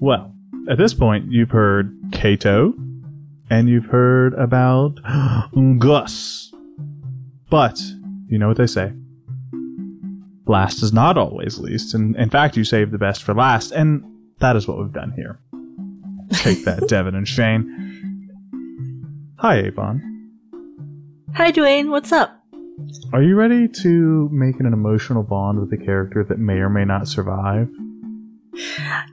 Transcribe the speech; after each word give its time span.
Well, 0.00 0.34
at 0.70 0.78
this 0.78 0.94
point, 0.94 1.30
you've 1.30 1.50
heard 1.50 1.94
Kato, 2.10 2.72
and 3.50 3.68
you've 3.68 3.84
heard 3.84 4.32
about 4.32 4.98
Gus. 5.78 6.52
But 7.50 7.78
you 8.26 8.38
know 8.38 8.48
what 8.48 8.56
they 8.56 8.66
say. 8.66 8.94
Last 10.46 10.82
is 10.82 10.94
not 10.94 11.18
always 11.18 11.58
least, 11.58 11.94
and 11.94 12.16
in 12.16 12.30
fact, 12.30 12.56
you 12.56 12.64
save 12.64 12.92
the 12.92 12.98
best 12.98 13.22
for 13.22 13.34
last, 13.34 13.72
and 13.72 14.02
that 14.38 14.56
is 14.56 14.66
what 14.66 14.78
we've 14.78 14.92
done 14.92 15.12
here. 15.12 15.38
Take 16.32 16.64
that, 16.64 16.84
Devin 16.88 17.14
and 17.14 17.28
Shane. 17.28 17.76
Hi, 19.36 19.58
Avon. 19.58 20.30
Hi, 21.34 21.52
Dwayne. 21.52 21.90
What's 21.90 22.10
up? 22.10 22.42
Are 23.12 23.22
you 23.22 23.34
ready 23.34 23.68
to 23.82 24.30
make 24.32 24.58
an 24.60 24.66
emotional 24.66 25.22
bond 25.22 25.60
with 25.60 25.72
a 25.78 25.84
character 25.84 26.24
that 26.24 26.38
may 26.38 26.54
or 26.54 26.70
may 26.70 26.86
not 26.86 27.06
survive? 27.06 27.68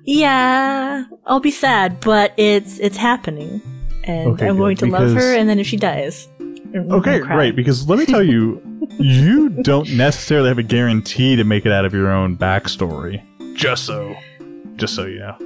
Yeah, 0.03 1.03
I'll 1.25 1.39
be 1.39 1.51
sad, 1.51 1.99
but 2.01 2.33
it's 2.37 2.79
it's 2.79 2.97
happening, 2.97 3.61
and 4.03 4.31
Okay, 4.33 4.47
I'm 4.47 4.55
good, 4.55 4.59
going 4.59 4.77
to 4.77 4.85
love 4.87 5.13
her. 5.13 5.35
And 5.35 5.47
then 5.49 5.59
if 5.59 5.67
she 5.67 5.77
dies, 5.77 6.27
I'm 6.39 6.91
Okay, 6.91 7.19
great. 7.19 7.55
Because 7.55 7.87
let 7.87 7.99
me 7.99 8.05
tell 8.05 8.23
you, 8.23 8.61
you 8.99 9.49
don't 9.49 9.89
necessarily 9.95 10.49
have 10.49 10.57
a 10.57 10.63
guarantee 10.63 11.35
to 11.35 11.43
make 11.43 11.65
it 11.65 11.71
out 11.71 11.85
of 11.85 11.93
your 11.93 12.11
own 12.11 12.37
backstory. 12.37 13.23
Just 13.55 13.85
so, 13.85 14.15
just 14.75 14.95
so 14.95 15.05
you 15.05 15.19
know. 15.19 15.37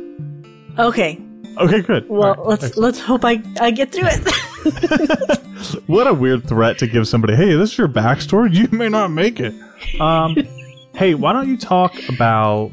Okay, 0.80 1.20
Okay, 1.58 1.82
good. 1.82 2.08
well 2.10 2.36
right, 2.36 2.46
let's 2.48 2.78
let's 2.78 3.00
hope 3.00 3.26
I 3.26 3.42
I 3.60 3.72
get 3.72 3.92
through 3.92 4.08
it. 4.10 5.82
what 5.88 6.08
a 6.08 6.14
weird 6.14 6.48
threat 6.48 6.78
to 6.80 6.88
give 6.88 7.08
somebody. 7.08 7.36
Hey, 7.36 7.54
this 7.56 7.72
is 7.74 7.78
your 7.78 7.88
backstory. 7.88 8.54
You 8.54 8.68
may 8.78 8.90
not 8.90 9.10
make 9.12 9.40
it. 9.40 9.54
Um, 10.00 10.36
hey, 10.96 11.14
why 11.16 11.34
don't 11.34 11.50
you 11.50 11.58
talk 11.58 11.94
about 12.10 12.72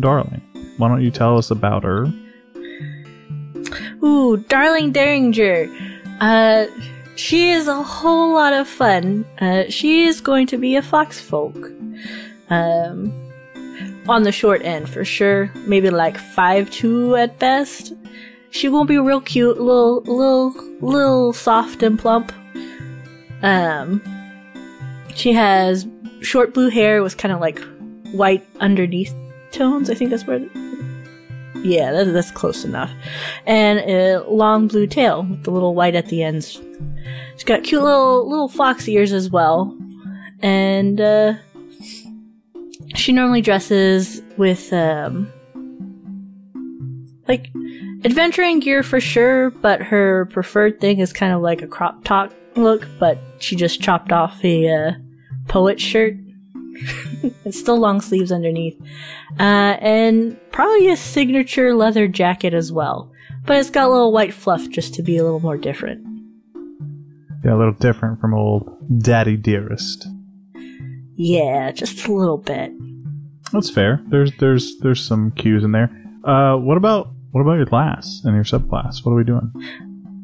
Darling? 0.00 0.42
Why 0.78 0.88
don't 0.88 1.02
you 1.02 1.10
tell 1.10 1.38
us 1.38 1.50
about 1.50 1.84
her? 1.84 2.12
Ooh, 4.02 4.36
darling 4.48 4.92
Derringer. 4.92 5.68
Uh, 6.20 6.66
she 7.16 7.50
is 7.50 7.68
a 7.68 7.82
whole 7.82 8.34
lot 8.34 8.52
of 8.52 8.66
fun. 8.66 9.24
Uh, 9.40 9.64
she 9.68 10.04
is 10.04 10.20
going 10.20 10.46
to 10.48 10.58
be 10.58 10.76
a 10.76 10.82
foxfolk. 10.82 11.70
Um, 12.50 13.12
on 14.08 14.22
the 14.24 14.32
short 14.32 14.62
end 14.62 14.88
for 14.88 15.04
sure. 15.04 15.50
Maybe 15.66 15.90
like 15.90 16.18
five 16.18 16.70
two 16.70 17.16
at 17.16 17.38
best. 17.38 17.92
She 18.50 18.68
won't 18.68 18.88
be 18.88 18.98
real 18.98 19.20
cute, 19.20 19.58
little, 19.58 20.02
little, 20.02 20.52
little 20.80 21.32
soft 21.32 21.82
and 21.82 21.98
plump. 21.98 22.32
Um, 23.42 24.02
she 25.14 25.32
has 25.32 25.86
short 26.20 26.52
blue 26.52 26.68
hair 26.68 27.02
with 27.02 27.16
kind 27.16 27.32
of 27.32 27.40
like 27.40 27.60
white 28.12 28.46
underneath 28.60 29.14
tones. 29.52 29.90
I 29.90 29.94
think 29.94 30.10
that's 30.10 30.26
where. 30.26 30.40
Yeah, 31.64 31.92
that, 31.92 32.12
that's 32.12 32.32
close 32.32 32.64
enough 32.64 32.90
and 33.46 33.78
a 33.80 34.24
long 34.28 34.66
blue 34.68 34.86
tail 34.86 35.22
with 35.22 35.44
the 35.44 35.50
little 35.50 35.74
white 35.74 35.94
at 35.94 36.06
the 36.06 36.22
ends. 36.22 36.60
She's 37.34 37.44
got 37.44 37.62
cute 37.62 37.82
little 37.82 38.28
little 38.28 38.48
fox 38.48 38.88
ears 38.88 39.12
as 39.12 39.30
well, 39.30 39.76
and 40.40 41.00
uh, 41.00 41.34
she 42.94 43.12
normally 43.12 43.40
dresses 43.40 44.22
with 44.36 44.72
um, 44.72 45.32
like 47.28 47.50
adventuring 48.04 48.60
gear 48.60 48.82
for 48.82 49.00
sure, 49.00 49.50
but 49.50 49.82
her 49.82 50.26
preferred 50.26 50.80
thing 50.80 50.98
is 50.98 51.12
kind 51.12 51.32
of 51.32 51.40
like 51.42 51.62
a 51.62 51.66
crop 51.66 52.04
top 52.04 52.32
look, 52.56 52.86
but 52.98 53.18
she 53.38 53.56
just 53.56 53.80
chopped 53.80 54.12
off 54.12 54.44
a 54.44 54.68
uh, 54.68 54.92
poet 55.48 55.80
shirt. 55.80 56.16
it's 57.44 57.58
still 57.58 57.78
long 57.78 58.00
sleeves 58.00 58.32
underneath. 58.32 58.80
Uh, 59.38 59.76
and 59.80 60.38
probably 60.52 60.88
a 60.88 60.96
signature 60.96 61.74
leather 61.74 62.08
jacket 62.08 62.54
as 62.54 62.72
well. 62.72 63.12
But 63.44 63.56
it's 63.56 63.70
got 63.70 63.88
a 63.88 63.90
little 63.90 64.12
white 64.12 64.34
fluff 64.34 64.68
just 64.68 64.94
to 64.94 65.02
be 65.02 65.16
a 65.16 65.24
little 65.24 65.40
more 65.40 65.56
different. 65.56 66.06
Yeah, 67.44 67.54
a 67.54 67.58
little 67.58 67.72
different 67.72 68.20
from 68.20 68.34
old 68.34 69.02
Daddy 69.02 69.36
Dearest. 69.36 70.06
Yeah, 71.16 71.72
just 71.72 72.06
a 72.06 72.12
little 72.12 72.38
bit. 72.38 72.72
That's 73.52 73.68
fair. 73.68 74.00
There's 74.06 74.32
there's 74.38 74.78
there's 74.78 75.04
some 75.04 75.32
cues 75.32 75.64
in 75.64 75.72
there. 75.72 75.90
Uh, 76.24 76.56
what 76.56 76.76
about 76.76 77.12
what 77.32 77.40
about 77.40 77.54
your 77.54 77.66
class 77.66 78.20
and 78.24 78.34
your 78.34 78.44
subclass? 78.44 79.04
What 79.04 79.12
are 79.12 79.16
we 79.16 79.24
doing? 79.24 79.50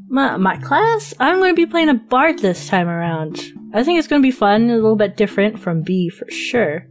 My, 0.09 0.37
my 0.37 0.57
class, 0.57 1.13
I'm 1.19 1.39
going 1.39 1.51
to 1.51 1.57
be 1.57 1.67
playing 1.67 1.89
a 1.89 1.95
bard 1.95 2.39
this 2.39 2.69
time 2.69 2.89
around. 2.89 3.41
I 3.73 3.85
think 3.85 3.99
it's 3.99 4.09
going 4.09 4.23
to 4.23 4.27
be 4.27 4.33
fun, 4.33 4.71
a 4.71 4.75
little 4.75 4.97
bit 4.97 5.17
different 5.17 5.59
from 5.59 5.83
B 5.83 6.09
for 6.09 6.31
sure. 6.31 6.87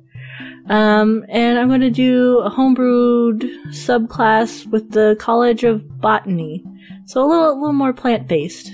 Um, 0.69 1.25
and 1.29 1.57
I'm 1.57 1.69
going 1.69 1.81
to 1.81 1.89
do 1.89 2.39
a 2.39 2.51
homebrewed 2.51 3.49
subclass 3.69 4.67
with 4.67 4.91
the 4.91 5.15
College 5.19 5.63
of 5.63 5.99
Botany. 6.01 6.63
So 7.05 7.23
a 7.23 7.27
little, 7.27 7.49
a 7.49 7.57
little 7.57 7.73
more 7.73 7.93
plant 7.93 8.27
based. 8.27 8.71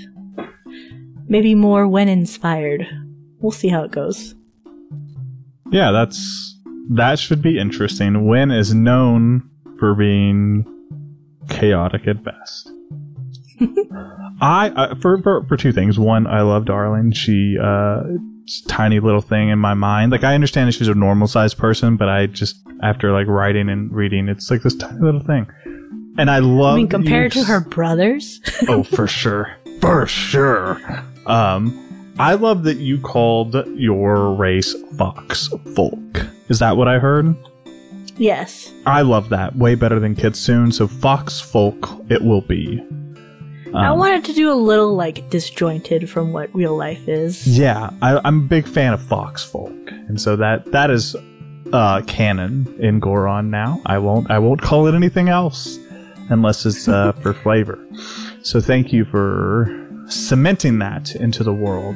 Maybe 1.27 1.55
more 1.55 1.87
Wen 1.87 2.09
inspired. 2.09 2.85
We'll 3.39 3.51
see 3.51 3.69
how 3.69 3.83
it 3.83 3.91
goes. 3.91 4.35
Yeah, 5.71 5.91
that's 5.91 6.59
that 6.91 7.17
should 7.19 7.41
be 7.41 7.57
interesting. 7.57 8.25
Wen 8.25 8.51
is 8.51 8.73
known 8.73 9.49
for 9.79 9.95
being 9.95 10.65
chaotic 11.49 12.07
at 12.07 12.23
best. 12.23 12.71
I 14.41 14.69
uh, 14.75 14.95
for, 14.95 15.21
for 15.21 15.45
for 15.47 15.57
two 15.57 15.71
things. 15.71 15.99
One, 15.99 16.27
I 16.27 16.41
love 16.41 16.65
Darling. 16.65 17.11
She 17.11 17.57
uh 17.61 18.03
tiny 18.67 18.99
little 18.99 19.21
thing 19.21 19.49
in 19.49 19.59
my 19.59 19.73
mind. 19.73 20.11
Like 20.11 20.23
I 20.23 20.33
understand 20.35 20.67
that 20.67 20.73
she's 20.73 20.87
a 20.87 20.95
normal 20.95 21.27
sized 21.27 21.57
person, 21.57 21.97
but 21.97 22.09
I 22.09 22.27
just 22.27 22.57
after 22.81 23.11
like 23.11 23.27
writing 23.27 23.69
and 23.69 23.91
reading, 23.91 24.27
it's 24.27 24.49
like 24.51 24.61
this 24.61 24.75
tiny 24.75 24.99
little 24.99 25.21
thing. 25.21 25.47
And 26.17 26.29
I 26.29 26.39
love 26.39 26.73
I 26.73 26.77
mean, 26.77 26.87
compared 26.87 27.31
to 27.33 27.43
her 27.43 27.61
brothers? 27.61 28.39
oh, 28.67 28.83
for 28.83 29.07
sure. 29.07 29.55
For 29.81 30.05
sure. 30.05 30.79
Um, 31.25 31.79
I 32.19 32.35
love 32.35 32.63
that 32.63 32.77
you 32.77 32.99
called 32.99 33.55
your 33.75 34.33
race 34.35 34.75
Fox 34.97 35.49
Folk. 35.73 36.27
Is 36.49 36.59
that 36.59 36.77
what 36.77 36.87
I 36.87 36.99
heard? 36.99 37.35
yes. 38.17 38.71
I 38.85 39.01
love 39.01 39.29
that. 39.29 39.55
Way 39.55 39.73
better 39.75 39.99
than 39.99 40.15
Kitsune. 40.15 40.71
So 40.71 40.87
Fox 40.87 41.39
Folk 41.41 41.89
it 42.09 42.21
will 42.21 42.41
be. 42.41 42.85
I 43.75 43.87
Um, 43.87 43.97
wanted 43.99 44.25
to 44.25 44.33
do 44.33 44.51
a 44.51 44.55
little, 44.55 44.95
like, 44.95 45.29
disjointed 45.29 46.09
from 46.09 46.31
what 46.33 46.53
real 46.53 46.75
life 46.77 47.07
is. 47.07 47.47
Yeah, 47.47 47.89
I, 48.01 48.19
I'm 48.23 48.39
a 48.39 48.47
big 48.47 48.67
fan 48.67 48.93
of 48.93 49.01
Fox 49.01 49.43
Folk, 49.43 49.71
and 50.07 50.19
so 50.21 50.35
that 50.35 50.71
that 50.71 50.89
is 50.91 51.15
uh, 51.71 52.01
canon 52.07 52.75
in 52.79 52.99
Goron 52.99 53.49
now. 53.49 53.81
I 53.85 53.97
won't 53.97 54.29
I 54.29 54.37
won't 54.39 54.61
call 54.61 54.87
it 54.87 54.93
anything 54.95 55.27
else 55.29 55.79
unless 56.29 56.65
it's 56.65 56.87
uh, 56.87 57.11
for 57.21 57.33
flavor. 57.33 57.79
So 58.43 58.61
thank 58.61 58.93
you 58.93 59.05
for 59.05 59.69
cementing 60.07 60.79
that 60.79 61.15
into 61.15 61.43
the 61.43 61.53
world. 61.53 61.95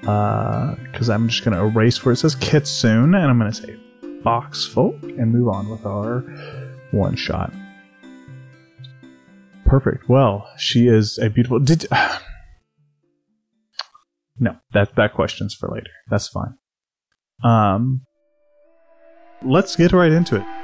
Because 0.00 1.10
I'm 1.10 1.28
just 1.28 1.44
going 1.44 1.56
to 1.56 1.62
erase 1.64 2.04
where 2.04 2.12
it 2.12 2.16
says 2.16 2.34
Kitsune, 2.34 3.14
and 3.14 3.16
I'm 3.30 3.38
going 3.38 3.52
to 3.52 3.56
say 3.62 3.76
Fox 4.22 4.64
Folk, 4.66 4.96
and 5.02 5.30
move 5.32 5.48
on 5.48 5.68
with 5.68 5.84
our 5.84 6.20
one 6.92 7.16
shot. 7.16 7.52
Perfect. 9.70 10.08
Well, 10.08 10.48
she 10.58 10.88
is 10.88 11.16
a 11.18 11.30
beautiful. 11.30 11.60
Did 11.60 11.86
no 14.40 14.56
that 14.72 14.96
that 14.96 15.14
question's 15.14 15.54
for 15.54 15.68
later. 15.68 15.92
That's 16.08 16.26
fine. 16.26 16.56
Um, 17.44 18.04
let's 19.42 19.76
get 19.76 19.92
right 19.92 20.10
into 20.10 20.34
it. 20.34 20.59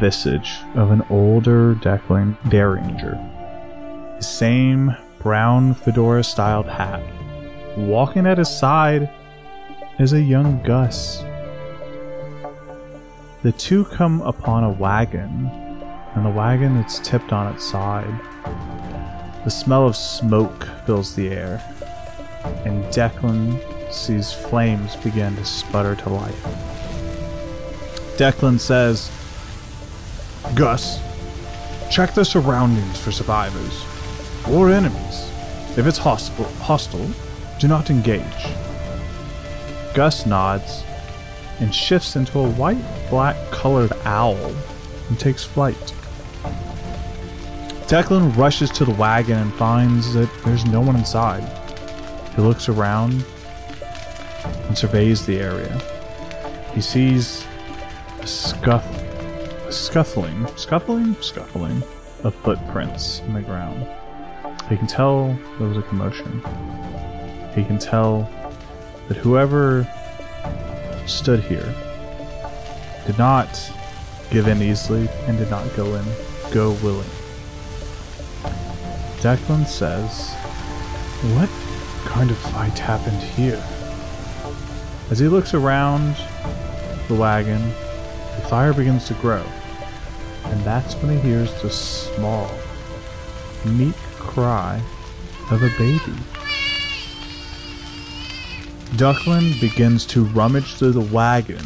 Visage 0.00 0.56
of 0.74 0.90
an 0.90 1.02
older 1.10 1.74
Declan 1.76 2.36
Derringer. 2.48 3.16
The 4.16 4.24
same 4.24 4.96
brown 5.20 5.74
fedora 5.74 6.24
styled 6.24 6.66
hat. 6.66 7.02
Walking 7.76 8.26
at 8.26 8.38
his 8.38 8.48
side 8.48 9.10
is 9.98 10.14
a 10.14 10.20
young 10.20 10.62
Gus. 10.62 11.22
The 13.42 13.52
two 13.52 13.84
come 13.84 14.22
upon 14.22 14.64
a 14.64 14.70
wagon, 14.70 15.46
and 16.14 16.24
the 16.24 16.30
wagon 16.30 16.76
is 16.76 16.98
tipped 17.00 17.32
on 17.32 17.54
its 17.54 17.64
side. 17.64 18.18
The 19.44 19.50
smell 19.50 19.86
of 19.86 19.96
smoke 19.96 20.66
fills 20.86 21.14
the 21.14 21.28
air, 21.28 21.62
and 22.64 22.84
Declan 22.86 23.60
sees 23.92 24.32
flames 24.32 24.96
begin 24.96 25.36
to 25.36 25.44
sputter 25.44 25.94
to 25.96 26.08
life. 26.08 26.44
Declan 28.16 28.58
says, 28.60 29.10
Gus, 30.54 31.00
check 31.90 32.12
the 32.14 32.24
surroundings 32.24 32.98
for 32.98 33.12
survivors 33.12 33.84
or 34.48 34.70
enemies. 34.70 35.30
If 35.76 35.86
it's 35.86 35.98
hostile, 35.98 36.44
hostile, 36.62 37.08
do 37.58 37.68
not 37.68 37.90
engage. 37.90 38.24
Gus 39.94 40.26
nods 40.26 40.82
and 41.60 41.74
shifts 41.74 42.16
into 42.16 42.38
a 42.40 42.50
white 42.50 42.82
black 43.10 43.36
colored 43.50 43.92
owl 44.04 44.54
and 45.08 45.18
takes 45.18 45.44
flight. 45.44 45.94
Declan 47.86 48.36
rushes 48.36 48.70
to 48.70 48.84
the 48.84 48.94
wagon 48.94 49.38
and 49.38 49.54
finds 49.54 50.14
that 50.14 50.30
there's 50.44 50.64
no 50.64 50.80
one 50.80 50.96
inside. 50.96 51.44
He 52.34 52.42
looks 52.42 52.68
around 52.68 53.24
and 54.66 54.78
surveys 54.78 55.26
the 55.26 55.38
area. 55.38 55.80
He 56.74 56.80
sees 56.80 57.44
a 58.20 58.26
scuff, 58.26 58.86
scuffling, 59.70 60.46
scuffling, 60.56 61.14
scuffling 61.20 61.82
of 62.24 62.34
footprints 62.36 63.20
in 63.20 63.34
the 63.34 63.40
ground. 63.40 63.86
He 64.68 64.76
can 64.76 64.86
tell 64.86 65.38
there 65.58 65.68
was 65.68 65.76
a 65.76 65.82
commotion. 65.82 66.40
He 67.54 67.64
can 67.64 67.78
tell 67.78 68.28
that 69.08 69.16
whoever 69.16 69.86
stood 71.06 71.40
here 71.40 71.74
did 73.06 73.18
not 73.18 73.72
give 74.30 74.46
in 74.46 74.62
easily 74.62 75.08
and 75.26 75.38
did 75.38 75.50
not 75.50 75.74
go 75.74 75.94
in, 75.94 76.04
go 76.52 76.72
willing. 76.82 77.08
Declan 79.18 79.66
says, 79.66 80.32
What 81.34 81.50
kind 82.08 82.30
of 82.30 82.38
fight 82.38 82.78
happened 82.78 83.20
here? 83.20 83.62
As 85.10 85.18
he 85.18 85.26
looks 85.26 85.54
around 85.54 86.16
the 87.08 87.14
wagon, 87.14 87.60
the 88.36 88.46
fire 88.48 88.72
begins 88.72 89.08
to 89.08 89.14
grow, 89.14 89.44
and 90.44 90.60
that's 90.62 90.94
when 90.94 91.16
he 91.16 91.20
hears 91.20 91.50
the 91.62 91.70
small, 91.70 92.50
meek 93.64 93.94
cry 94.18 94.80
of 95.50 95.62
a 95.62 95.70
baby. 95.78 96.16
Declan 98.96 99.60
begins 99.60 100.04
to 100.06 100.24
rummage 100.24 100.74
through 100.74 100.92
the 100.92 101.00
wagon. 101.00 101.64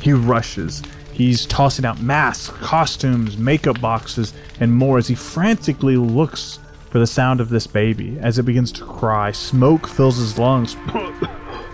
He 0.00 0.12
rushes. 0.12 0.82
He's 1.12 1.44
tossing 1.44 1.84
out 1.84 2.00
masks, 2.00 2.56
costumes, 2.60 3.36
makeup 3.36 3.80
boxes, 3.80 4.32
and 4.58 4.72
more 4.72 4.96
as 4.96 5.08
he 5.08 5.14
frantically 5.14 5.96
looks 5.96 6.58
for 6.90 6.98
the 6.98 7.06
sound 7.06 7.40
of 7.40 7.48
this 7.48 7.66
baby. 7.66 8.18
As 8.20 8.38
it 8.38 8.44
begins 8.44 8.72
to 8.72 8.84
cry, 8.84 9.32
smoke 9.32 9.86
fills 9.86 10.16
his 10.18 10.38
lungs. 10.38 10.76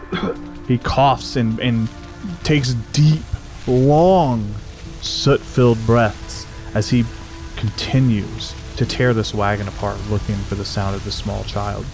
he 0.69 0.79
coughs 0.79 1.37
and, 1.37 1.59
and 1.61 1.89
takes 2.43 2.75
deep, 2.93 3.23
long, 3.67 4.55
soot 5.03 5.41
filled 5.41 5.85
breaths 5.87 6.47
as 6.75 6.91
he 6.91 7.05
continues 7.57 8.55
to 8.77 8.87
tear 8.87 9.15
this 9.15 9.33
wagon 9.35 9.69
apart, 9.69 9.99
looking 10.11 10.37
for 10.37 10.55
the 10.55 10.65
sound 10.65 10.95
of 10.95 11.05
the 11.05 11.13
small 11.13 11.45
child. 11.45 11.85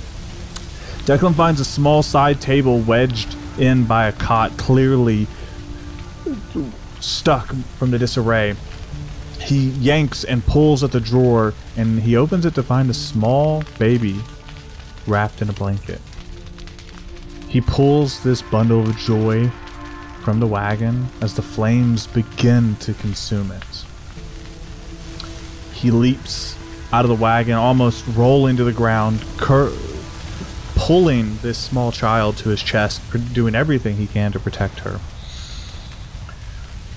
Declan 1.05 1.35
finds 1.35 1.61
a 1.61 1.65
small 1.65 2.03
side 2.03 2.41
table 2.41 2.81
wedged 2.81 3.37
in 3.59 3.85
by 3.85 4.07
a 4.07 4.13
cot, 4.13 4.57
clearly 4.57 5.27
stuck 7.01 7.55
from 7.79 7.91
the 7.91 7.99
disarray. 7.99 8.55
He 9.41 9.71
yanks 9.71 10.25
and 10.25 10.45
pulls 10.45 10.85
at 10.85 10.93
the 10.93 11.01
drawer, 11.01 11.55
and 11.77 12.01
he 12.01 12.17
opens 12.17 12.47
it 12.47 12.55
to 12.55 12.63
find 12.63 12.89
a 12.89 12.95
small 12.95 13.65
baby 13.79 14.21
wrapped 15.07 15.43
in 15.43 15.49
a 15.49 15.53
blanket. 15.53 16.01
He 17.49 17.61
pulls 17.61 18.23
this 18.23 18.41
bundle 18.41 18.81
of 18.81 18.97
joy 18.97 19.51
from 20.23 20.41
the 20.41 20.47
wagon 20.47 21.09
as 21.21 21.35
the 21.35 21.43
flames 21.43 22.07
begin 22.07 22.77
to 22.77 22.95
consume 22.95 23.51
it. 23.51 23.85
He 25.75 25.91
leaps 25.91 26.57
out 26.93 27.05
of 27.05 27.09
the 27.09 27.17
wagon, 27.17 27.55
almost 27.55 28.05
rolling 28.15 28.57
to 28.57 28.65
the 28.65 28.73
ground, 28.73 29.25
cur- 29.37 29.73
pulling 30.77 31.39
this 31.39 31.59
small 31.59 31.91
child 31.91 32.37
to 32.39 32.51
his 32.51 32.63
chest, 32.63 33.01
doing 33.33 33.55
everything 33.55 33.97
he 33.97 34.07
can 34.07 34.31
to 34.33 34.39
protect 34.39 34.81
her. 34.81 35.01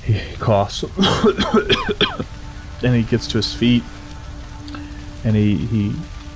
He 0.04 0.36
coughs, 0.36 0.84
and 2.84 2.96
he 2.96 3.04
gets 3.04 3.26
to 3.28 3.38
his 3.38 3.54
feet, 3.54 3.84
and 5.24 5.36
he, 5.36 5.58
he 5.58 5.90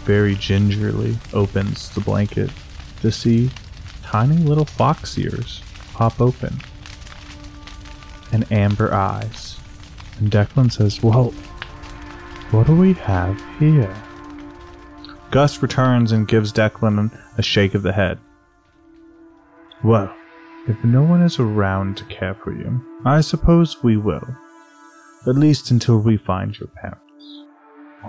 very 0.06 0.34
gingerly 0.36 1.18
opens 1.34 1.90
the 1.90 2.02
blanket 2.02 2.50
to 3.02 3.12
see 3.12 3.52
tiny 4.02 4.38
little 4.38 4.66
fox 4.66 5.16
ears 5.20 5.62
pop 5.94 6.20
open 6.20 6.60
and 8.32 8.50
amber 8.52 8.94
eyes. 8.94 9.60
And 10.20 10.32
Declan 10.32 10.72
says, 10.72 11.02
Well, 11.02 11.32
what 12.52 12.68
do 12.68 12.76
we 12.76 12.94
have 12.94 13.42
here? 13.60 13.96
Gus 15.32 15.62
returns 15.62 16.12
and 16.12 16.28
gives 16.28 16.52
Declan 16.52 17.18
a 17.38 17.42
shake 17.42 17.76
of 17.76 17.84
the 17.84 17.94
head. 17.94 18.20
Well, 19.84 20.14
if 20.68 20.84
no 20.84 21.04
one 21.04 21.22
is 21.22 21.40
around 21.40 21.98
to 21.98 22.06
care 22.06 22.34
for 22.34 22.54
you, 22.54 22.84
I 23.06 23.22
suppose 23.22 23.84
we 23.84 23.98
will. 23.98 24.36
At 25.28 25.36
least 25.36 25.72
until 25.72 26.00
we 26.00 26.18
find 26.18 26.58
your 26.58 26.70
parents. 26.70 27.46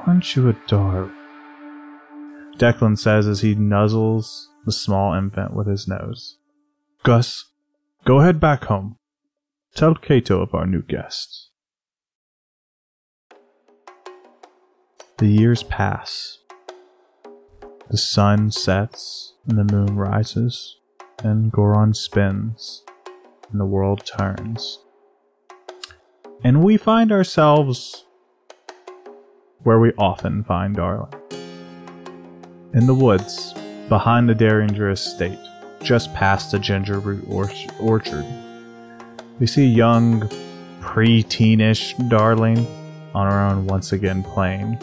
Aren't 0.06 0.36
you 0.36 0.48
adorable? 0.48 1.12
Declan 2.56 2.98
says 2.98 3.26
as 3.26 3.40
he 3.40 3.54
nuzzles 3.54 4.46
the 4.64 4.72
small 4.72 5.14
infant 5.14 5.54
with 5.54 5.66
his 5.66 5.88
nose. 5.88 6.36
Gus, 7.02 7.46
go 8.04 8.20
ahead 8.20 8.38
back 8.38 8.64
home. 8.64 8.96
Tell 9.74 9.94
Cato 9.94 10.42
of 10.42 10.54
our 10.54 10.66
new 10.66 10.82
guests. 10.82 11.50
The 15.18 15.26
years 15.26 15.62
pass. 15.62 16.38
The 17.90 17.96
sun 17.96 18.50
sets 18.50 19.34
and 19.46 19.58
the 19.58 19.64
moon 19.64 19.96
rises, 19.96 20.76
and 21.22 21.50
Goron 21.50 21.94
spins, 21.94 22.82
and 23.50 23.60
the 23.60 23.64
world 23.64 24.04
turns. 24.04 24.80
And 26.42 26.62
we 26.62 26.76
find 26.76 27.12
ourselves 27.12 28.04
where 29.62 29.78
we 29.78 29.92
often 29.98 30.44
find 30.44 30.76
Darling. 30.76 31.14
In 32.74 32.86
the 32.86 32.94
woods, 32.94 33.54
behind 33.88 34.28
the 34.28 34.34
Derringer 34.34 34.90
estate, 34.90 35.38
just 35.82 36.14
past 36.14 36.52
the 36.52 36.58
ginger 36.58 36.98
root 36.98 37.24
orchard. 37.78 38.26
We 39.40 39.46
see 39.46 39.64
young, 39.64 40.30
pre-teenish 40.80 42.10
Darling 42.10 42.66
on 43.14 43.30
her 43.30 43.40
own 43.40 43.66
once 43.66 43.92
again 43.92 44.22
playing. 44.22 44.74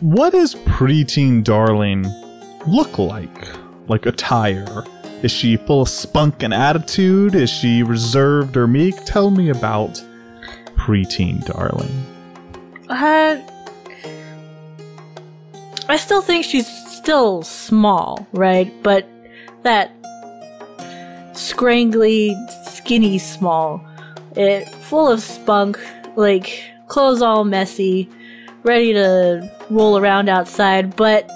What 0.00 0.32
does 0.32 0.54
preteen 0.54 1.44
Darling 1.44 2.06
look 2.66 2.98
like? 2.98 3.48
Like 3.88 4.06
attire? 4.06 4.84
Is 5.22 5.30
she 5.30 5.58
full 5.58 5.82
of 5.82 5.90
spunk 5.90 6.42
and 6.42 6.54
attitude? 6.54 7.34
Is 7.34 7.50
she 7.50 7.82
reserved 7.82 8.56
or 8.56 8.66
meek? 8.66 8.94
Tell 9.04 9.30
me 9.30 9.50
about 9.50 10.02
preteen 10.76 11.44
Darling. 11.44 12.06
Uh, 12.88 13.42
I 15.90 15.96
still 15.98 16.22
think 16.22 16.46
she's 16.46 16.66
still 16.90 17.42
small, 17.42 18.26
right? 18.32 18.72
But 18.82 19.06
that 19.62 19.92
scrangly, 21.32 22.34
skinny 22.88 23.18
small, 23.18 23.84
it 24.34 24.66
full 24.66 25.12
of 25.12 25.20
spunk, 25.20 25.78
like 26.16 26.64
clothes 26.86 27.20
all 27.20 27.44
messy, 27.44 28.08
ready 28.62 28.94
to 28.94 29.46
roll 29.68 29.98
around 29.98 30.30
outside. 30.30 30.96
But 30.96 31.28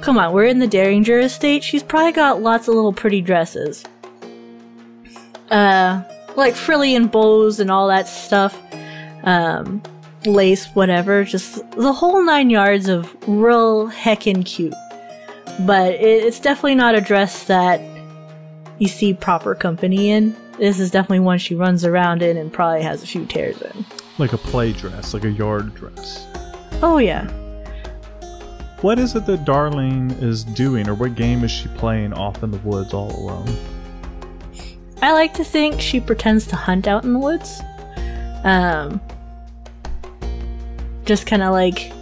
come 0.00 0.16
on, 0.16 0.32
we're 0.32 0.46
in 0.46 0.58
the 0.58 0.66
Derringer 0.66 1.18
estate. 1.18 1.62
She's 1.62 1.82
probably 1.82 2.12
got 2.12 2.40
lots 2.40 2.68
of 2.68 2.74
little 2.74 2.94
pretty 2.94 3.20
dresses, 3.20 3.84
uh, 5.50 6.02
like 6.36 6.54
frilly 6.54 6.94
and 6.94 7.10
bows 7.10 7.60
and 7.60 7.70
all 7.70 7.88
that 7.88 8.08
stuff. 8.08 8.58
Um, 9.24 9.82
lace, 10.24 10.64
whatever, 10.68 11.22
just 11.24 11.70
the 11.72 11.92
whole 11.92 12.24
nine 12.24 12.48
yards 12.48 12.88
of 12.88 13.14
real 13.28 13.90
heckin' 13.90 14.46
cute. 14.46 14.72
But 15.66 15.92
it, 15.96 16.24
it's 16.24 16.40
definitely 16.40 16.76
not 16.76 16.94
a 16.94 17.02
dress 17.02 17.44
that 17.44 17.78
you 18.78 18.88
see 18.88 19.12
proper 19.12 19.54
company 19.54 20.08
in. 20.08 20.34
This 20.58 20.80
is 20.80 20.90
definitely 20.90 21.20
one 21.20 21.38
she 21.38 21.54
runs 21.54 21.84
around 21.84 22.22
in 22.22 22.36
and 22.36 22.52
probably 22.52 22.82
has 22.82 23.02
a 23.02 23.06
few 23.06 23.26
tears 23.26 23.60
in. 23.60 23.84
Like 24.18 24.32
a 24.32 24.38
play 24.38 24.72
dress, 24.72 25.12
like 25.12 25.24
a 25.24 25.30
yard 25.30 25.74
dress. 25.74 26.26
Oh, 26.82 26.98
yeah. 26.98 27.30
What 28.80 28.98
is 28.98 29.14
it 29.14 29.26
that 29.26 29.44
Darling 29.44 30.10
is 30.12 30.44
doing, 30.44 30.88
or 30.88 30.94
what 30.94 31.14
game 31.14 31.44
is 31.44 31.50
she 31.50 31.68
playing 31.68 32.12
off 32.12 32.42
in 32.42 32.50
the 32.50 32.58
woods 32.58 32.94
all 32.94 33.10
alone? 33.10 33.48
I 35.02 35.12
like 35.12 35.34
to 35.34 35.44
think 35.44 35.80
she 35.80 36.00
pretends 36.00 36.46
to 36.48 36.56
hunt 36.56 36.88
out 36.88 37.04
in 37.04 37.12
the 37.12 37.18
woods. 37.18 37.60
Um, 38.44 39.00
just 41.04 41.26
kind 41.26 41.42
of 41.42 41.52
like 41.52 41.92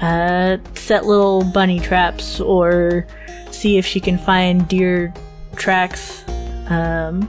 uh, 0.00 0.58
set 0.74 1.06
little 1.06 1.44
bunny 1.44 1.78
traps 1.78 2.40
or 2.40 3.06
see 3.50 3.78
if 3.78 3.86
she 3.86 4.00
can 4.00 4.18
find 4.18 4.66
deer 4.66 5.12
tracks. 5.56 6.24
Um, 6.68 7.28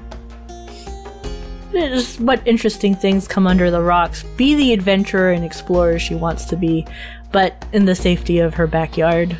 just 1.73 2.19
what 2.21 2.45
interesting 2.47 2.95
things 2.95 3.27
come 3.27 3.47
under 3.47 3.69
the 3.69 3.81
rocks. 3.81 4.23
Be 4.37 4.55
the 4.55 4.73
adventurer 4.73 5.31
and 5.31 5.43
explorer 5.43 5.99
she 5.99 6.15
wants 6.15 6.45
to 6.45 6.55
be, 6.55 6.85
but 7.31 7.65
in 7.73 7.85
the 7.85 7.95
safety 7.95 8.39
of 8.39 8.53
her 8.53 8.67
backyard. 8.67 9.35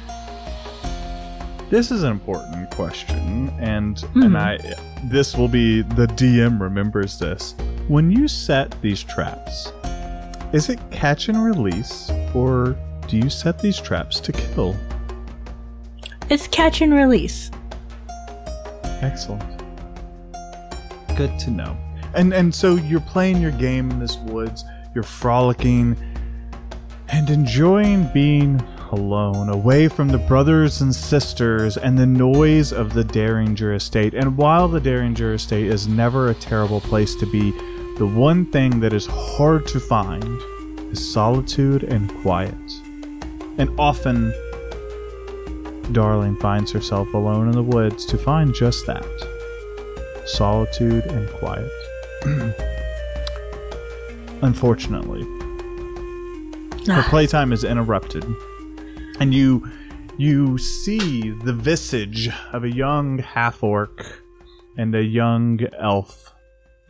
This 1.69 1.89
is 1.89 2.03
an 2.03 2.11
important 2.11 2.69
question, 2.71 3.49
and 3.59 4.03
and 4.15 4.23
hmm. 4.23 4.35
I 4.35 4.59
this 5.05 5.35
will 5.35 5.47
be 5.47 5.81
the 5.81 6.07
DM 6.07 6.59
remembers 6.59 7.17
this. 7.17 7.55
When 7.87 8.11
you 8.11 8.27
set 8.27 8.79
these 8.81 9.03
traps, 9.03 9.71
is 10.53 10.69
it 10.69 10.79
catch 10.91 11.29
and 11.29 11.43
release, 11.43 12.11
or 12.35 12.75
do 13.07 13.17
you 13.17 13.29
set 13.29 13.59
these 13.59 13.79
traps 13.79 14.19
to 14.19 14.31
kill? 14.31 14.75
It's 16.29 16.47
catch 16.47 16.81
and 16.81 16.93
release. 16.93 17.49
Excellent. 19.01 19.61
Good 21.17 21.37
to 21.39 21.51
know. 21.51 21.77
And 22.15 22.33
and 22.33 22.53
so 22.53 22.75
you're 22.75 23.01
playing 23.01 23.41
your 23.41 23.51
game 23.51 23.89
in 23.91 23.99
this 23.99 24.17
woods, 24.17 24.63
you're 24.93 25.03
frolicking 25.03 25.97
and 27.09 27.29
enjoying 27.29 28.09
being 28.13 28.61
alone, 28.91 29.49
away 29.49 29.87
from 29.87 30.09
the 30.09 30.17
brothers 30.17 30.81
and 30.81 30.93
sisters 30.93 31.77
and 31.77 31.97
the 31.97 32.05
noise 32.05 32.71
of 32.71 32.93
the 32.93 33.03
Derringer 33.03 33.73
estate. 33.73 34.13
And 34.13 34.37
while 34.37 34.67
the 34.67 34.79
Derringer 34.79 35.33
estate 35.33 35.67
is 35.67 35.87
never 35.87 36.29
a 36.29 36.35
terrible 36.35 36.81
place 36.81 37.15
to 37.15 37.25
be, 37.25 37.51
the 37.97 38.05
one 38.05 38.45
thing 38.45 38.79
that 38.79 38.93
is 38.93 39.05
hard 39.07 39.67
to 39.67 39.79
find 39.79 40.23
is 40.91 41.13
solitude 41.13 41.83
and 41.83 42.09
quiet. 42.21 42.53
And 43.57 43.69
often, 43.79 44.31
Darling 45.91 46.35
finds 46.37 46.71
herself 46.71 47.13
alone 47.13 47.47
in 47.47 47.53
the 47.53 47.63
woods 47.63 48.05
to 48.07 48.17
find 48.17 48.53
just 48.53 48.85
that 48.87 49.05
solitude 50.25 51.05
and 51.05 51.29
quiet. 51.29 51.69
Unfortunately, 54.41 55.23
her 56.87 57.01
ah. 57.01 57.07
playtime 57.09 57.51
is 57.51 57.63
interrupted, 57.63 58.25
and 59.19 59.33
you 59.33 59.69
you 60.17 60.57
see 60.57 61.31
the 61.31 61.53
visage 61.53 62.29
of 62.51 62.63
a 62.63 62.73
young 62.73 63.17
half 63.17 63.63
orc 63.63 64.21
and 64.77 64.95
a 64.95 65.03
young 65.03 65.59
elf 65.77 66.33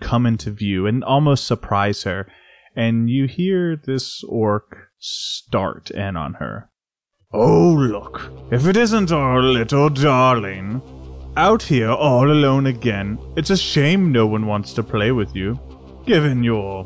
come 0.01 0.25
into 0.25 0.51
view 0.51 0.85
and 0.85 1.03
almost 1.03 1.47
surprise 1.47 2.03
her, 2.03 2.27
and 2.75 3.09
you 3.09 3.25
hear 3.25 3.75
this 3.75 4.23
orc 4.25 4.89
start 4.99 5.89
in 5.91 6.15
on 6.15 6.35
her. 6.35 6.69
Oh, 7.31 7.73
look, 7.73 8.31
if 8.51 8.67
it 8.67 8.77
isn't 8.77 9.11
our 9.11 9.41
little 9.41 9.89
darling. 9.89 10.81
Out 11.35 11.63
here 11.63 11.89
all 11.89 12.29
alone 12.31 12.67
again. 12.67 13.17
It's 13.35 13.49
a 13.49 13.57
shame 13.57 14.11
no 14.11 14.27
one 14.27 14.45
wants 14.45 14.71
to 14.73 14.83
play 14.83 15.11
with 15.11 15.35
you, 15.35 15.59
given 16.05 16.43
your 16.43 16.85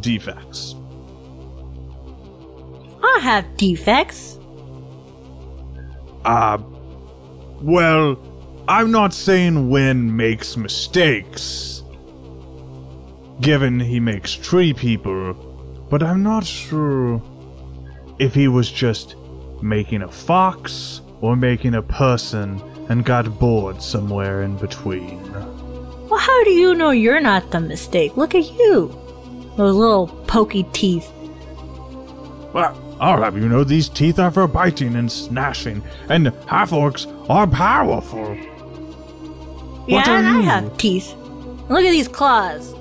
defects. 0.00 0.74
I 3.02 3.20
have 3.22 3.56
defects. 3.56 4.38
Ah, 6.24 6.58
well, 7.62 8.18
I'm 8.66 8.90
not 8.90 9.14
saying 9.14 9.70
Wen 9.70 10.16
makes 10.16 10.56
mistakes, 10.56 11.84
given 13.40 13.78
he 13.78 14.00
makes 14.00 14.32
tree 14.32 14.74
people, 14.74 15.34
but 15.88 16.02
I'm 16.02 16.24
not 16.24 16.44
sure 16.44 17.22
if 18.18 18.34
he 18.34 18.48
was 18.48 18.70
just 18.70 19.14
making 19.62 20.02
a 20.02 20.10
fox 20.10 21.02
or 21.20 21.36
making 21.36 21.74
a 21.74 21.82
person 21.82 22.60
and 22.90 23.04
got 23.04 23.38
bored 23.38 23.80
somewhere 23.80 24.42
in 24.42 24.56
between. 24.56 25.32
Well, 26.08 26.18
how 26.18 26.44
do 26.44 26.50
you 26.50 26.74
know 26.74 26.90
you're 26.90 27.20
not 27.20 27.52
the 27.52 27.60
mistake? 27.60 28.16
Look 28.16 28.34
at 28.34 28.50
you. 28.50 28.88
Those 29.56 29.76
little 29.76 30.08
pokey 30.26 30.64
teeth. 30.72 31.08
Well, 32.52 32.76
I'll 33.00 33.22
have 33.22 33.38
you 33.38 33.48
know 33.48 33.62
these 33.62 33.88
teeth 33.88 34.18
are 34.18 34.32
for 34.32 34.48
biting 34.48 34.96
and 34.96 35.08
snashing, 35.08 35.84
and 36.08 36.32
half 36.46 36.72
orcs 36.72 37.06
are 37.30 37.46
powerful. 37.46 38.34
Yeah, 39.86 40.02
and 40.10 40.26
I 40.26 40.40
have 40.42 40.76
teeth. 40.76 41.14
Look 41.68 41.84
at 41.84 41.92
these 41.92 42.08
claws. 42.08 42.74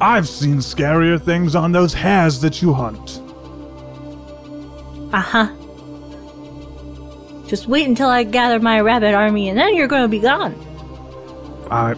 I've 0.00 0.28
seen 0.28 0.56
scarier 0.56 1.20
things 1.22 1.54
on 1.54 1.70
those 1.70 1.94
hares 1.94 2.40
that 2.40 2.60
you 2.60 2.72
hunt. 2.72 3.20
Uh 5.12 5.20
huh. 5.20 5.59
Just 7.50 7.66
wait 7.66 7.88
until 7.88 8.08
I 8.08 8.22
gather 8.22 8.60
my 8.60 8.80
rabbit 8.80 9.12
army 9.12 9.48
and 9.48 9.58
then 9.58 9.74
you're 9.74 9.88
gonna 9.88 10.06
be 10.06 10.20
gone. 10.20 10.54
I, 11.68 11.96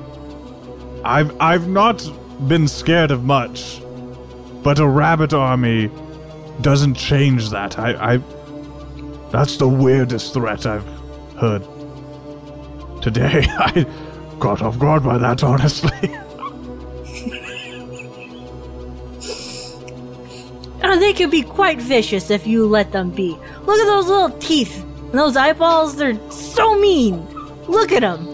I've 1.04 1.38
I've 1.38 1.68
not 1.68 2.10
been 2.48 2.66
scared 2.66 3.10
of 3.10 3.24
much, 3.24 3.82
but 4.62 4.78
a 4.78 4.86
rabbit 4.86 5.34
army 5.34 5.90
doesn't 6.62 6.94
change 6.94 7.50
that. 7.50 7.78
I, 7.78 8.14
I 8.14 8.16
that's 9.30 9.58
the 9.58 9.68
weirdest 9.68 10.32
threat 10.32 10.64
I've 10.64 10.86
heard 11.38 11.62
today. 13.02 13.44
I 13.50 13.84
got 14.38 14.62
off 14.62 14.78
guard 14.78 15.04
by 15.04 15.18
that, 15.18 15.44
honestly. 15.44 16.16
Oh, 20.84 20.98
they 20.98 21.12
can 21.12 21.30
be 21.30 21.42
quite 21.42 21.80
vicious 21.80 22.28
if 22.28 22.44
you 22.44 22.66
let 22.66 22.90
them 22.90 23.10
be. 23.10 23.38
Look 23.64 23.78
at 23.78 23.86
those 23.86 24.08
little 24.08 24.30
teeth. 24.40 24.81
And 25.12 25.20
those 25.20 25.36
eyeballs, 25.36 25.96
they're 25.96 26.18
so 26.30 26.74
mean. 26.80 27.26
Look 27.68 27.92
at 27.92 28.00
them. 28.00 28.26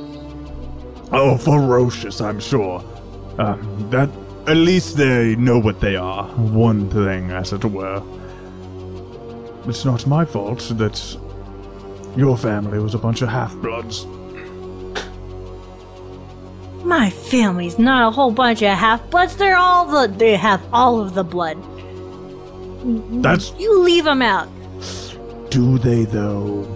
oh, 1.10 1.36
ferocious, 1.36 2.20
I'm 2.20 2.38
sure. 2.38 2.84
Um, 3.36 3.90
that 3.90 4.08
at 4.46 4.56
least 4.56 4.96
they 4.96 5.34
know 5.34 5.58
what 5.58 5.80
they 5.80 5.96
are. 5.96 6.28
One 6.28 6.88
thing, 6.90 7.32
as 7.32 7.52
it 7.52 7.64
were. 7.64 8.00
It's 9.66 9.84
not 9.84 10.06
my 10.06 10.24
fault 10.24 10.60
that 10.78 11.18
your 12.16 12.36
family 12.38 12.78
was 12.78 12.94
a 12.94 12.98
bunch 12.98 13.22
of 13.22 13.28
half-bloods. 13.28 14.06
My 16.84 17.10
family's 17.10 17.76
not 17.76 18.06
a 18.06 18.10
whole 18.12 18.30
bunch 18.30 18.62
of 18.62 18.70
half-bloods. 18.70 19.36
They're 19.36 19.56
all 19.56 19.84
the. 19.84 20.06
They 20.16 20.36
have 20.36 20.62
all 20.72 21.00
of 21.00 21.14
the 21.14 21.24
blood. 21.24 21.58
That's 23.20 23.52
You 23.58 23.80
leave 23.80 24.04
them 24.04 24.22
out. 24.22 24.48
Do 25.50 25.78
they 25.78 26.04
though? 26.04 26.66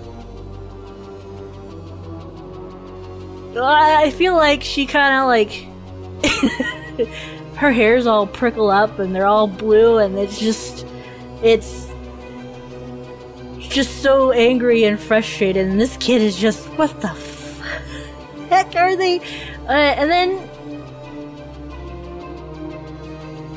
I 3.54 4.10
feel 4.10 4.34
like 4.34 4.62
she 4.62 4.86
kind 4.86 5.14
of 5.14 5.26
like. 5.26 5.68
her 7.56 7.70
hair's 7.70 8.06
all 8.06 8.26
prickle 8.26 8.70
up 8.70 8.98
and 8.98 9.14
they're 9.14 9.26
all 9.26 9.46
blue 9.46 9.98
and 9.98 10.18
it's 10.18 10.38
just. 10.38 10.86
It's. 11.42 11.88
Just 13.58 14.02
so 14.02 14.32
angry 14.32 14.84
and 14.84 15.00
frustrated, 15.00 15.66
and 15.66 15.80
this 15.80 15.96
kid 15.98 16.20
is 16.20 16.36
just. 16.36 16.66
What 16.76 17.00
the 17.00 17.08
f- 17.08 17.60
heck 18.48 18.74
are 18.76 18.96
they? 18.96 19.20
Uh, 19.66 19.72
and 19.72 20.10
then. 20.10 20.48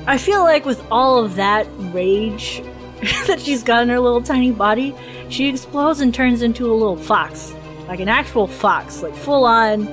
I 0.08 0.18
feel 0.18 0.44
like 0.44 0.66
with 0.66 0.86
all 0.92 1.24
of 1.24 1.36
that 1.36 1.68
rage 1.92 2.62
that 3.28 3.40
she's 3.42 3.64
got 3.64 3.84
in 3.84 3.90
her 3.90 4.00
little 4.00 4.22
tiny 4.22 4.52
body, 4.52 4.96
she 5.30 5.48
explodes 5.50 6.00
and 6.00 6.14
turns 6.14 6.42
into 6.42 6.72
a 6.72 6.74
little 6.74 6.98
fox. 6.98 7.54
Like 7.88 8.00
an 8.00 8.10
actual 8.10 8.48
fox, 8.48 9.02
like 9.04 9.16
full 9.16 9.46
on, 9.46 9.86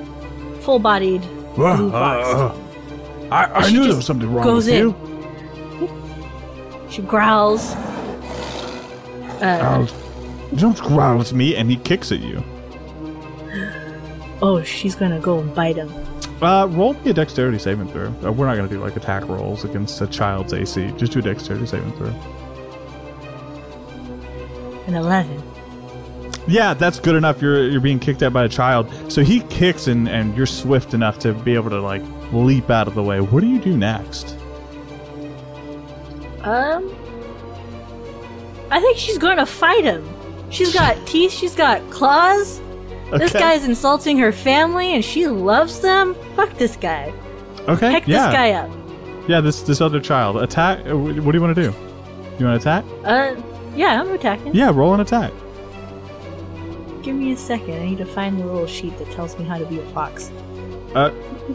full 0.61 0.79
bodied 0.79 1.21
blue 1.55 1.91
fox. 1.91 2.27
Uh, 2.27 3.29
I, 3.31 3.45
I 3.45 3.71
knew 3.71 3.85
there 3.85 3.95
was 3.95 4.05
something 4.05 4.31
wrong 4.33 4.43
goes 4.43 4.65
with 4.65 4.75
in. 4.75 4.89
you. 4.89 4.95
She 6.89 7.01
growls. 7.01 7.73
Uh, 9.41 9.87
don't 10.55 10.77
growl 10.79 11.19
at 11.21 11.33
me, 11.33 11.55
and 11.55 11.69
he 11.69 11.77
kicks 11.77 12.11
at 12.11 12.19
you. 12.19 12.43
oh, 14.41 14.63
she's 14.63 14.95
gonna 14.95 15.19
go 15.19 15.39
and 15.39 15.53
bite 15.53 15.75
him. 15.75 15.91
Uh, 16.41 16.67
roll 16.67 16.93
me 16.93 17.11
a 17.11 17.13
dexterity 17.13 17.57
saving 17.57 17.87
throw. 17.87 18.07
Uh, 18.23 18.31
we're 18.31 18.45
not 18.45 18.55
going 18.55 18.67
to 18.67 18.75
do 18.75 18.81
like 18.81 18.97
attack 18.97 19.25
rolls 19.29 19.63
against 19.63 20.01
a 20.01 20.07
child's 20.07 20.51
AC. 20.53 20.91
Just 20.97 21.13
do 21.13 21.19
a 21.19 21.21
dexterity 21.21 21.65
saving 21.65 21.91
throw. 21.93 22.13
An 24.87 24.95
11. 24.95 25.41
Yeah, 26.47 26.73
that's 26.73 26.99
good 26.99 27.15
enough. 27.15 27.41
You're 27.41 27.69
you're 27.69 27.79
being 27.79 27.99
kicked 27.99 28.21
at 28.21 28.33
by 28.33 28.43
a 28.43 28.49
child. 28.49 28.89
So 29.11 29.23
he 29.23 29.39
kicks 29.41 29.87
and 29.87 30.09
and 30.09 30.35
you're 30.35 30.45
swift 30.45 30.93
enough 30.93 31.17
to 31.19 31.33
be 31.33 31.53
able 31.55 31.69
to 31.69 31.79
like 31.81 32.01
leap 32.33 32.69
out 32.69 32.87
of 32.87 32.95
the 32.95 33.03
way. 33.03 33.21
What 33.21 33.39
do 33.41 33.47
you 33.47 33.59
do 33.59 33.77
next? 33.77 34.35
Um, 36.41 36.93
I 38.69 38.81
think 38.81 38.97
she's 38.97 39.17
gonna 39.17 39.45
fight 39.45 39.85
him. 39.85 40.03
She's 40.49 40.73
got 40.79 40.97
teeth, 41.07 41.31
she's 41.31 41.55
got 41.55 41.89
claws. 41.89 42.59
This 43.11 43.31
guy's 43.31 43.63
insulting 43.63 44.17
her 44.17 44.31
family 44.31 44.93
and 44.95 45.05
she 45.05 45.27
loves 45.27 45.79
them. 45.81 46.15
Fuck 46.35 46.57
this 46.57 46.75
guy. 46.75 47.13
Okay. 47.69 47.91
Heck 47.91 48.07
yeah. 48.07 48.25
this 48.27 48.35
guy 48.35 48.51
up. 48.51 48.69
Yeah. 49.29 49.39
This 49.39 49.61
this 49.61 49.79
other 49.79 50.01
child 50.01 50.37
attack. 50.37 50.79
uh, 50.85 50.97
What 50.97 51.13
do 51.31 51.37
you 51.37 51.41
want 51.41 51.55
to 51.55 51.61
do? 51.63 51.73
You 52.37 52.45
want 52.47 52.61
to 52.61 52.81
attack? 52.81 52.83
Uh, 53.05 53.35
yeah, 53.75 54.01
I'm 54.01 54.11
attacking. 54.11 54.53
Yeah. 54.55 54.71
Roll 54.73 54.93
an 54.93 54.99
attack. 54.99 55.31
give 57.03 57.15
me 57.15 57.31
a 57.33 57.37
second. 57.37 57.73
I 57.81 57.85
need 57.85 57.97
to 57.97 58.05
find 58.05 58.39
the 58.39 58.45
little 58.45 58.67
sheet 58.67 58.97
that 58.97 59.11
tells 59.11 59.37
me 59.37 59.43
how 59.45 59.57
to 59.57 59.65
be 59.65 59.79
a 59.79 59.85
fox. 59.87 60.31
Uh, 60.95 61.09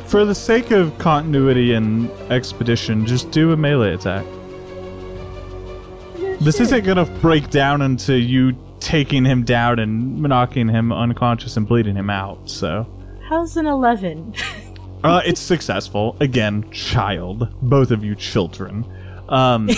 for 0.07 0.25
the 0.25 0.35
sake 0.35 0.71
of 0.73 0.97
continuity 0.99 1.73
and 1.73 2.11
expedition, 2.31 3.07
just 3.07 3.31
do 3.31 3.53
a 3.53 3.57
melee 3.57 3.95
attack. 3.95 4.25
This 6.41 6.57
Sure. 6.57 6.65
isn't 6.65 6.85
gonna 6.85 7.05
break 7.21 7.51
down 7.51 7.83
into 7.83 8.15
you 8.17 8.55
taking 8.81 9.25
him 9.25 9.43
down 9.45 9.79
and 9.79 10.23
knocking 10.23 10.69
him 10.69 10.93
unconscious 10.93 11.57
and 11.57 11.67
bleeding 11.67 11.97
him 11.97 12.11
out. 12.11 12.39
So, 12.49 12.87
How's 13.29 13.57
an 13.57 13.67
11? 13.67 14.35
uh, 15.05 15.21
it's 15.25 15.41
successful. 15.41 16.17
Again, 16.21 16.65
child, 16.71 17.49
both 17.63 17.91
of 17.91 18.05
you 18.05 18.15
children. 18.15 18.85
Um, 19.29 19.69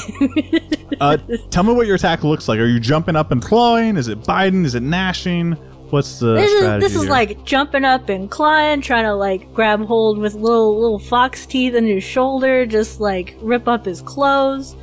uh, 1.00 1.16
tell 1.50 1.62
me 1.64 1.72
what 1.72 1.86
your 1.86 1.96
attack 1.96 2.22
looks 2.22 2.48
like. 2.48 2.58
Are 2.58 2.66
you 2.66 2.80
jumping 2.80 3.16
up 3.16 3.30
and 3.32 3.42
clawing? 3.42 3.96
Is 3.96 4.08
it 4.08 4.24
biting? 4.24 4.64
Is 4.64 4.74
it 4.74 4.82
gnashing? 4.82 5.52
What's 5.90 6.20
the 6.20 6.34
this 6.34 6.50
is 6.52 6.58
strategy 6.60 6.86
this 6.86 6.94
is 6.94 7.02
here? 7.02 7.10
like 7.10 7.44
jumping 7.44 7.84
up 7.84 8.08
and 8.08 8.30
clawing, 8.30 8.80
trying 8.80 9.04
to 9.04 9.14
like 9.14 9.52
grab 9.52 9.84
hold 9.84 10.18
with 10.18 10.34
little 10.34 10.80
little 10.80 11.00
fox 11.00 11.46
teeth 11.46 11.74
in 11.74 11.84
his 11.84 12.04
shoulder, 12.04 12.64
just 12.64 13.00
like 13.00 13.34
rip 13.40 13.66
up 13.66 13.84
his 13.86 14.00
clothes, 14.00 14.76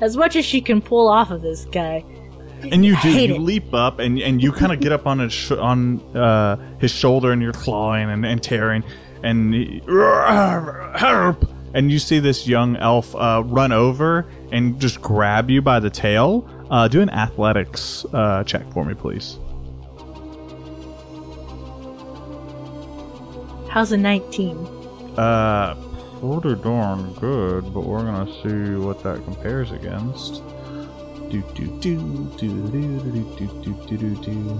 as 0.00 0.16
much 0.16 0.34
as 0.34 0.44
she 0.44 0.60
can 0.60 0.82
pull 0.82 1.08
off 1.08 1.30
of 1.30 1.42
this 1.42 1.66
guy. 1.66 2.04
and 2.72 2.84
you 2.84 2.96
do 3.00 3.10
you 3.10 3.34
it. 3.36 3.40
leap 3.40 3.72
up 3.72 4.00
and 4.00 4.18
and 4.18 4.42
you 4.42 4.50
kind 4.50 4.72
of 4.72 4.80
get 4.80 4.90
up 4.90 5.06
on 5.06 5.20
his 5.20 5.32
sh- 5.32 5.52
on 5.52 6.00
uh, 6.16 6.56
his 6.80 6.90
shoulder 6.90 7.30
and 7.30 7.40
you're 7.40 7.52
clawing 7.52 8.10
and, 8.10 8.26
and 8.26 8.42
tearing 8.42 8.82
and 9.22 9.54
he, 9.54 9.80
help 10.98 11.44
and 11.74 11.90
you 11.90 11.98
see 11.98 12.18
this 12.18 12.46
young 12.46 12.76
elf 12.76 13.14
uh, 13.14 13.42
run 13.46 13.72
over 13.72 14.26
and 14.52 14.80
just 14.80 15.00
grab 15.00 15.50
you 15.50 15.62
by 15.62 15.80
the 15.80 15.90
tail. 15.90 16.48
Uh, 16.70 16.88
do 16.88 17.00
an 17.00 17.10
athletics 17.10 18.04
uh, 18.12 18.44
check 18.44 18.70
for 18.72 18.84
me, 18.84 18.94
please. 18.94 19.38
How's 23.68 23.92
a 23.92 23.96
19? 23.96 24.56
Uh, 25.16 25.74
pretty 26.20 26.60
darn 26.62 27.12
good, 27.14 27.72
but 27.72 27.84
we're 27.86 28.04
gonna 28.04 28.26
see 28.42 28.74
what 28.76 29.02
that 29.04 29.24
compares 29.24 29.70
against. 29.70 30.42
Do 31.30 31.42
do 31.54 31.66
do 31.80 32.34
do 32.36 32.68
do 32.68 33.00
do 33.00 33.36
do 33.36 33.46
do 33.62 33.74
do 33.86 33.96
do 33.96 34.14
do. 34.16 34.50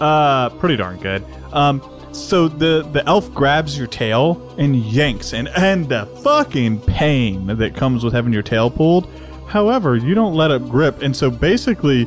Uh, 0.00 0.48
pretty 0.50 0.76
darn 0.76 0.98
good. 0.98 1.24
Um, 1.52 1.80
so 2.14 2.48
the 2.48 2.88
the 2.92 3.06
elf 3.06 3.32
grabs 3.34 3.76
your 3.76 3.86
tail 3.86 4.54
and 4.56 4.76
yanks, 4.76 5.32
and 5.32 5.48
and 5.48 5.88
the 5.88 6.06
fucking 6.22 6.80
pain 6.80 7.46
that 7.46 7.74
comes 7.74 8.04
with 8.04 8.14
having 8.14 8.32
your 8.32 8.42
tail 8.42 8.70
pulled. 8.70 9.08
However, 9.48 9.96
you 9.96 10.14
don't 10.14 10.34
let 10.34 10.50
it 10.50 10.68
grip, 10.68 11.02
and 11.02 11.14
so 11.16 11.30
basically, 11.30 12.04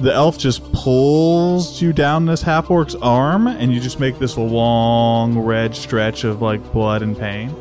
the 0.00 0.12
elf 0.12 0.36
just 0.38 0.62
pulls 0.72 1.80
you 1.80 1.92
down 1.92 2.26
this 2.26 2.42
half 2.42 2.70
orc's 2.70 2.94
arm, 2.96 3.46
and 3.46 3.72
you 3.72 3.80
just 3.80 3.98
make 4.00 4.18
this 4.18 4.36
long 4.36 5.38
red 5.38 5.74
stretch 5.74 6.24
of 6.24 6.42
like 6.42 6.60
blood 6.72 7.02
and 7.02 7.18
pain. 7.18 7.54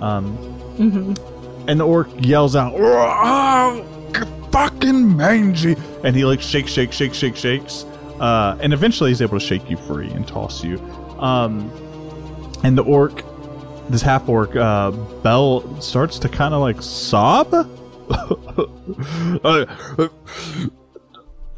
Um, 0.00 0.36
and 1.66 1.80
the 1.80 1.86
orc 1.86 2.08
yells 2.18 2.54
out, 2.54 2.74
"Oh, 2.76 3.84
fucking 4.50 5.16
mangy!" 5.16 5.76
And 6.04 6.14
he 6.14 6.24
like 6.24 6.40
shakes, 6.40 6.70
shakes, 6.70 6.96
shakes, 6.96 7.16
shakes, 7.16 7.40
shakes, 7.40 7.84
uh, 8.20 8.56
and 8.60 8.72
eventually 8.72 9.10
he's 9.10 9.22
able 9.22 9.38
to 9.38 9.44
shake 9.44 9.68
you 9.68 9.76
free 9.76 10.10
and 10.10 10.26
toss 10.28 10.62
you. 10.62 10.78
Um, 11.24 11.70
and 12.62 12.76
the 12.76 12.82
orc, 12.84 13.24
this 13.88 14.02
half 14.02 14.28
orc, 14.28 14.54
uh, 14.54 14.90
Bell 15.22 15.80
starts 15.80 16.18
to 16.20 16.28
kind 16.28 16.54
of 16.54 16.60
like 16.60 16.80
sob. 16.82 17.52
Uh, 19.42 19.64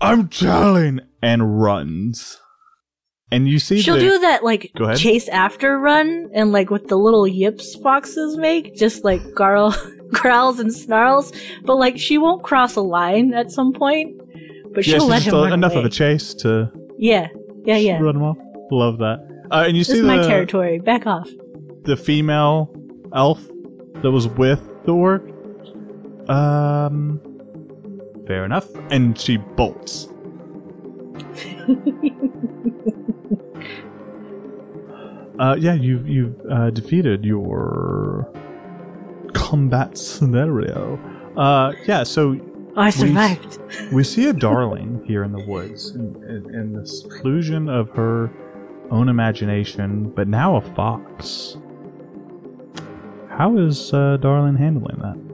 I'm 0.01 0.29
telling, 0.29 1.01
and 1.21 1.61
runs. 1.61 2.39
And 3.33 3.49
you 3.49 3.59
see 3.59 3.81
She'll 3.81 3.97
the, 3.97 4.01
do 4.01 4.19
that 4.21 4.45
like 4.45 4.71
chase 4.97 5.27
after 5.29 5.77
run 5.79 6.31
and 6.33 6.53
like 6.53 6.71
what 6.71 6.87
the 6.87 6.97
little 6.97 7.27
yips 7.27 7.75
foxes 7.75 8.37
make, 8.37 8.77
just 8.77 9.03
like 9.05 9.21
garl 9.35 9.75
growls 10.13 10.61
and 10.61 10.73
snarls. 10.73 11.33
But 11.65 11.77
like 11.77 11.99
she 11.99 12.17
won't 12.19 12.45
cross 12.45 12.77
a 12.77 12.81
line 12.81 13.35
at 13.35 13.51
some 13.51 13.73
point. 13.73 14.17
But 14.73 14.85
she'll 14.85 15.01
she's 15.01 15.09
let 15.09 15.23
him 15.23 15.35
run 15.35 15.53
enough 15.53 15.73
away. 15.73 15.81
of 15.81 15.87
a 15.87 15.91
chase 15.91 16.33
to 16.35 16.71
Yeah, 16.97 17.27
yeah, 17.65 17.77
yeah. 17.77 17.99
run 17.99 18.15
him 18.15 18.23
off. 18.23 18.39
Love 18.71 18.99
that. 18.99 19.36
Uh, 19.51 19.65
and 19.67 19.77
you 19.77 19.83
This 19.85 19.89
see 19.89 19.99
is 19.99 20.03
my 20.03 20.19
territory. 20.19 20.79
Back 20.79 21.07
off. 21.07 21.29
the 21.83 21.97
female 21.97 22.75
elf 23.15 23.41
that 24.03 24.11
was 24.11 24.27
with 24.29 24.61
the 24.85 24.93
orc. 24.93 25.23
Um, 26.29 27.21
fair 28.27 28.45
enough. 28.45 28.67
And 28.91 29.19
she 29.19 29.37
bolts. 29.37 30.09
uh, 35.39 35.57
yeah, 35.59 35.75
you 35.75 36.03
you've 36.07 36.35
uh, 36.51 36.71
defeated 36.71 37.25
your 37.25 38.31
combat 39.35 39.97
scenario. 39.99 40.99
Uh, 41.37 41.73
yeah, 41.87 42.03
so 42.03 42.41
I 42.77 42.91
survived. 42.91 43.59
we 43.93 44.03
see 44.05 44.27
a 44.27 44.33
darling 44.33 45.03
here 45.07 45.23
in 45.23 45.33
the 45.33 45.45
woods, 45.45 45.91
in, 45.91 46.17
in, 46.25 46.55
in 46.55 46.73
the 46.73 46.87
seclusion 46.87 47.69
of 47.69 47.91
her 47.91 48.31
own 48.91 49.09
imagination, 49.09 50.11
but 50.11 50.29
now 50.29 50.57
a 50.57 50.61
fox. 50.61 51.57
How 53.29 53.57
is 53.59 53.93
uh, 53.93 54.17
Darling 54.19 54.57
handling 54.57 54.99
that? 54.99 55.27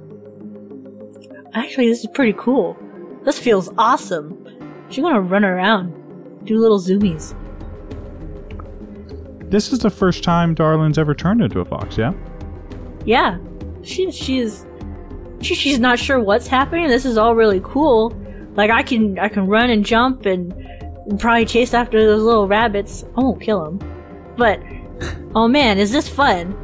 Actually, 1.55 1.89
this 1.89 2.01
is 2.01 2.11
pretty 2.15 2.35
cool. 2.39 2.77
This 3.25 3.39
feels 3.39 3.73
awesome. 3.79 4.39
She's 4.89 5.05
gonna 5.05 5.21
run 5.21 5.45
around, 5.45 6.45
do 6.45 6.59
little 6.59 6.81
zoomies. 6.81 7.35
This 9.51 9.73
is 9.73 9.81
the 9.81 9.91
first 9.91 10.25
time 10.25 10.55
Darling's 10.55 10.99
ever 10.99 11.15
turned 11.15 11.43
into 11.43 11.61
a 11.61 11.65
fox, 11.65 11.99
yeah? 11.99 12.13
Yeah, 13.05 13.39
she 13.83 14.11
she's 14.11 14.67
she, 15.41 15.55
she's 15.55 15.79
not 15.79 15.99
sure 15.99 16.21
what's 16.21 16.47
happening. 16.47 16.89
This 16.89 17.05
is 17.05 17.19
all 17.19 17.35
really 17.35 17.61
cool. 17.63 18.17
Like 18.55 18.71
I 18.71 18.83
can 18.83 19.19
I 19.19 19.29
can 19.29 19.47
run 19.47 19.71
and 19.71 19.85
jump 19.85 20.27
and 20.27 20.55
probably 21.19 21.45
chase 21.45 21.75
after 21.75 22.05
those 22.05 22.23
little 22.23 22.49
rabbits. 22.49 23.05
I 23.17 23.21
won't 23.21 23.41
kill 23.41 23.65
them, 23.65 24.35
but 24.37 24.61
oh 25.35 25.49
man, 25.49 25.79
is 25.79 25.93
this 25.93 26.09
fun? 26.09 26.57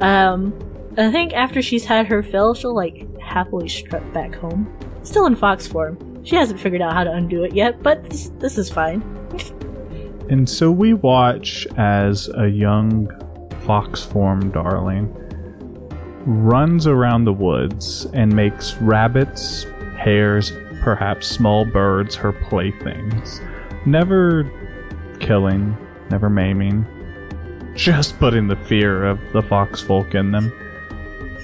Um, 0.00 0.52
I 0.96 1.10
think 1.10 1.32
after 1.32 1.62
she's 1.62 1.84
had 1.84 2.06
her 2.06 2.22
fill, 2.22 2.54
she'll 2.54 2.74
like 2.74 3.06
happily 3.20 3.68
strut 3.68 4.12
back 4.12 4.34
home, 4.34 4.72
still 5.02 5.26
in 5.26 5.36
fox 5.36 5.66
form. 5.66 6.24
She 6.24 6.36
hasn't 6.36 6.60
figured 6.60 6.82
out 6.82 6.92
how 6.92 7.04
to 7.04 7.12
undo 7.12 7.44
it 7.44 7.54
yet, 7.54 7.82
but 7.82 8.08
this, 8.08 8.30
this 8.38 8.58
is 8.58 8.70
fine. 8.70 9.02
And 10.30 10.48
so 10.48 10.70
we 10.70 10.94
watch 10.94 11.66
as 11.76 12.30
a 12.38 12.48
young 12.48 13.10
fox 13.66 14.02
form 14.02 14.50
Darling 14.50 15.14
runs 16.24 16.86
around 16.86 17.24
the 17.24 17.32
woods 17.32 18.06
and 18.14 18.34
makes 18.34 18.74
rabbits, 18.76 19.66
hares, 19.98 20.52
perhaps 20.82 21.26
small 21.26 21.64
birds 21.64 22.14
her 22.14 22.32
playthings. 22.32 23.40
Never 23.84 24.50
killing, 25.18 25.76
never 26.10 26.30
maiming, 26.30 26.86
just 27.74 28.18
putting 28.18 28.46
the 28.46 28.56
fear 28.56 29.04
of 29.04 29.18
the 29.32 29.42
fox 29.42 29.80
folk 29.80 30.14
in 30.14 30.30
them. 30.30 30.52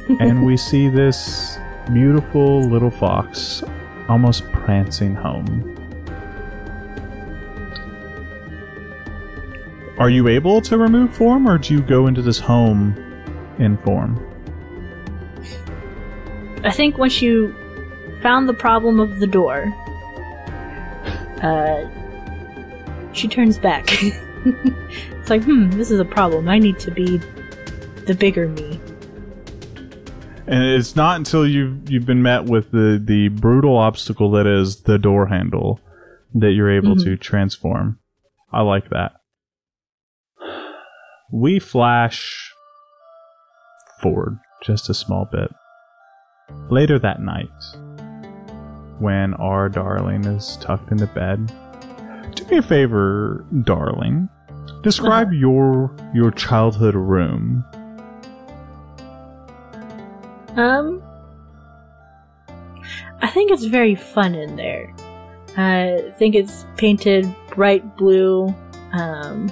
and 0.20 0.44
we 0.44 0.56
see 0.56 0.88
this 0.88 1.58
beautiful 1.92 2.62
little 2.62 2.90
fox 2.90 3.62
almost 4.08 4.50
prancing 4.52 5.14
home. 5.14 5.74
Are 9.98 10.10
you 10.10 10.28
able 10.28 10.60
to 10.60 10.78
remove 10.78 11.12
form, 11.12 11.48
or 11.48 11.58
do 11.58 11.74
you 11.74 11.82
go 11.82 12.06
into 12.06 12.22
this 12.22 12.38
home 12.38 12.96
in 13.58 13.76
form? 13.78 14.24
I 16.62 16.70
think 16.70 16.98
once 16.98 17.20
you 17.20 17.54
found 18.22 18.48
the 18.48 18.54
problem 18.54 19.00
of 19.00 19.18
the 19.18 19.26
door, 19.26 19.74
uh, 21.42 21.88
she 23.18 23.28
turns 23.28 23.58
back. 23.58 23.86
it's 24.44 25.30
like, 25.30 25.42
hmm, 25.42 25.70
this 25.70 25.90
is 25.90 26.00
a 26.00 26.04
problem. 26.04 26.48
I 26.48 26.58
need 26.58 26.78
to 26.80 26.90
be 26.90 27.18
the 28.06 28.14
bigger 28.14 28.48
me. 28.48 28.80
And 30.46 30.64
it's 30.64 30.96
not 30.96 31.16
until 31.16 31.46
you've 31.46 31.90
you've 31.90 32.06
been 32.06 32.22
met 32.22 32.46
with 32.46 32.70
the 32.70 33.02
the 33.04 33.28
brutal 33.28 33.76
obstacle 33.76 34.30
that 34.30 34.46
is 34.46 34.82
the 34.82 34.98
door 34.98 35.26
handle 35.26 35.78
that 36.34 36.52
you're 36.52 36.70
able 36.70 36.96
to 36.96 37.16
transform. 37.16 37.98
I 38.50 38.62
like 38.62 38.88
that. 38.88 39.12
We 41.30 41.58
flash 41.58 42.50
forward 44.00 44.38
just 44.62 44.88
a 44.88 44.94
small 44.94 45.28
bit. 45.30 45.50
Later 46.70 46.98
that 46.98 47.20
night, 47.20 47.50
when 48.98 49.34
our 49.34 49.68
darling 49.68 50.24
is 50.24 50.56
tucked 50.62 50.90
into 50.90 51.06
bed, 51.08 51.52
do 52.38 52.50
me 52.50 52.58
a 52.58 52.62
favor, 52.62 53.44
darling. 53.62 54.28
Describe 54.82 55.32
your 55.32 55.94
your 56.14 56.30
childhood 56.30 56.94
room. 56.94 57.64
Um, 60.56 61.02
I 63.20 63.28
think 63.28 63.50
it's 63.50 63.64
very 63.64 63.94
fun 63.94 64.34
in 64.34 64.56
there. 64.56 64.94
I 65.56 66.12
think 66.18 66.34
it's 66.34 66.64
painted 66.76 67.26
bright 67.50 67.96
blue. 67.96 68.54
Um, 68.92 69.50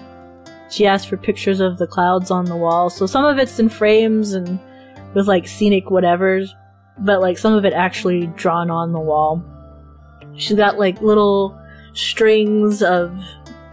she 0.71 0.87
asked 0.87 1.09
for 1.09 1.17
pictures 1.17 1.61
of 1.61 1.79
the 1.79 1.87
clouds 1.87 2.31
on 2.31 2.45
the 2.45 2.57
wall. 2.57 2.91
So 2.91 3.07
some 3.07 3.25
of 3.25 3.39
it's 3.39 3.59
in 3.59 3.69
frames 3.69 4.33
and 4.33 4.61
with 5.15 5.27
like 5.27 5.49
scenic 5.49 5.87
whatevers, 5.87 6.49
but 6.99 7.21
like 7.21 7.39
some 7.39 7.55
of 7.55 7.65
it 7.65 7.73
actually 7.73 8.29
drawn 8.37 8.71
on 8.71 8.93
the 8.93 9.01
wall. 9.01 9.45
She's 10.37 10.57
got 10.57 10.79
like 10.79 11.01
little 11.01 11.59
strings 11.97 12.83
of 12.83 13.13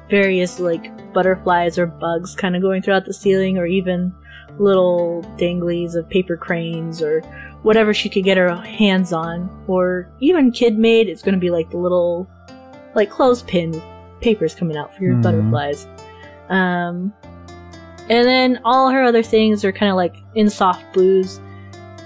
various 0.10 0.60
like 0.60 0.92
butterflies 1.14 1.78
or 1.78 1.86
bugs 1.86 2.36
kind 2.36 2.56
of 2.56 2.62
going 2.62 2.82
throughout 2.82 3.06
the 3.06 3.14
ceiling, 3.14 3.58
or 3.58 3.66
even 3.66 4.14
little 4.60 5.24
danglies 5.38 5.96
of 5.96 6.08
paper 6.10 6.38
cranes 6.38 7.02
or 7.02 7.22
whatever 7.64 7.94
she 7.94 8.10
could 8.10 8.24
get 8.24 8.38
her 8.38 8.56
hands 8.56 9.12
on, 9.14 9.50
or 9.68 10.10
even 10.20 10.52
kid 10.52 10.78
made. 10.78 11.08
It's 11.08 11.22
going 11.22 11.34
to 11.34 11.40
be 11.40 11.50
like 11.50 11.70
the 11.72 11.78
little 11.78 12.28
like 12.96 13.10
clothespin 13.10 13.82
papers 14.22 14.54
coming 14.56 14.78
out 14.78 14.96
for 14.96 15.04
your 15.04 15.16
Mhm. 15.16 15.24
butterflies. 15.24 15.88
Um, 16.50 17.12
and 18.10 18.28
then 18.28 18.60
all 18.64 18.90
her 18.90 19.02
other 19.04 19.24
things 19.24 19.66
are 19.66 19.72
kind 19.72 19.90
of 19.90 19.96
like 19.96 20.16
in 20.36 20.50
soft 20.50 20.84
blues, 20.94 21.40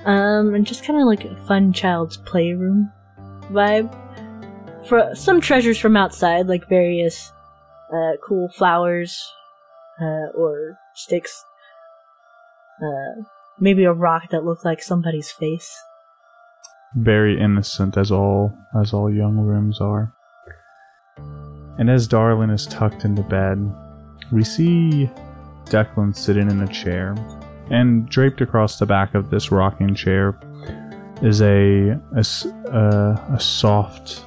um, 0.06 0.54
and 0.54 0.66
just 0.66 0.84
kind 0.86 1.00
of 1.00 1.06
like 1.08 1.26
a 1.26 1.36
fun 1.48 1.74
child's 1.74 2.18
playroom 2.18 2.90
vibe. 3.52 3.94
For 4.88 5.14
some 5.16 5.42
treasures 5.42 5.78
from 5.78 5.98
outside, 5.98 6.48
like 6.48 6.70
various 6.70 7.32
uh, 7.94 8.14
cool 8.24 8.50
flowers 8.50 9.22
uh, 10.02 10.28
or 10.36 10.78
sticks. 10.96 11.44
Uh, 12.82 13.24
maybe 13.60 13.84
a 13.84 13.92
rock 13.94 14.30
that 14.32 14.46
looked 14.46 14.64
like 14.64 14.82
somebody's 14.82 15.32
face. 15.32 15.78
very 16.96 17.40
innocent 17.40 17.98
as 17.98 18.12
all 18.12 18.54
as 18.80 18.94
all 18.94 19.12
young 19.12 19.38
rooms 19.38 19.80
are. 19.82 20.14
And 21.78 21.90
as 21.90 22.08
Darlin 22.08 22.50
is 22.50 22.66
tucked 22.66 23.06
into 23.06 23.22
bed, 23.24 23.60
we 24.32 24.44
see 24.44 25.10
Declan 25.66 26.16
sitting 26.16 26.50
in 26.50 26.62
a 26.62 26.68
chair, 26.68 27.16
and 27.70 28.08
draped 28.10 28.42
across 28.42 28.80
the 28.80 28.86
back 28.86 29.14
of 29.16 29.30
this 29.30 29.52
rocking 29.52 29.94
chair 29.94 30.40
is 31.22 31.42
a 31.42 32.00
a, 32.16 32.26
uh, 32.72 33.36
a 33.36 33.40
soft, 33.40 34.26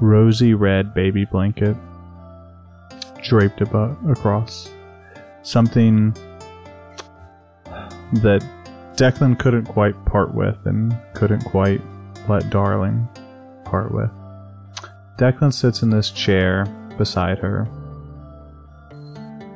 rosy 0.00 0.54
red 0.54 0.92
baby 0.94 1.24
blanket 1.24 1.76
draped 3.22 3.60
abo- 3.60 4.10
across 4.10 4.70
something 5.42 6.12
that 8.12 8.44
Declan 8.96 9.38
couldn't 9.38 9.66
quite 9.66 9.94
part 10.04 10.34
with 10.34 10.56
and 10.64 10.96
couldn't 11.14 11.44
quite 11.44 11.80
let 12.28 12.50
Darling 12.50 13.08
part 13.64 13.92
with. 13.92 14.10
Declan 15.18 15.52
sits 15.52 15.82
in 15.82 15.90
this 15.90 16.10
chair 16.10 16.66
beside 16.98 17.38
her 17.38 17.68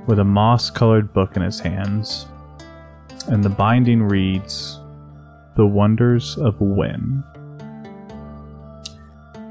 with 0.06 0.18
a 0.18 0.24
moss 0.24 0.70
colored 0.70 1.12
book 1.12 1.36
in 1.36 1.42
his 1.42 1.60
hands, 1.60 2.26
and 3.28 3.44
the 3.44 3.48
binding 3.48 4.02
reads 4.02 4.80
The 5.56 5.66
Wonders 5.66 6.36
of 6.38 6.60
Wen. 6.60 7.22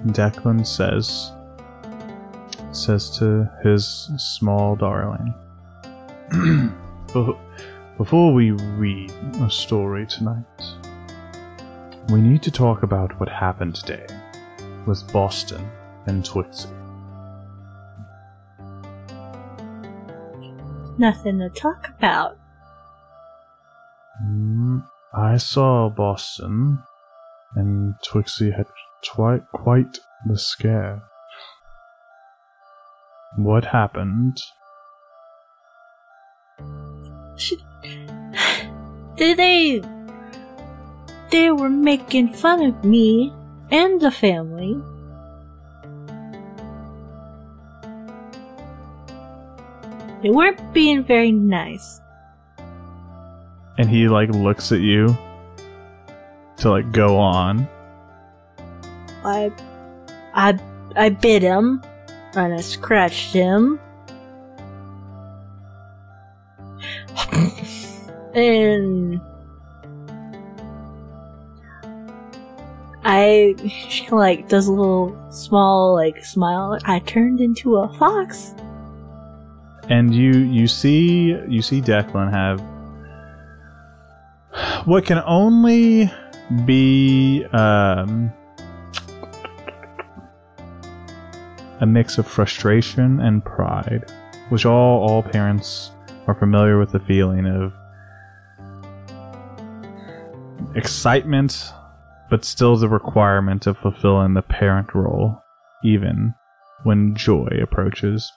Declan 0.08 0.66
says 0.66 1.32
says 2.72 3.10
to 3.18 3.50
his 3.64 4.10
small 4.18 4.76
darling 4.76 5.34
before 7.98 8.34
we 8.34 8.52
read 8.52 9.12
a 9.42 9.50
story 9.50 10.06
tonight, 10.06 10.46
we 12.10 12.22
need 12.22 12.44
to 12.44 12.52
talk 12.52 12.84
about 12.84 13.20
what 13.20 13.28
happened 13.28 13.76
today 13.76 14.06
with 14.86 15.12
Boston 15.12 15.70
and 16.06 16.24
Twixie. 16.24 16.70
Nothing 21.00 21.40
to 21.40 21.50
talk 21.50 21.90
about. 21.98 22.38
Mm, 24.24 24.86
I 25.14 25.38
saw 25.38 25.90
Boston, 25.90 26.80
and 27.56 27.96
Twixie 28.06 28.56
had 28.56 28.68
twi- 29.04 29.44
quite 29.54 30.00
the 30.26 30.38
scare. 30.38 31.02
What 33.38 33.66
happened? 33.66 34.38
She, 37.38 37.58
they, 39.18 39.34
they, 39.34 39.82
they 41.32 41.52
were 41.52 41.70
making 41.70 42.34
fun 42.34 42.64
of 42.64 42.84
me 42.84 43.34
and 43.72 44.02
the 44.02 44.12
family. 44.12 44.82
They 50.22 50.32
weren't 50.32 50.74
being 50.74 51.04
very 51.04 51.32
nice. 51.32 52.02
And 53.78 53.90
he 53.90 54.10
like 54.10 54.30
looks 54.30 54.74
at 54.74 54.82
you 54.82 55.18
to 56.58 56.70
like 56.70 56.92
go 56.92 57.18
on. 57.18 57.70
I, 59.24 59.52
I, 60.34 60.58
I 60.96 61.10
bit 61.10 61.42
him, 61.42 61.84
and 62.36 62.54
I 62.54 62.62
scratched 62.62 63.34
him. 63.34 63.80
and 68.34 69.20
I 73.04 73.56
she 73.90 74.08
like 74.10 74.48
does 74.50 74.68
a 74.68 74.72
little 74.72 75.18
small 75.32 75.96
like 75.96 76.24
smile. 76.24 76.78
I 76.86 77.00
turned 77.00 77.42
into 77.42 77.78
a 77.78 77.92
fox. 77.98 78.54
and 79.90 80.14
you 80.14 80.32
you 80.32 80.68
see 80.68 81.36
you 81.48 81.62
see 81.62 81.82
Declan 81.82 82.32
have 82.32 82.62
what 84.86 85.06
can 85.06 85.22
only 85.26 86.12
be 86.66 87.46
um, 87.52 88.32
a 91.80 91.86
mix 91.86 92.18
of 92.18 92.28
frustration 92.28 93.20
and 93.20 93.44
pride, 93.44 94.12
which 94.50 94.66
all 94.66 95.08
all 95.08 95.24
parents 95.24 95.92
are 96.28 96.36
familiar 96.36 96.78
with 96.78 96.92
the 96.92 97.00
feeling 97.00 97.46
of 97.48 97.74
excitement, 100.76 101.72
but 102.30 102.46
still 102.46 102.78
the 102.78 102.90
requirement 102.90 103.66
of 103.68 103.78
fulfilling 103.78 104.34
the 104.34 104.42
parent 104.42 104.94
role, 104.94 105.44
even 105.84 106.34
when 106.84 107.16
joy 107.16 107.50
approaches 107.62 108.32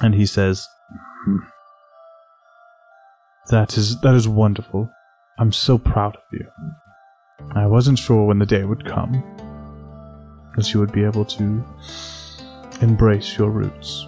and 0.00 0.14
he 0.14 0.26
says, 0.26 0.66
"Hmm. 1.24 1.38
"That 3.48 3.76
is 3.76 4.00
that 4.00 4.14
is 4.14 4.28
wonderful. 4.28 4.90
I'm 5.38 5.52
so 5.52 5.78
proud 5.78 6.16
of 6.16 6.22
you. 6.32 6.46
I 7.54 7.66
wasn't 7.66 7.98
sure 7.98 8.26
when 8.26 8.38
the 8.38 8.46
day 8.46 8.64
would 8.64 8.84
come 8.84 9.22
that 10.56 10.72
you 10.72 10.80
would 10.80 10.92
be 10.92 11.04
able 11.04 11.24
to 11.24 11.64
embrace 12.80 13.36
your 13.36 13.50
roots. 13.50 14.06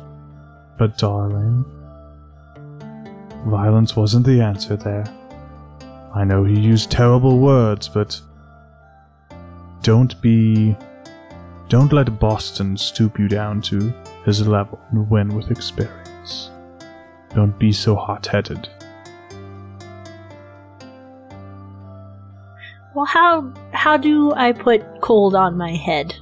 But 0.79 0.99
darling, 0.99 1.65
violence 3.47 3.95
wasn't 3.95 4.27
the 4.27 4.41
answer 4.41 4.77
there. 4.77 5.05
I 6.15 6.25
know 6.25 6.45
he 6.45 6.59
used 6.59 6.91
terrible 6.91 7.39
words, 7.39 7.89
but 7.89 8.21
don't 9.83 10.21
be 10.21 10.77
don't 11.69 11.93
let 11.93 12.21
Boston 12.21 12.77
stoop 12.77 13.19
you 13.19 13.29
down 13.29 13.63
to 13.63 13.93
his 14.25 14.47
level 14.47 14.79
and 14.91 15.09
win 15.09 15.35
with 15.35 15.51
experience. 15.51 16.51
Don't 17.35 17.59
be 17.59 17.73
so 17.73 17.97
hot 17.97 18.27
headed. 18.27 18.69
Well, 22.95 23.07
how 23.07 23.53
how 23.73 23.97
do 23.97 24.33
I 24.35 24.53
put 24.53 25.01
cold 25.01 25.35
on 25.35 25.57
my 25.57 25.73
head? 25.73 26.15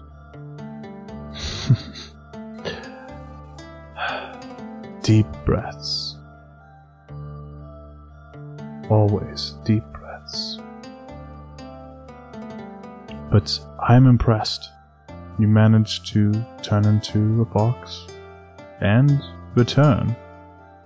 Deep 5.10 5.26
breaths. 5.44 6.18
Always 8.88 9.56
deep 9.64 9.82
breaths. 9.92 10.60
But 13.28 13.58
I'm 13.82 14.06
impressed. 14.06 14.70
You 15.40 15.48
managed 15.48 16.06
to 16.12 16.32
turn 16.62 16.84
into 16.84 17.42
a 17.42 17.52
fox 17.52 18.06
and 18.80 19.20
return 19.56 20.14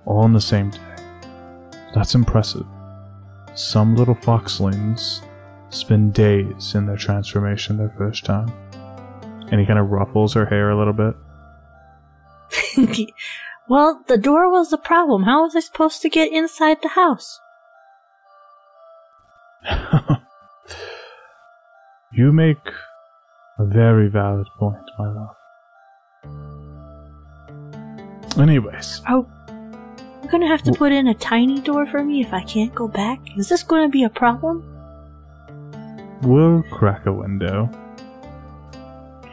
all 0.07 0.21
on 0.21 0.33
the 0.33 0.41
same 0.41 0.71
day. 0.71 0.97
That's 1.95 2.15
impressive. 2.15 2.65
Some 3.55 3.95
little 3.95 4.15
foxlings 4.15 5.21
spend 5.69 6.15
days 6.15 6.75
in 6.75 6.87
their 6.87 6.97
transformation 6.97 7.77
their 7.77 7.93
first 7.99 8.25
time. 8.25 8.51
And 9.51 9.61
he 9.61 9.67
kind 9.67 9.79
of 9.79 9.91
ruffles 9.91 10.33
her 10.33 10.47
hair 10.47 10.71
a 10.71 10.79
little 10.79 10.95
bit. 10.95 11.15
well, 13.69 14.03
the 14.09 14.19
door 14.19 14.51
was 14.51 14.71
the 14.71 14.79
problem. 14.79 15.23
How 15.25 15.43
was 15.43 15.57
I 15.57 15.61
supposed 15.61 16.03
to 16.03 16.09
get 16.09 16.33
inside 16.33 16.79
the 16.83 16.89
house? 16.89 17.41
you 22.13 22.33
make 22.33 22.59
a 23.59 23.65
very 23.65 24.09
valid 24.09 24.47
point, 24.59 24.83
my 24.99 25.09
love. 25.09 25.37
Anyways, 28.39 29.01
Oh, 29.09 29.27
you're 30.23 30.31
gonna 30.31 30.49
have 30.49 30.63
to 30.65 30.73
put 30.73 30.91
in 30.93 31.07
a 31.07 31.15
tiny 31.15 31.61
door 31.61 31.87
for 31.87 32.03
me 32.03 32.21
if 32.21 32.33
I 32.33 32.43
can't 32.43 32.75
go 32.75 32.89
back. 32.89 33.21
Is 33.39 33.49
this 33.49 33.63
gonna 33.63 33.89
be 33.89 34.05
a 34.05 34.11
problem? 34.11 34.63
we'll 36.23 36.63
crack 36.71 37.05
a 37.07 37.13
window. 37.13 37.69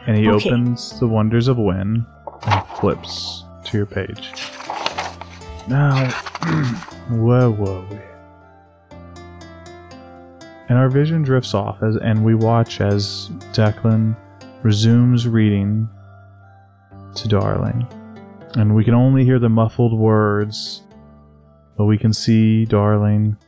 And 0.06 0.16
he 0.16 0.28
Okay. 0.28 0.50
opens 0.50 0.98
the 1.00 1.06
Wonders 1.08 1.48
of 1.48 1.56
Wen 1.56 2.04
and 2.46 2.66
flips 2.76 3.44
to 3.72 3.78
your 3.78 3.86
page. 3.86 4.30
Now, 5.66 6.10
where 7.10 7.50
were 7.50 7.80
we? 7.90 7.98
And 10.68 10.78
our 10.78 10.88
vision 10.88 11.22
drifts 11.22 11.54
off, 11.54 11.82
as, 11.82 11.96
and 11.96 12.24
we 12.24 12.34
watch 12.34 12.80
as 12.80 13.30
Declan 13.52 14.16
resumes 14.62 15.26
reading 15.26 15.88
to 17.14 17.28
Darling. 17.28 17.86
And 18.54 18.74
we 18.74 18.84
can 18.84 18.94
only 18.94 19.24
hear 19.24 19.38
the 19.38 19.48
muffled 19.48 19.98
words, 19.98 20.82
but 21.76 21.86
we 21.86 21.96
can 21.96 22.12
see 22.12 22.66
Darling, 22.66 23.38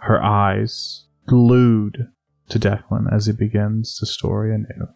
her 0.00 0.22
eyes 0.22 1.06
glued 1.26 2.08
to 2.50 2.58
Declan 2.58 3.12
as 3.12 3.26
he 3.26 3.32
begins 3.32 3.98
the 3.98 4.06
story 4.06 4.54
anew. 4.54 4.88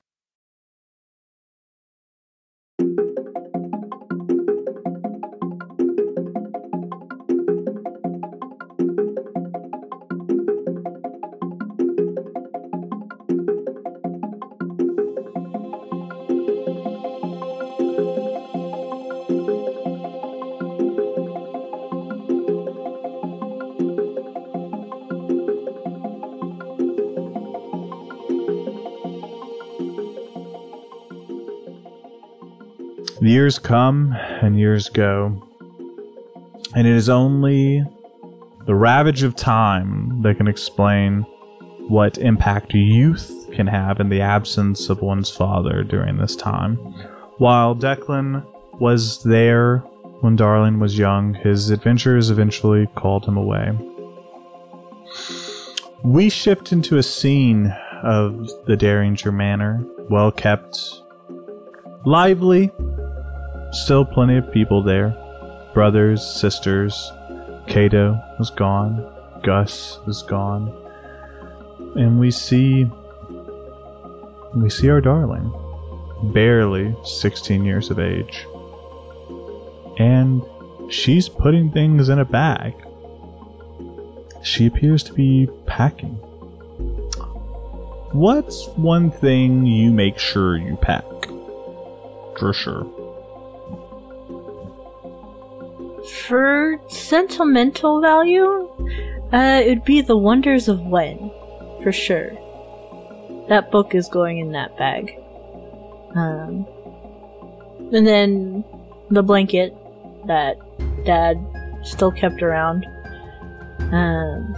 Years 33.43 33.59
come 33.59 34.13
and 34.41 34.57
years 34.57 34.89
go, 34.89 35.43
and 36.77 36.87
it 36.87 36.95
is 36.95 37.09
only 37.09 37.85
the 38.67 38.75
ravage 38.77 39.25
of 39.25 39.35
time 39.35 40.23
that 40.23 40.37
can 40.37 40.47
explain 40.47 41.23
what 41.89 42.19
impact 42.19 42.73
youth 42.73 43.49
can 43.53 43.67
have 43.67 43.99
in 43.99 44.11
the 44.11 44.21
absence 44.21 44.89
of 44.89 45.03
one's 45.03 45.29
father 45.29 45.83
during 45.83 46.19
this 46.19 46.37
time. 46.37 46.77
While 47.39 47.75
Declan 47.75 48.47
was 48.79 49.25
there 49.25 49.79
when 50.21 50.37
Darling 50.37 50.79
was 50.79 50.97
young, 50.97 51.35
his 51.35 51.71
adventures 51.71 52.31
eventually 52.31 52.87
called 52.95 53.27
him 53.27 53.37
away. 53.37 53.73
We 56.05 56.31
shift 56.31 56.71
into 56.71 56.97
a 56.97 57.03
scene 57.03 57.75
of 58.05 58.49
the 58.69 58.77
Derringer 58.77 59.33
Manor, 59.33 59.85
well 60.09 60.31
kept, 60.31 60.79
lively, 62.05 62.71
Still 63.73 64.05
plenty 64.05 64.37
of 64.37 64.53
people 64.53 64.83
there. 64.83 65.17
Brothers, 65.73 66.23
sisters. 66.23 67.11
Cato 67.67 68.23
was 68.39 68.51
gone. 68.51 69.11
Gus 69.43 69.99
is 70.07 70.23
gone. 70.23 70.71
And 71.97 72.21
we 72.21 72.31
see 72.31 72.87
we 74.55 74.69
see 74.69 74.91
our 74.91 75.01
darling. 75.01 75.51
Barely 76.35 76.95
16 77.05 77.65
years 77.65 77.91
of 77.91 77.99
age. 77.99 78.47
And 79.99 80.43
she's 80.91 81.31
putting 81.31 81.73
things 81.73 82.11
in 82.11 82.19
a 82.19 82.27
bag. 82.27 82.75
She 84.43 84.67
appears 84.67 85.03
to 85.05 85.15
be 85.15 85.49
packing. 85.67 86.15
What's 88.13 88.69
one 88.77 89.11
thing 89.11 89.65
you 89.65 89.91
make 89.91 90.19
sure 90.19 90.59
you 90.59 90.77
pack? 90.77 91.05
For 92.39 92.53
sure. 92.53 93.02
For 96.33 96.81
sentimental 96.89 98.01
value, 98.01 98.67
uh, 99.35 99.61
it 99.63 99.69
would 99.69 99.85
be 99.85 100.01
The 100.01 100.17
Wonders 100.17 100.67
of 100.67 100.81
Wen, 100.81 101.31
for 101.83 101.93
sure. 101.93 102.31
That 103.51 103.71
book 103.71 103.95
is 103.95 104.09
going 104.09 104.39
in 104.39 104.53
that 104.53 104.75
bag. 104.79 105.15
Um, 106.15 106.67
and 107.93 108.07
then 108.07 108.65
the 109.11 109.23
blanket 109.23 109.77
that 110.27 110.57
Dad 111.05 111.37
still 111.83 112.11
kept 112.11 112.43
around. 112.43 112.87
Um, 113.93 114.57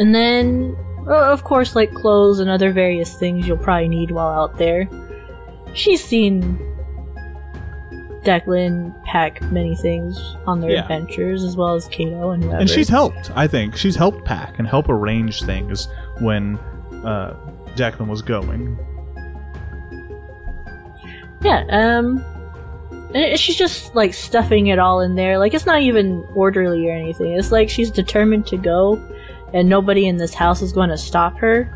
and 0.00 0.12
then, 0.12 0.76
of 1.06 1.44
course, 1.44 1.76
like 1.76 1.94
clothes 1.94 2.40
and 2.40 2.50
other 2.50 2.72
various 2.72 3.16
things 3.16 3.46
you'll 3.46 3.58
probably 3.58 3.86
need 3.86 4.10
while 4.10 4.42
out 4.42 4.58
there. 4.58 4.88
She's 5.72 6.02
seen 6.02 6.73
Declan 8.24 8.94
pack 9.04 9.40
many 9.52 9.76
things 9.76 10.18
on 10.46 10.60
their 10.60 10.70
Yeah. 10.70 10.82
adventures, 10.82 11.42
as 11.44 11.56
well 11.56 11.74
as 11.74 11.86
Kato 11.88 12.30
and 12.30 12.42
whoever. 12.42 12.58
And 12.58 12.70
she's 12.70 12.88
helped, 12.88 13.30
I 13.34 13.46
think. 13.46 13.76
She's 13.76 13.96
helped 13.96 14.24
pack 14.24 14.58
and 14.58 14.66
help 14.66 14.88
arrange 14.88 15.42
things 15.42 15.88
when 16.20 16.58
uh, 17.04 17.34
Declan 17.76 18.06
was 18.08 18.22
going. 18.22 18.78
Yeah, 21.42 21.64
um. 21.70 22.24
and 23.14 23.38
She's 23.38 23.56
just 23.56 23.94
like 23.94 24.14
stuffing 24.14 24.68
it 24.68 24.78
all 24.78 25.00
in 25.00 25.14
there. 25.14 25.38
Like 25.38 25.52
it's 25.54 25.66
not 25.66 25.82
even 25.82 26.26
orderly 26.34 26.88
or 26.88 26.92
anything. 26.94 27.32
It's 27.34 27.52
like 27.52 27.68
she's 27.68 27.90
determined 27.90 28.46
to 28.48 28.56
go, 28.56 28.96
and 29.52 29.68
nobody 29.68 30.06
in 30.06 30.16
this 30.16 30.32
house 30.32 30.62
is 30.62 30.72
going 30.72 30.88
to 30.90 30.96
stop 30.98 31.36
her. 31.38 31.68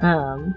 Um. 0.00 0.54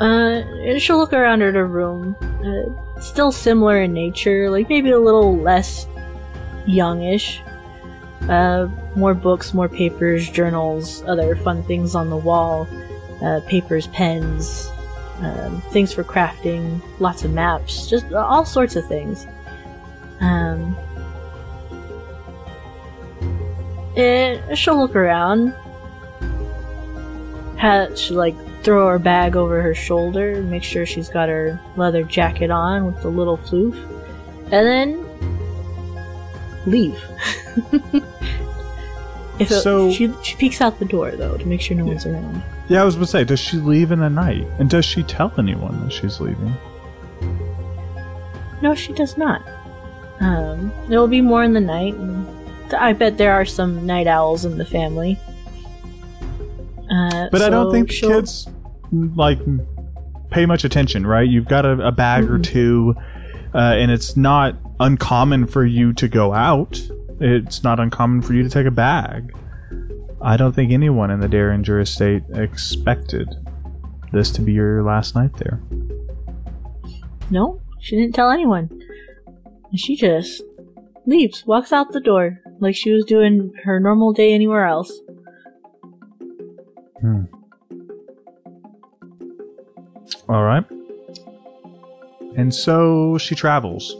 Uh, 0.00 0.78
she'll 0.78 0.98
look 0.98 1.12
around 1.12 1.42
at 1.42 1.54
her 1.54 1.66
room. 1.66 2.16
Uh, 2.44 3.00
still 3.00 3.32
similar 3.32 3.82
in 3.82 3.92
nature, 3.92 4.50
like 4.50 4.68
maybe 4.68 4.90
a 4.90 4.98
little 4.98 5.36
less 5.36 5.86
youngish. 6.66 7.40
Uh, 8.28 8.68
more 8.96 9.14
books, 9.14 9.52
more 9.52 9.68
papers, 9.68 10.28
journals, 10.30 11.02
other 11.06 11.36
fun 11.36 11.62
things 11.64 11.94
on 11.94 12.10
the 12.10 12.16
wall 12.16 12.66
uh, 13.22 13.40
papers, 13.46 13.86
pens, 13.88 14.70
um, 15.18 15.60
things 15.70 15.92
for 15.92 16.04
crafting, 16.04 16.80
lots 17.00 17.24
of 17.24 17.32
maps, 17.32 17.88
just 17.88 18.12
all 18.12 18.44
sorts 18.44 18.76
of 18.76 18.86
things. 18.86 19.26
Um, 20.20 20.76
and 23.96 24.58
she'll 24.58 24.78
look 24.78 24.96
around. 24.96 25.54
Ha 27.64 27.88
she'll 27.96 28.16
like 28.18 28.36
throw 28.62 28.88
her 28.88 28.98
bag 28.98 29.36
over 29.36 29.60
her 29.62 29.74
shoulder 29.74 30.42
make 30.42 30.62
sure 30.62 30.84
she's 30.84 31.08
got 31.08 31.28
her 31.30 31.58
leather 31.76 32.02
jacket 32.02 32.50
on 32.50 32.84
with 32.86 33.00
the 33.02 33.08
little 33.08 33.38
floof, 33.38 33.74
and 34.52 34.66
then 34.66 34.90
leave. 36.66 36.98
if 39.38 39.50
it- 39.50 39.62
So- 39.62 39.90
she 39.92 40.12
she 40.22 40.36
peeks 40.36 40.60
out 40.60 40.78
the 40.78 40.84
door 40.84 41.10
though 41.12 41.36
to 41.38 41.46
make 41.46 41.60
sure 41.60 41.76
no 41.76 41.86
one's 41.86 42.04
around. 42.06 42.42
Yeah, 42.68 42.82
I 42.82 42.84
was 42.84 42.96
to 42.96 43.06
say, 43.06 43.24
does 43.24 43.40
she 43.40 43.58
leave 43.58 43.92
in 43.92 43.98
the 44.00 44.08
night? 44.08 44.46
And 44.58 44.70
does 44.70 44.84
she 44.86 45.02
tell 45.02 45.30
anyone 45.38 45.82
that 45.84 45.92
she's 45.92 46.18
leaving? 46.20 46.54
No, 48.62 48.74
she 48.74 48.92
does 48.94 49.18
not. 49.18 49.42
Um, 50.20 50.72
there 50.88 50.98
will 50.98 51.08
be 51.08 51.20
more 51.20 51.44
in 51.44 51.52
the 51.52 51.60
night, 51.60 51.92
and 51.94 52.26
I 52.74 52.94
bet 52.94 53.18
there 53.18 53.34
are 53.34 53.44
some 53.44 53.84
night 53.84 54.06
owls 54.06 54.46
in 54.46 54.56
the 54.56 54.64
family. 54.64 55.18
But 57.38 57.42
I 57.42 57.50
don't 57.50 57.72
think 57.72 57.90
kids, 57.90 58.48
like, 58.92 59.38
pay 60.30 60.46
much 60.46 60.64
attention, 60.64 61.06
right? 61.06 61.28
You've 61.28 61.48
got 61.48 61.64
a, 61.64 61.88
a 61.88 61.92
bag 61.92 62.24
or 62.30 62.38
Mhm. 62.38 62.42
two, 62.44 62.94
uh, 63.54 63.58
and 63.58 63.90
it's 63.90 64.16
not 64.16 64.56
uncommon 64.80 65.46
for 65.46 65.64
you 65.64 65.92
to 65.94 66.08
go 66.08 66.32
out. 66.32 66.80
It's 67.20 67.62
not 67.62 67.78
uncommon 67.80 68.22
for 68.22 68.34
you 68.34 68.42
to 68.42 68.48
take 68.48 68.66
a 68.66 68.70
bag. 68.70 69.32
I 70.20 70.36
don't 70.36 70.54
think 70.54 70.72
anyone 70.72 71.10
in 71.10 71.20
the 71.20 71.28
Derringer 71.28 71.80
estate 71.80 72.22
expected 72.32 73.28
this 74.12 74.30
to 74.32 74.40
be 74.42 74.52
your 74.52 74.82
last 74.82 75.14
night 75.14 75.32
there. 75.38 75.60
No, 77.30 77.60
she 77.80 77.96
didn't 77.96 78.14
tell 78.14 78.30
anyone. 78.30 78.68
And 79.70 79.78
she 79.78 79.96
just 79.96 80.42
leaves, 81.06 81.44
walks 81.46 81.72
out 81.72 81.92
the 81.92 82.00
door, 82.00 82.40
like 82.60 82.74
she 82.74 82.90
was 82.92 83.04
doing 83.04 83.52
her 83.64 83.78
normal 83.80 84.12
day 84.12 84.32
anywhere 84.32 84.66
else. 84.66 85.00
Hmm. 87.00 87.24
All 90.28 90.42
right. 90.42 90.64
And 92.36 92.54
so 92.54 93.18
she 93.18 93.34
travels. 93.34 93.94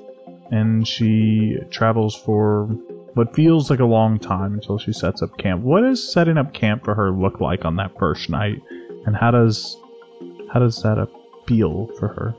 And 0.50 0.87
she 0.87 1.59
travels 1.70 2.14
for 2.14 2.66
what 3.14 3.35
feels 3.35 3.70
like 3.70 3.80
a 3.80 3.85
long 3.85 4.18
time 4.18 4.54
until 4.54 4.78
she 4.78 4.92
sets 4.92 5.22
up 5.22 5.37
camp. 5.38 5.62
What 5.62 5.83
does 5.83 6.12
setting 6.12 6.38
up 6.38 6.52
camp 6.52 6.85
for 6.85 6.94
her 6.94 7.11
look 7.11 7.40
like 7.40 7.64
on 7.64 7.76
that 7.76 7.98
first 7.98 8.28
night? 8.28 8.61
And 9.07 9.16
how 9.16 9.30
does 9.30 9.76
how 10.52 10.61
does 10.61 10.83
that 10.83 10.98
spiel 11.44 11.90
for 11.98 12.09
her. 12.09 12.35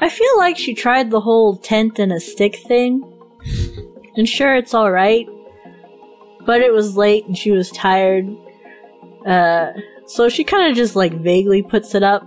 I 0.00 0.08
feel 0.08 0.38
like 0.38 0.56
she 0.56 0.74
tried 0.74 1.10
the 1.10 1.20
whole 1.20 1.56
tent 1.56 1.98
and 1.98 2.12
a 2.12 2.20
stick 2.20 2.56
thing. 2.56 3.04
And 4.16 4.28
sure, 4.28 4.54
it's 4.54 4.74
alright. 4.74 5.28
But 6.44 6.60
it 6.60 6.72
was 6.72 6.96
late 6.96 7.26
and 7.26 7.36
she 7.38 7.50
was 7.52 7.70
tired. 7.70 8.28
Uh, 9.26 9.72
so 10.06 10.28
she 10.28 10.42
kind 10.44 10.70
of 10.70 10.76
just 10.76 10.96
like 10.96 11.12
vaguely 11.14 11.62
puts 11.62 11.94
it 11.94 12.02
up. 12.02 12.26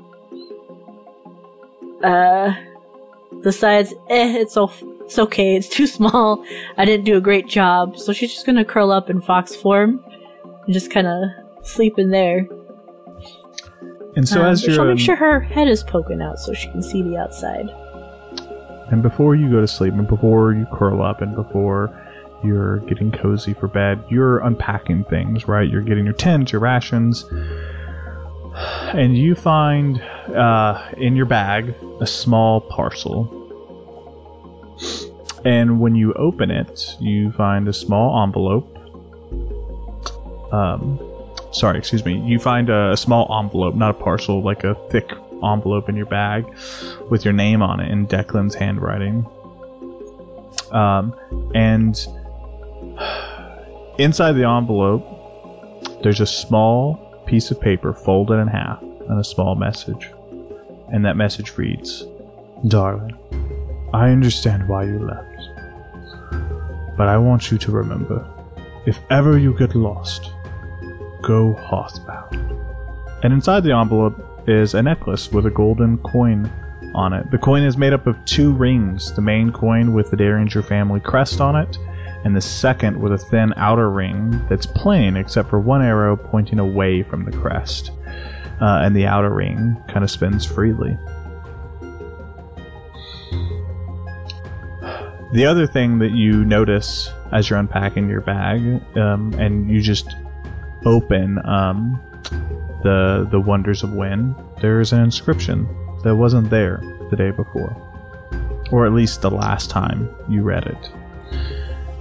Uh, 2.04 2.54
decides, 3.42 3.94
eh, 4.10 4.38
it's, 4.38 4.56
o- 4.58 4.72
it's 5.02 5.18
okay, 5.20 5.56
it's 5.56 5.68
too 5.70 5.88
small. 5.88 6.44
I 6.78 6.86
didn't 6.86 7.06
do 7.06 7.18
a 7.18 7.22
great 7.22 7.48
job. 7.48 7.98
So 7.98 8.14
she's 8.14 8.32
just 8.34 8.46
gonna 8.46 8.66
curl 8.66 8.92
up 8.92 9.10
in 9.10 9.22
fox 9.22 9.56
form 9.56 10.04
and 10.66 10.74
just 10.74 10.92
kind 10.92 11.08
of 11.08 11.24
sleep 11.64 11.98
in 12.00 12.12
there. 12.12 12.48
And 14.16 14.28
so 14.28 14.42
Um, 14.42 14.46
as 14.48 14.66
you're 14.66 14.76
she'll 14.76 14.86
make 14.86 15.00
sure 15.00 15.16
her 15.16 15.42
head 15.42 15.68
is 15.68 15.84
poking 15.84 16.22
out 16.22 16.40
so 16.40 16.54
she 16.54 16.70
can 16.70 16.82
see 16.82 17.02
the 17.02 17.18
outside. 17.18 17.70
And 18.92 19.02
before 19.02 19.36
you 19.36 19.50
go 19.50 19.60
to 19.60 19.68
sleep, 19.68 19.94
and 19.94 20.08
before 20.08 20.54
you 20.54 20.66
curl 20.72 21.02
up, 21.02 21.22
and 21.22 21.36
before 21.36 21.88
you're 22.46 22.80
getting 22.80 23.12
cozy 23.12 23.54
for 23.54 23.68
bed, 23.68 24.04
you're 24.10 24.40
unpacking 24.40 25.04
things, 25.06 25.48
right? 25.48 25.70
You're 25.70 25.82
getting 25.82 26.06
your 26.06 26.14
tent, 26.14 26.52
your 26.52 26.62
rations, 26.62 27.26
and 28.94 29.18
you 29.18 29.36
find 29.36 30.02
uh, 30.02 30.90
in 30.98 31.16
your 31.16 31.26
bag 31.26 31.74
a 32.00 32.08
small 32.08 32.62
parcel. 32.62 33.42
And 35.44 35.80
when 35.80 35.96
you 35.96 36.14
open 36.14 36.50
it, 36.50 36.96
you 37.00 37.32
find 37.34 37.68
a 37.68 37.74
small 37.74 38.24
envelope. 38.24 38.72
Um, 40.52 41.00
sorry, 41.52 41.78
excuse 41.78 42.04
me. 42.04 42.20
You 42.20 42.40
find 42.40 42.70
a, 42.70 42.92
a 42.92 42.98
small 42.98 43.28
envelope, 43.40 43.76
not 43.76 43.92
a 43.92 43.94
parcel, 43.94 44.42
like 44.42 44.64
a 44.64 44.76
thick 44.90 45.12
envelope 45.44 45.90
in 45.90 45.96
your 45.96 46.06
bag 46.06 46.46
with 47.10 47.26
your 47.26 47.34
name 47.34 47.62
on 47.62 47.80
it 47.80 47.92
in 47.92 48.08
Declan's 48.08 48.56
handwriting. 48.56 49.26
Um, 50.72 51.16
and 51.54 51.96
inside 54.00 54.34
the 54.34 54.48
envelope, 54.48 55.04
there's 56.04 56.22
a 56.22 56.26
small 56.26 56.96
piece 57.26 57.52
of 57.52 57.60
paper 57.60 57.94
folded 57.94 58.36
in 58.36 58.48
half 58.48 58.82
and 58.82 59.20
a 59.20 59.24
small 59.24 59.56
message. 59.56 60.12
And 60.92 61.06
that 61.06 61.18
message 61.18 61.58
reads 61.58 62.06
Darling, 62.68 63.16
I 63.94 64.10
understand 64.10 64.68
why 64.68 64.84
you 64.84 65.00
left. 65.00 65.50
But 66.98 67.08
I 67.08 67.18
want 67.18 67.52
you 67.52 67.58
to 67.58 67.72
remember 67.72 68.28
if 68.86 69.00
ever 69.10 69.38
you 69.38 69.58
get 69.58 69.74
lost, 69.76 70.32
go 71.24 71.54
Hearthbound. 71.54 72.36
And 73.24 73.34
inside 73.34 73.64
the 73.64 73.76
envelope 73.76 74.16
is 74.48 74.76
a 74.76 74.84
necklace 74.84 75.32
with 75.32 75.48
a 75.48 75.50
golden 75.50 75.98
coin 76.00 76.52
on 76.94 77.12
it. 77.14 77.32
The 77.32 77.40
coin 77.40 77.64
is 77.64 77.78
made 77.78 77.94
up 77.94 78.06
of 78.06 78.24
two 78.26 78.54
rings 78.54 79.12
the 79.14 79.22
main 79.22 79.52
coin 79.52 79.94
with 79.94 80.12
the 80.12 80.18
Derringer 80.18 80.62
family 80.62 81.00
crest 81.00 81.42
on 81.42 81.56
it, 81.56 81.78
and 82.26 82.36
the 82.36 82.42
second 82.42 83.00
with 83.00 83.14
a 83.14 83.18
thin 83.18 83.54
outer 83.56 83.90
ring 83.90 84.44
that's 84.50 84.66
plain 84.66 85.16
except 85.16 85.50
for 85.50 85.60
one 85.60 85.82
arrow 85.82 86.18
pointing 86.18 86.60
away 86.60 87.04
from 87.04 87.24
the 87.24 87.32
crest. 87.32 87.92
Uh, 88.60 88.82
and 88.84 88.96
the 88.96 89.06
outer 89.06 89.30
ring 89.30 89.78
kind 89.88 90.04
of 90.04 90.10
spins 90.10 90.46
freely. 90.46 90.98
The 95.34 95.46
other 95.46 95.68
thing 95.68 96.00
that 96.00 96.12
you 96.12 96.46
notice 96.46 97.12
as 97.32 97.50
you're 97.50 97.60
unpacking 97.60 98.10
your 98.10 98.22
bag, 98.22 98.82
um, 98.98 99.34
and 99.34 99.70
you 99.70 99.82
just 99.82 100.16
open 100.86 101.40
um, 101.46 102.02
the 102.84 103.28
the 103.30 103.40
wonders 103.40 103.84
of 103.84 103.92
Wen, 103.94 104.34
there's 104.62 104.94
an 104.94 105.02
inscription 105.02 105.68
that 106.04 106.16
wasn't 106.16 106.50
there 106.50 106.80
the 107.10 107.18
day 107.18 107.32
before, 107.32 107.76
or 108.72 108.86
at 108.86 108.94
least 108.94 109.22
the 109.22 109.32
last 109.32 109.70
time 109.70 110.10
you 110.30 110.42
read 110.42 110.66
it. 110.68 110.92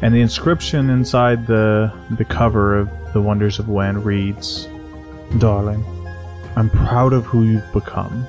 And 0.05 0.15
the 0.15 0.21
inscription 0.21 0.91
inside 0.91 1.47
the 1.47 1.91
the 2.11 2.27
cover 2.27 2.79
of 2.79 2.91
the 3.15 3.23
wonders 3.23 3.59
of 3.59 3.71
Wen 3.71 4.03
reads, 4.05 4.69
"Darling, 5.39 5.83
I'm 6.57 6.69
proud 6.69 7.15
of 7.15 7.25
who 7.25 7.45
you've 7.45 7.73
become. 7.73 8.27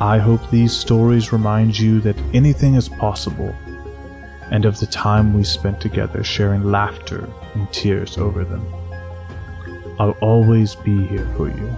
I 0.00 0.18
hope 0.18 0.50
these 0.50 0.72
stories 0.72 1.32
remind 1.32 1.78
you 1.78 2.00
that 2.00 2.16
anything 2.34 2.74
is 2.74 2.88
possible." 2.88 3.54
And 4.50 4.64
of 4.64 4.80
the 4.80 4.86
time 4.86 5.32
we 5.32 5.44
spent 5.44 5.80
together 5.80 6.24
sharing 6.24 6.72
laughter 6.72 7.28
and 7.54 7.70
tears 7.70 8.18
over 8.18 8.42
them. 8.42 8.66
I'll 10.00 10.16
always 10.20 10.74
be 10.74 11.06
here 11.06 11.28
for 11.36 11.46
you, 11.46 11.70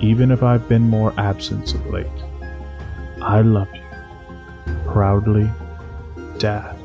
even 0.00 0.30
if 0.30 0.42
I've 0.42 0.66
been 0.66 0.88
more 0.88 1.12
absent 1.18 1.74
of 1.74 1.86
late. 1.90 2.06
I 3.20 3.42
love 3.42 3.68
you. 3.74 3.82
Proudly, 4.86 5.50
Dad. 6.38 6.79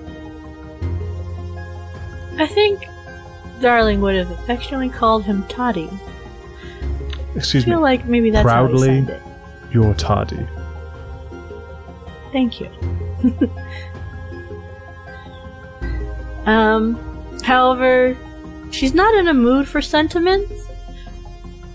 I 2.37 2.47
think 2.47 2.87
Darling 3.61 4.01
would 4.01 4.15
have 4.15 4.31
affectionately 4.31 4.89
called 4.89 5.23
him 5.23 5.45
Toddy. 5.47 5.89
I 5.91 7.37
Excuse 7.37 7.65
me, 7.65 7.71
feel 7.73 7.81
like 7.81 8.05
maybe 8.05 8.29
that's 8.29 8.47
how 8.47 8.65
Proudly. 8.67 8.89
he 8.89 8.95
signed 8.95 9.09
it. 9.09 9.21
you're 9.71 9.93
Toddy. 9.95 10.45
Thank 12.31 12.59
you. 12.59 12.69
um, 16.45 16.95
however, 17.43 18.15
she's 18.71 18.93
not 18.93 19.13
in 19.15 19.27
a 19.27 19.33
mood 19.33 19.67
for 19.67 19.81
sentiments. 19.81 20.67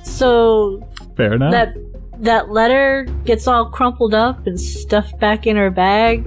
So 0.03 0.87
Fair 1.17 1.35
enough. 1.35 1.51
that 1.53 1.75
that 2.23 2.51
letter 2.51 3.07
gets 3.25 3.47
all 3.47 3.71
crumpled 3.71 4.13
up 4.15 4.47
and 4.47 4.61
stuffed 4.61 5.19
back 5.19 5.47
in 5.47 5.57
her 5.57 5.71
bag. 5.71 6.27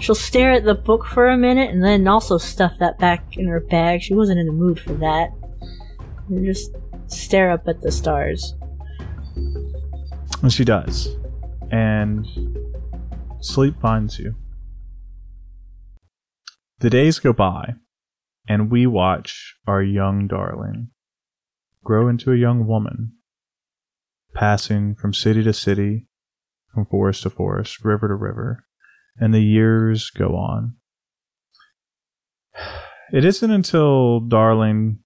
She'll 0.00 0.14
stare 0.14 0.52
at 0.52 0.64
the 0.64 0.74
book 0.74 1.04
for 1.04 1.28
a 1.28 1.36
minute 1.36 1.70
and 1.70 1.84
then 1.84 2.08
also 2.08 2.38
stuff 2.38 2.72
that 2.80 2.98
back 2.98 3.36
in 3.36 3.46
her 3.46 3.60
bag. 3.60 4.02
She 4.02 4.14
wasn't 4.14 4.40
in 4.40 4.46
the 4.46 4.52
mood 4.52 4.80
for 4.80 4.94
that. 4.94 5.30
And 6.28 6.44
just 6.44 6.74
stare 7.06 7.50
up 7.50 7.68
at 7.68 7.82
the 7.82 7.92
stars. 7.92 8.54
And 10.42 10.50
she 10.50 10.64
does. 10.64 11.08
And 11.70 12.26
sleep 13.40 13.78
finds 13.80 14.18
you. 14.18 14.34
The 16.78 16.88
days 16.88 17.18
go 17.18 17.34
by, 17.34 17.74
and 18.48 18.70
we 18.70 18.86
watch 18.86 19.54
our 19.66 19.82
young 19.82 20.26
darling 20.26 20.88
grow 21.84 22.08
into 22.08 22.32
a 22.32 22.36
young 22.36 22.66
woman, 22.66 23.12
passing 24.34 24.94
from 24.94 25.12
city 25.12 25.42
to 25.42 25.52
city, 25.52 26.06
from 26.72 26.86
forest 26.86 27.22
to 27.24 27.30
forest, 27.30 27.84
river 27.84 28.08
to 28.08 28.14
river, 28.14 28.64
and 29.18 29.34
the 29.34 29.40
years 29.40 30.10
go 30.10 30.36
on. 30.36 30.76
It 33.12 33.24
isn't 33.24 33.50
until 33.50 34.20
Darling 34.20 35.00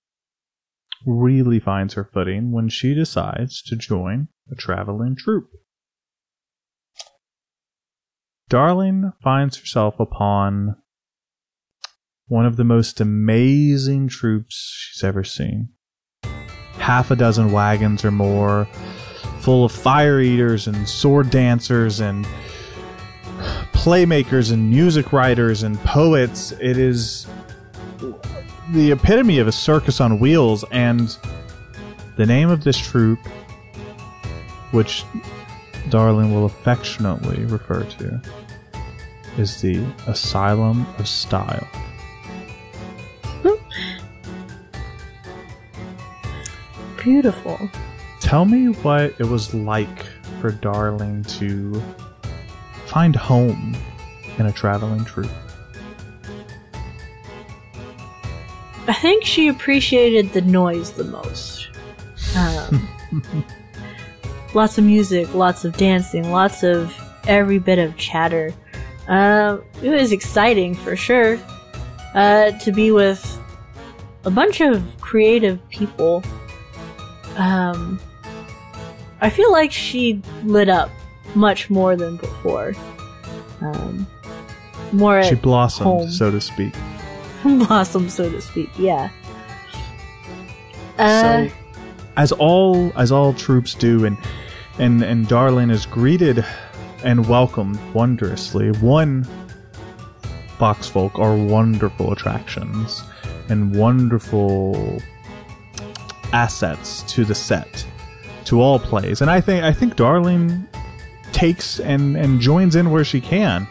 really 1.06 1.60
finds 1.60 1.94
her 1.94 2.04
footing 2.12 2.52
when 2.52 2.68
she 2.68 2.94
decides 2.94 3.62
to 3.62 3.76
join 3.76 4.28
a 4.50 4.54
traveling 4.54 5.16
troupe. 5.16 5.50
Darling 8.48 9.12
finds 9.22 9.56
herself 9.56 9.98
upon 9.98 10.76
one 12.26 12.46
of 12.46 12.56
the 12.56 12.64
most 12.64 13.00
amazing 13.00 14.08
troops 14.08 14.74
she's 14.76 15.02
ever 15.02 15.24
seen. 15.24 15.70
Half 16.78 17.10
a 17.10 17.16
dozen 17.16 17.52
wagons 17.52 18.04
or 18.04 18.10
more, 18.10 18.66
full 19.40 19.64
of 19.64 19.72
fire 19.72 20.20
eaters 20.20 20.66
and 20.66 20.88
sword 20.88 21.30
dancers 21.30 22.00
and 22.00 22.26
playmakers 23.72 24.52
and 24.52 24.70
music 24.70 25.12
writers 25.12 25.62
and 25.62 25.78
poets. 25.80 26.52
It 26.52 26.78
is 26.78 27.26
the 28.72 28.92
epitome 28.92 29.38
of 29.38 29.46
a 29.46 29.52
circus 29.52 30.00
on 30.00 30.18
wheels, 30.18 30.64
and 30.70 31.16
the 32.16 32.26
name 32.26 32.48
of 32.48 32.64
this 32.64 32.78
troupe, 32.78 33.18
which 34.70 35.04
Darling 35.90 36.34
will 36.34 36.46
affectionately 36.46 37.44
refer 37.44 37.84
to, 37.84 38.22
is 39.36 39.60
the 39.60 39.84
Asylum 40.06 40.86
of 40.98 41.06
Style. 41.06 41.68
Beautiful. 47.02 47.68
Tell 48.20 48.46
me 48.46 48.68
what 48.68 49.14
it 49.20 49.26
was 49.26 49.52
like 49.52 50.06
for 50.40 50.50
Darling 50.50 51.22
to 51.24 51.82
find 52.94 53.16
home 53.16 53.76
in 54.38 54.46
a 54.46 54.52
traveling 54.52 55.04
troupe. 55.04 55.28
I 58.86 58.92
think 58.92 59.24
she 59.24 59.48
appreciated 59.48 60.32
the 60.32 60.42
noise 60.42 60.92
the 60.92 61.02
most. 61.02 61.70
Um, 62.36 62.88
lots 64.54 64.78
of 64.78 64.84
music, 64.84 65.34
lots 65.34 65.64
of 65.64 65.76
dancing, 65.76 66.30
lots 66.30 66.62
of 66.62 66.94
every 67.26 67.58
bit 67.58 67.80
of 67.80 67.96
chatter. 67.96 68.54
Uh, 69.08 69.58
it 69.82 69.90
was 69.90 70.12
exciting 70.12 70.76
for 70.76 70.94
sure 70.94 71.36
uh, 72.14 72.52
to 72.52 72.70
be 72.70 72.92
with 72.92 73.40
a 74.24 74.30
bunch 74.30 74.60
of 74.60 74.84
creative 75.00 75.58
people. 75.68 76.22
Um, 77.34 78.00
I 79.20 79.30
feel 79.30 79.50
like 79.50 79.72
she 79.72 80.22
lit 80.44 80.68
up 80.68 80.90
much 81.34 81.70
more 81.70 81.96
than 81.96 82.16
before. 82.16 82.74
Um, 83.60 84.06
more 84.92 85.22
She 85.24 85.34
blossomed, 85.34 85.86
home. 85.86 86.10
so 86.10 86.30
to 86.30 86.40
speak. 86.40 86.74
blossom, 87.44 88.08
so 88.08 88.30
to 88.30 88.40
speak. 88.40 88.70
Yeah. 88.78 89.10
Uh, 90.98 91.46
so, 91.48 91.54
as 92.16 92.32
all 92.32 92.92
as 92.96 93.10
all 93.10 93.32
troops 93.32 93.74
do, 93.74 94.04
and 94.04 94.16
and 94.78 95.02
and 95.02 95.26
Darling 95.28 95.70
is 95.70 95.86
greeted 95.86 96.44
and 97.02 97.26
welcomed 97.28 97.78
wondrously. 97.92 98.70
One 98.72 99.26
Foxfolk 100.58 101.18
are 101.18 101.34
wonderful 101.36 102.12
attractions 102.12 103.02
and 103.48 103.74
wonderful 103.76 105.02
assets 106.32 107.02
to 107.12 107.24
the 107.24 107.34
set, 107.34 107.84
to 108.44 108.60
all 108.60 108.78
plays, 108.78 109.20
and 109.20 109.30
I 109.30 109.40
think 109.40 109.64
I 109.64 109.72
think 109.72 109.96
Darling 109.96 110.66
takes 111.34 111.80
and 111.80 112.16
and 112.16 112.40
joins 112.40 112.76
in 112.76 112.90
where 112.90 113.04
she 113.04 113.20
can. 113.20 113.66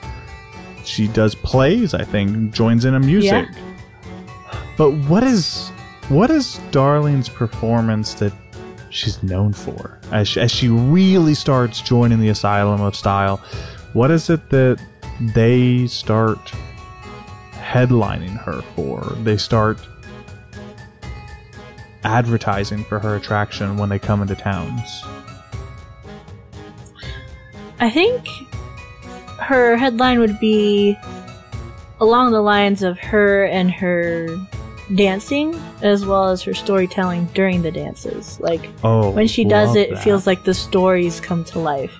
She 0.83 1.07
does 1.07 1.33
plays, 1.33 1.93
I 1.93 2.03
think, 2.03 2.53
joins 2.53 2.85
in 2.85 2.93
a 2.93 2.99
music. 2.99 3.47
Yeah. 3.51 3.73
But 4.77 4.91
what 4.91 5.23
is 5.23 5.69
what 6.09 6.29
is 6.29 6.59
Darling's 6.71 7.29
performance 7.29 8.13
that 8.15 8.33
she's 8.89 9.23
known 9.23 9.53
for? 9.53 9.99
As 10.11 10.27
she, 10.27 10.41
as 10.41 10.51
she 10.51 10.67
really 10.67 11.33
starts 11.33 11.81
joining 11.81 12.19
the 12.19 12.29
Asylum 12.29 12.81
of 12.81 12.95
Style, 12.95 13.37
what 13.93 14.11
is 14.11 14.29
it 14.29 14.49
that 14.49 14.79
they 15.33 15.87
start 15.87 16.51
headlining 17.53 18.37
her 18.43 18.61
for? 18.75 19.15
They 19.23 19.37
start 19.37 19.79
advertising 22.03 22.83
for 22.83 22.99
her 22.99 23.15
attraction 23.15 23.77
when 23.77 23.87
they 23.87 23.99
come 23.99 24.21
into 24.21 24.35
towns. 24.35 25.03
I 27.79 27.89
think 27.89 28.25
her 29.39 29.75
headline 29.75 30.19
would 30.19 30.39
be 30.39 30.97
along 31.99 32.31
the 32.31 32.41
lines 32.41 32.83
of 32.83 32.97
her 32.99 33.45
and 33.45 33.71
her 33.71 34.27
dancing, 34.95 35.59
as 35.81 36.05
well 36.05 36.29
as 36.29 36.41
her 36.43 36.53
storytelling 36.53 37.25
during 37.33 37.61
the 37.61 37.71
dances. 37.71 38.39
Like 38.39 38.69
Oh, 38.83 39.09
when 39.11 39.27
she 39.27 39.43
does 39.45 39.75
it, 39.75 39.91
it 39.91 39.99
feels 39.99 40.27
like 40.27 40.43
the 40.43 40.53
stories 40.53 41.19
come 41.19 41.43
to 41.45 41.59
life. 41.59 41.93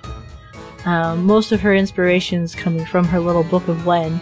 Um, 0.84 1.24
most 1.24 1.50
of 1.52 1.60
her 1.60 1.74
inspirations 1.74 2.54
coming 2.54 2.84
from 2.84 3.06
her 3.06 3.18
little 3.18 3.44
book 3.44 3.68
of 3.68 3.86
Wen, 3.86 4.20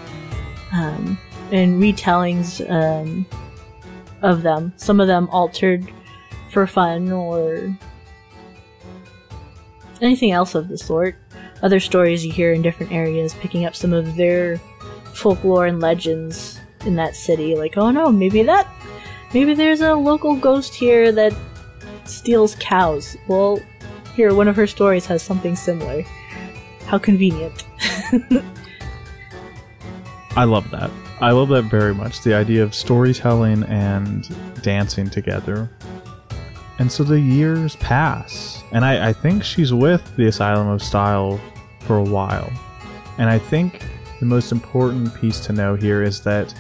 um, 0.73 1.19
and 1.51 1.83
retellings 1.83 2.61
um, 2.71 3.27
of 4.23 4.43
them. 4.43 4.73
Some 4.77 5.01
of 5.01 5.09
them 5.09 5.29
altered 5.31 5.91
for 6.51 6.67
fun 6.67 7.11
or 7.11 7.77
anything 10.01 10.31
else 10.31 10.55
of 10.55 10.69
the 10.69 10.79
sort. 10.79 11.17
Other 11.63 11.81
stories 11.81 12.27
you 12.27 12.33
hear 12.33 12.53
in 12.53 12.63
different 12.63 12.93
areas, 12.93 13.35
picking 13.35 13.65
up 13.65 13.77
some 13.77 13.93
of 13.93 14.17
their 14.17 14.59
folklore 15.15 15.67
and 15.67 15.81
legends 15.81 16.59
in 16.85 16.97
that 16.97 17.15
city. 17.15 17.55
Like, 17.55 17.77
oh 17.77 17.91
no, 17.91 18.11
maybe 18.11 18.43
that, 18.43 18.69
maybe 19.33 19.55
there's 19.55 19.81
a 19.81 19.95
local 19.95 20.35
ghost 20.35 20.75
here 20.75 21.13
that 21.13 21.33
steals 22.05 22.57
cows. 22.59 23.17
Well, 23.29 23.61
here, 24.15 24.35
one 24.35 24.49
of 24.49 24.57
her 24.57 24.67
stories 24.67 25.07
has 25.07 25.23
something 25.23 25.57
similar. 25.57 26.03
How 26.87 26.99
convenient. 26.99 27.65
I 30.37 30.45
love 30.45 30.71
that. 30.71 30.91
I 31.21 31.31
love 31.31 31.49
that 31.51 31.63
very 31.65 31.95
much. 31.95 32.23
The 32.23 32.35
idea 32.35 32.63
of 32.63 32.75
storytelling 32.75 33.63
and 33.65 34.29
dancing 34.63 35.09
together. 35.09 35.71
And 36.79 36.91
so 36.91 37.05
the 37.05 37.21
years 37.21 37.77
pass. 37.77 38.63
And 38.73 38.85
I, 38.85 39.11
I 39.11 39.13
think 39.13 39.45
she's 39.45 39.73
with 39.73 40.17
the 40.17 40.27
Asylum 40.27 40.69
of 40.69 40.83
Style 40.83 41.41
for 41.87 41.97
a 41.97 42.03
while. 42.03 42.51
And 43.19 43.29
I 43.29 43.39
think 43.39 43.85
the 44.21 44.27
most 44.27 44.53
important 44.53 45.15
piece 45.15 45.41
to 45.41 45.53
know 45.53 45.75
here 45.75 46.03
is 46.03 46.23
that 46.23 46.55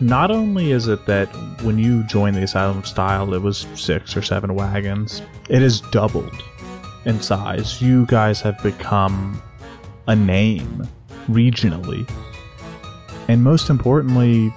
not 0.00 0.30
only 0.30 0.72
is 0.72 0.88
it 0.88 1.04
that 1.06 1.28
when 1.62 1.78
you 1.78 2.02
join 2.04 2.32
the 2.32 2.42
Asylum 2.42 2.78
of 2.78 2.86
Style, 2.86 3.34
it 3.34 3.42
was 3.42 3.66
six 3.74 4.16
or 4.16 4.22
seven 4.22 4.54
wagons, 4.54 5.22
it 5.48 5.60
has 5.60 5.82
doubled 5.92 6.42
in 7.04 7.20
size. 7.20 7.82
You 7.82 8.06
guys 8.06 8.40
have 8.40 8.60
become 8.62 9.42
a 10.06 10.16
name 10.16 10.88
regionally. 11.28 12.10
And 13.28 13.44
most 13.44 13.68
importantly, 13.68 14.52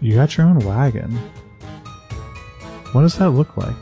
you 0.00 0.14
got 0.16 0.36
your 0.36 0.46
own 0.46 0.58
wagon. 0.60 1.16
What 2.92 3.02
does 3.02 3.16
that 3.18 3.30
look 3.30 3.56
like? 3.56 3.76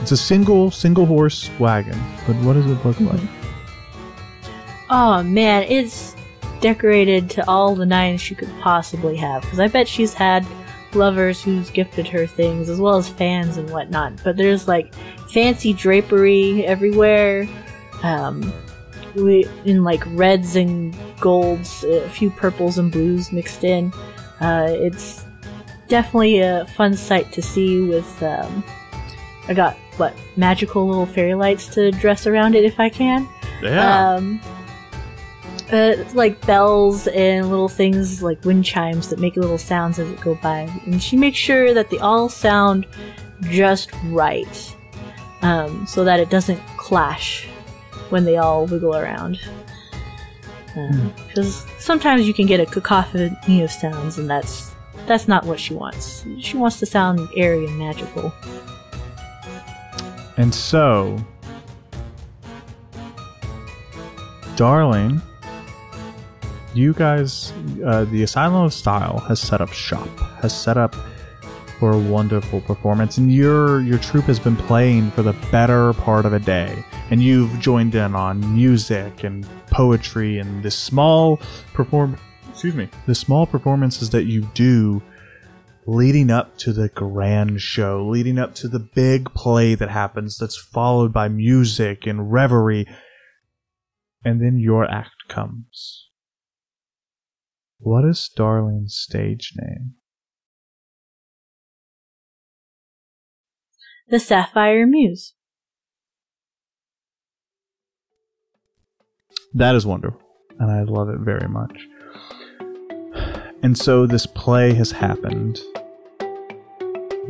It's 0.00 0.12
a 0.12 0.16
single 0.16 0.70
single 0.70 1.06
horse 1.06 1.50
wagon, 1.58 1.98
but 2.26 2.36
what 2.36 2.54
does 2.54 2.66
it 2.66 2.84
look 2.84 3.00
like? 3.00 3.20
Oh 4.90 5.22
man, 5.22 5.64
it's 5.64 6.14
decorated 6.60 7.28
to 7.30 7.48
all 7.48 7.74
the 7.74 7.86
nines 7.86 8.20
she 8.20 8.34
could 8.34 8.50
possibly 8.60 9.16
have. 9.16 9.42
Because 9.42 9.60
I 9.60 9.68
bet 9.68 9.86
she's 9.86 10.14
had 10.14 10.46
lovers 10.94 11.42
who's 11.42 11.70
gifted 11.70 12.06
her 12.08 12.26
things, 12.26 12.68
as 12.70 12.80
well 12.80 12.96
as 12.96 13.08
fans 13.08 13.56
and 13.56 13.68
whatnot. 13.70 14.22
But 14.22 14.36
there's 14.36 14.68
like 14.68 14.94
fancy 15.30 15.72
drapery 15.72 16.64
everywhere, 16.66 17.48
um, 18.02 18.52
we, 19.14 19.46
in 19.64 19.84
like 19.84 20.02
reds 20.08 20.56
and 20.56 20.96
golds, 21.20 21.84
a 21.84 22.08
few 22.10 22.30
purples 22.30 22.78
and 22.78 22.90
blues 22.90 23.32
mixed 23.32 23.64
in. 23.64 23.92
Uh, 24.40 24.68
it's 24.70 25.24
definitely 25.88 26.40
a 26.40 26.66
fun 26.76 26.96
sight 26.96 27.32
to 27.32 27.42
see. 27.42 27.80
With 27.80 28.22
um, 28.22 28.64
I 29.48 29.54
got 29.54 29.76
what 29.98 30.14
magical 30.36 30.86
little 30.86 31.06
fairy 31.06 31.34
lights 31.34 31.66
to 31.68 31.90
dress 31.92 32.26
around 32.26 32.54
it 32.54 32.64
if 32.64 32.80
I 32.80 32.88
can. 32.88 33.28
Yeah. 33.62 34.14
Um, 34.14 34.40
uh, 35.72 35.96
it's 35.96 36.14
like 36.14 36.44
bells 36.46 37.06
and 37.08 37.48
little 37.48 37.68
things 37.68 38.22
like 38.22 38.44
wind 38.44 38.64
chimes 38.64 39.08
that 39.08 39.18
make 39.18 39.36
little 39.36 39.58
sounds 39.58 39.98
as 39.98 40.08
it 40.10 40.20
go 40.20 40.34
by, 40.36 40.68
and 40.84 41.02
she 41.02 41.16
makes 41.16 41.38
sure 41.38 41.72
that 41.72 41.88
they 41.90 41.98
all 41.98 42.28
sound 42.28 42.86
just 43.44 43.90
right, 44.04 44.76
um, 45.42 45.86
so 45.86 46.04
that 46.04 46.20
it 46.20 46.28
doesn't 46.28 46.60
clash 46.76 47.46
when 48.10 48.24
they 48.24 48.36
all 48.36 48.66
wiggle 48.66 48.94
around. 48.94 49.38
Because 51.28 51.64
sometimes 51.78 52.26
you 52.26 52.34
can 52.34 52.46
get 52.46 52.60
a 52.60 52.66
cacophony 52.66 53.62
of 53.62 53.70
sounds, 53.70 54.18
and 54.18 54.28
that's 54.28 54.72
that's 55.06 55.28
not 55.28 55.44
what 55.46 55.58
she 55.58 55.72
wants. 55.72 56.26
She 56.40 56.56
wants 56.56 56.78
to 56.80 56.86
sound 56.86 57.28
airy 57.36 57.64
and 57.64 57.78
magical. 57.78 58.32
And 60.36 60.54
so, 60.54 61.16
darling, 64.56 65.20
you 66.74 66.92
guys, 66.92 67.52
uh, 67.84 68.04
the 68.04 68.22
Asylum 68.22 68.64
of 68.64 68.72
Style 68.72 69.18
has 69.28 69.40
set 69.40 69.60
up 69.60 69.72
shop, 69.72 70.08
has 70.40 70.58
set 70.58 70.76
up 70.76 70.94
for 71.78 71.92
a 71.92 71.98
wonderful 71.98 72.60
performance, 72.60 73.18
and 73.18 73.32
your 73.32 73.80
your 73.82 73.98
troupe 73.98 74.24
has 74.24 74.38
been 74.38 74.56
playing 74.56 75.10
for 75.12 75.22
the 75.22 75.32
better 75.50 75.92
part 75.92 76.24
of 76.26 76.32
a 76.32 76.38
day, 76.38 76.84
and 77.10 77.22
you've 77.22 77.58
joined 77.60 77.94
in 77.94 78.14
on 78.14 78.54
music 78.54 79.24
and 79.24 79.46
poetry 79.70 80.38
and 80.38 80.62
this 80.62 80.76
small 80.76 81.40
perform, 81.72 82.16
excuse 82.50 82.74
me, 82.74 82.88
the 83.06 83.14
small 83.14 83.46
performances 83.46 84.10
that 84.10 84.24
you 84.24 84.42
do 84.54 85.02
leading 85.86 86.30
up 86.30 86.56
to 86.58 86.72
the 86.72 86.88
grand 86.88 87.60
show, 87.60 88.06
leading 88.06 88.38
up 88.38 88.54
to 88.56 88.68
the 88.68 88.78
big 88.78 89.32
play 89.34 89.74
that 89.74 89.90
happens 89.90 90.38
that's 90.38 90.56
followed 90.56 91.12
by 91.12 91.28
music 91.28 92.06
and 92.06 92.32
reverie. 92.32 92.86
And 94.24 94.40
then 94.40 94.58
your 94.58 94.90
act 94.90 95.28
comes. 95.28 96.08
What 97.78 98.04
is 98.04 98.30
Darling's 98.34 98.94
stage 98.94 99.52
name? 99.56 99.94
The 104.08 104.18
Sapphire 104.18 104.86
Muse. 104.86 105.34
That 109.52 109.74
is 109.74 109.86
wonderful, 109.86 110.20
and 110.58 110.70
I 110.70 110.82
love 110.82 111.08
it 111.08 111.20
very 111.20 111.48
much. 111.48 111.86
And 113.64 113.78
so 113.78 114.06
this 114.06 114.26
play 114.26 114.74
has 114.74 114.90
happened. 114.92 115.58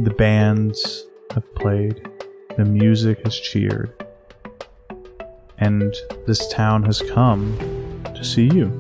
The 0.01 0.13
bands 0.19 1.07
have 1.31 1.55
played, 1.55 2.11
the 2.57 2.65
music 2.65 3.23
has 3.23 3.39
cheered, 3.39 3.93
and 5.59 5.95
this 6.27 6.49
town 6.53 6.83
has 6.87 7.01
come 7.13 7.57
to 8.17 8.25
see 8.25 8.47
you, 8.53 8.77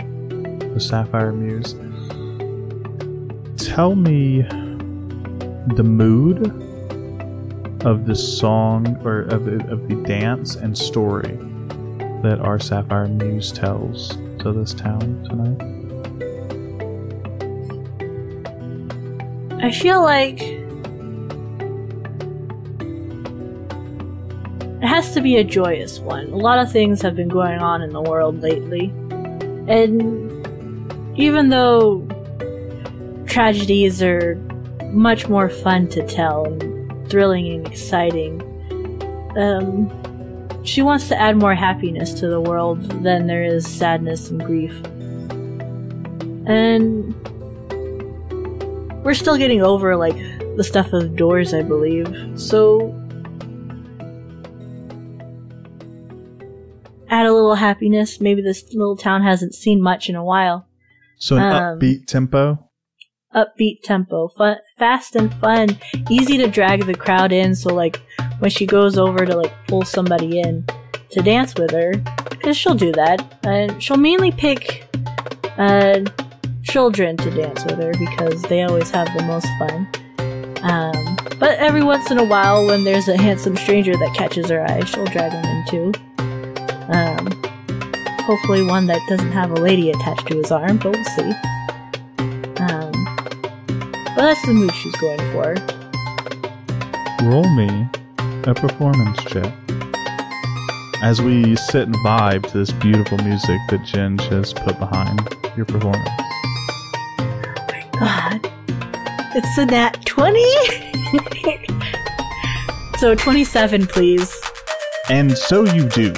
the 0.74 0.80
Sapphire 0.80 1.30
Muse. 1.30 1.74
Tell 3.64 3.94
me 3.94 4.42
the 5.76 5.84
mood 5.84 6.48
of 7.86 8.06
the 8.06 8.16
song 8.16 9.00
or 9.06 9.20
of 9.20 9.44
the, 9.44 9.64
of 9.70 9.88
the 9.88 9.94
dance 10.02 10.56
and 10.56 10.76
story 10.76 11.38
that 12.24 12.40
our 12.40 12.58
Sapphire 12.58 13.06
Muse 13.06 13.52
tells 13.52 14.08
to 14.40 14.50
this 14.52 14.74
town 14.74 15.24
tonight? 15.30 15.74
I 19.64 19.70
feel 19.70 20.02
like 20.02 20.42
it 24.82 24.86
has 24.86 25.14
to 25.14 25.22
be 25.22 25.36
a 25.36 25.44
joyous 25.44 26.00
one. 26.00 26.26
A 26.26 26.36
lot 26.36 26.58
of 26.58 26.70
things 26.70 27.00
have 27.00 27.16
been 27.16 27.30
going 27.30 27.60
on 27.60 27.80
in 27.80 27.88
the 27.88 28.02
world 28.02 28.42
lately. 28.42 28.92
And 29.66 31.16
even 31.18 31.48
though 31.48 32.06
tragedies 33.24 34.02
are 34.02 34.34
much 34.92 35.30
more 35.30 35.48
fun 35.48 35.88
to 35.88 36.06
tell 36.06 36.44
and 36.44 37.08
thrilling 37.08 37.50
and 37.50 37.66
exciting, 37.66 38.42
um, 39.38 39.90
she 40.62 40.82
wants 40.82 41.08
to 41.08 41.18
add 41.18 41.38
more 41.38 41.54
happiness 41.54 42.12
to 42.20 42.28
the 42.28 42.38
world 42.38 42.82
than 43.02 43.28
there 43.28 43.44
is 43.44 43.66
sadness 43.66 44.28
and 44.28 44.44
grief. 44.44 44.78
And 46.46 47.14
we're 49.04 49.14
still 49.14 49.36
getting 49.36 49.62
over 49.62 49.96
like 49.96 50.16
the 50.56 50.64
stuff 50.64 50.92
of 50.92 51.14
doors, 51.14 51.54
I 51.54 51.62
believe. 51.62 52.08
So 52.40 52.90
add 57.08 57.26
a 57.26 57.32
little 57.32 57.54
happiness. 57.54 58.20
Maybe 58.20 58.42
this 58.42 58.64
little 58.72 58.96
town 58.96 59.22
hasn't 59.22 59.54
seen 59.54 59.80
much 59.80 60.08
in 60.08 60.16
a 60.16 60.24
while. 60.24 60.66
So 61.18 61.36
an 61.36 61.42
Um, 61.42 61.78
upbeat 61.78 62.06
tempo. 62.06 62.70
Upbeat 63.34 63.82
tempo, 63.82 64.28
fun, 64.28 64.56
fast 64.78 65.16
and 65.16 65.34
fun, 65.34 65.76
easy 66.08 66.38
to 66.38 66.46
drag 66.46 66.86
the 66.86 66.94
crowd 66.94 67.32
in. 67.32 67.54
So 67.54 67.74
like 67.74 68.00
when 68.38 68.50
she 68.50 68.64
goes 68.64 68.96
over 68.96 69.26
to 69.26 69.36
like 69.36 69.52
pull 69.66 69.82
somebody 69.82 70.38
in 70.38 70.64
to 71.10 71.20
dance 71.20 71.54
with 71.56 71.72
her, 71.72 71.94
because 72.30 72.56
she'll 72.56 72.74
do 72.74 72.92
that, 72.92 73.38
and 73.44 73.82
she'll 73.82 73.96
mainly 73.96 74.30
pick 74.30 74.86
uh, 75.58 76.00
children 76.64 77.16
to 77.18 77.30
dance 77.30 77.64
with 77.64 77.78
her 77.78 77.92
because 77.98 78.42
they 78.42 78.62
always 78.62 78.90
have 78.90 79.06
the 79.16 79.22
most 79.24 79.46
fun. 79.58 79.88
Um, 80.62 81.16
but 81.38 81.58
every 81.58 81.82
once 81.82 82.10
in 82.10 82.18
a 82.18 82.24
while, 82.24 82.66
when 82.66 82.84
there's 82.84 83.06
a 83.08 83.16
handsome 83.16 83.56
stranger 83.56 83.96
that 83.96 84.14
catches 84.14 84.48
her 84.48 84.64
eye, 84.64 84.82
she'll 84.84 85.04
drag 85.04 85.32
him 85.32 85.44
in 85.44 85.64
too. 85.68 85.92
Um, 86.88 87.30
hopefully, 88.24 88.64
one 88.64 88.86
that 88.86 89.00
doesn't 89.08 89.32
have 89.32 89.50
a 89.50 89.56
lady 89.56 89.90
attached 89.90 90.26
to 90.28 90.38
his 90.38 90.50
arm, 90.50 90.78
but 90.78 90.94
we'll 90.94 91.04
see. 91.04 91.32
Um, 92.60 92.92
but 94.14 94.22
that's 94.22 94.44
the 94.46 94.54
mood 94.54 94.72
she's 94.74 94.96
going 94.96 95.18
for. 95.32 95.54
Roll 97.24 97.48
me 97.56 97.88
a 98.46 98.54
performance 98.54 99.22
check. 99.24 99.52
As 101.02 101.20
we 101.20 101.56
sit 101.56 101.82
and 101.82 101.94
vibe 101.96 102.46
to 102.50 102.58
this 102.58 102.72
beautiful 102.72 103.18
music 103.18 103.60
that 103.68 103.82
Jen 103.84 104.16
just 104.16 104.56
put 104.56 104.78
behind 104.78 105.20
your 105.56 105.66
performance. 105.66 106.23
God, 108.04 108.38
it's 109.34 109.56
a 109.56 109.64
nat 109.64 110.04
20? 110.04 110.44
so 112.98 113.14
27, 113.14 113.86
please. 113.86 114.38
And 115.08 115.38
so 115.38 115.64
you 115.64 115.88
do. 115.88 116.10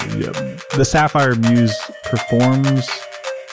The 0.74 0.84
Sapphire 0.84 1.36
Muse 1.36 1.78
performs 2.02 2.88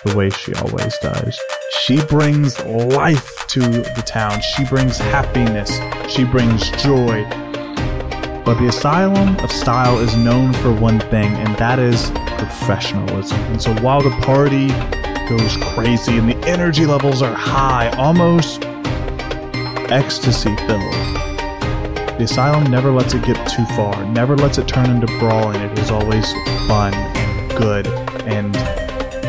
the 0.03 0.15
way 0.17 0.31
she 0.31 0.51
always 0.55 0.97
does. 0.97 1.39
She 1.81 2.03
brings 2.05 2.59
life 2.65 3.45
to 3.49 3.59
the 3.59 4.03
town. 4.03 4.41
She 4.41 4.65
brings 4.65 4.97
happiness. 4.97 5.71
She 6.11 6.23
brings 6.23 6.71
joy. 6.81 7.23
But 8.45 8.55
the 8.55 8.65
Asylum 8.69 9.37
of 9.41 9.51
Style 9.51 9.99
is 9.99 10.15
known 10.15 10.53
for 10.53 10.73
one 10.73 10.99
thing, 10.99 11.31
and 11.33 11.55
that 11.57 11.77
is 11.77 12.09
professionalism. 12.39 13.39
And 13.41 13.61
so 13.61 13.75
while 13.75 14.01
the 14.01 14.09
party 14.25 14.69
goes 15.29 15.57
crazy 15.73 16.17
and 16.17 16.29
the 16.29 16.47
energy 16.47 16.85
levels 16.85 17.21
are 17.21 17.33
high, 17.33 17.89
almost 17.97 18.63
ecstasy 19.89 20.55
filled, 20.67 20.93
the 22.17 22.25
Asylum 22.25 22.69
never 22.69 22.91
lets 22.91 23.13
it 23.13 23.23
get 23.23 23.35
too 23.49 23.65
far, 23.75 24.05
never 24.05 24.37
lets 24.37 24.57
it 24.57 24.67
turn 24.67 24.89
into 24.89 25.07
brawling. 25.17 25.59
It 25.59 25.79
is 25.79 25.89
always 25.89 26.31
fun 26.67 26.93
and 26.93 27.57
good 27.57 27.87
and 28.27 28.53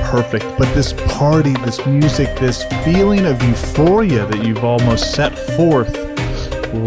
perfect. 0.05 0.45
But 0.59 0.73
this 0.75 0.93
party, 0.93 1.55
this 1.65 1.85
music, 1.87 2.39
this 2.39 2.63
feeling 2.85 3.25
of 3.25 3.43
euphoria 3.43 4.27
that 4.27 4.45
you've 4.45 4.65
almost 4.65 5.13
set 5.13 5.37
forth 5.57 5.97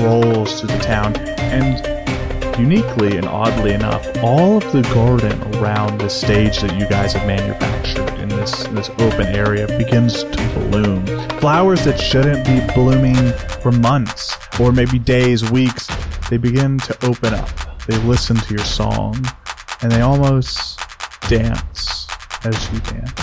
rolls 0.02 0.60
through 0.60 0.70
the 0.70 0.80
town. 0.84 1.16
And 1.38 2.60
uniquely 2.60 3.18
and 3.18 3.28
oddly 3.28 3.74
enough, 3.74 4.06
all 4.24 4.58
of 4.58 4.72
the 4.72 4.84
garden 4.94 5.42
around 5.56 6.00
the 6.00 6.10
stage 6.10 6.60
that 6.60 6.78
you 6.78 6.88
guys 6.88 7.14
have 7.14 7.26
manufactured 7.26 8.07
this, 8.52 8.68
this 8.68 8.90
open 9.00 9.28
area 9.28 9.68
begins 9.78 10.24
to 10.24 10.68
bloom. 10.70 11.06
Flowers 11.40 11.84
that 11.86 12.00
shouldn't 12.00 12.46
be 12.46 12.62
blooming 12.74 13.34
for 13.62 13.72
months 13.72 14.38
or 14.60 14.72
maybe 14.72 15.00
days, 15.00 15.50
weeks, 15.52 15.88
they 16.30 16.38
begin 16.38 16.78
to 16.80 17.06
open 17.06 17.34
up. 17.34 17.50
They 17.88 17.98
listen 18.00 18.38
to 18.38 18.54
your 18.54 18.64
song 18.64 19.16
and 19.82 19.92
they 19.92 20.02
almost 20.02 20.80
dance 21.28 22.08
as 22.44 22.72
you 22.72 22.80
dance. 22.80 23.14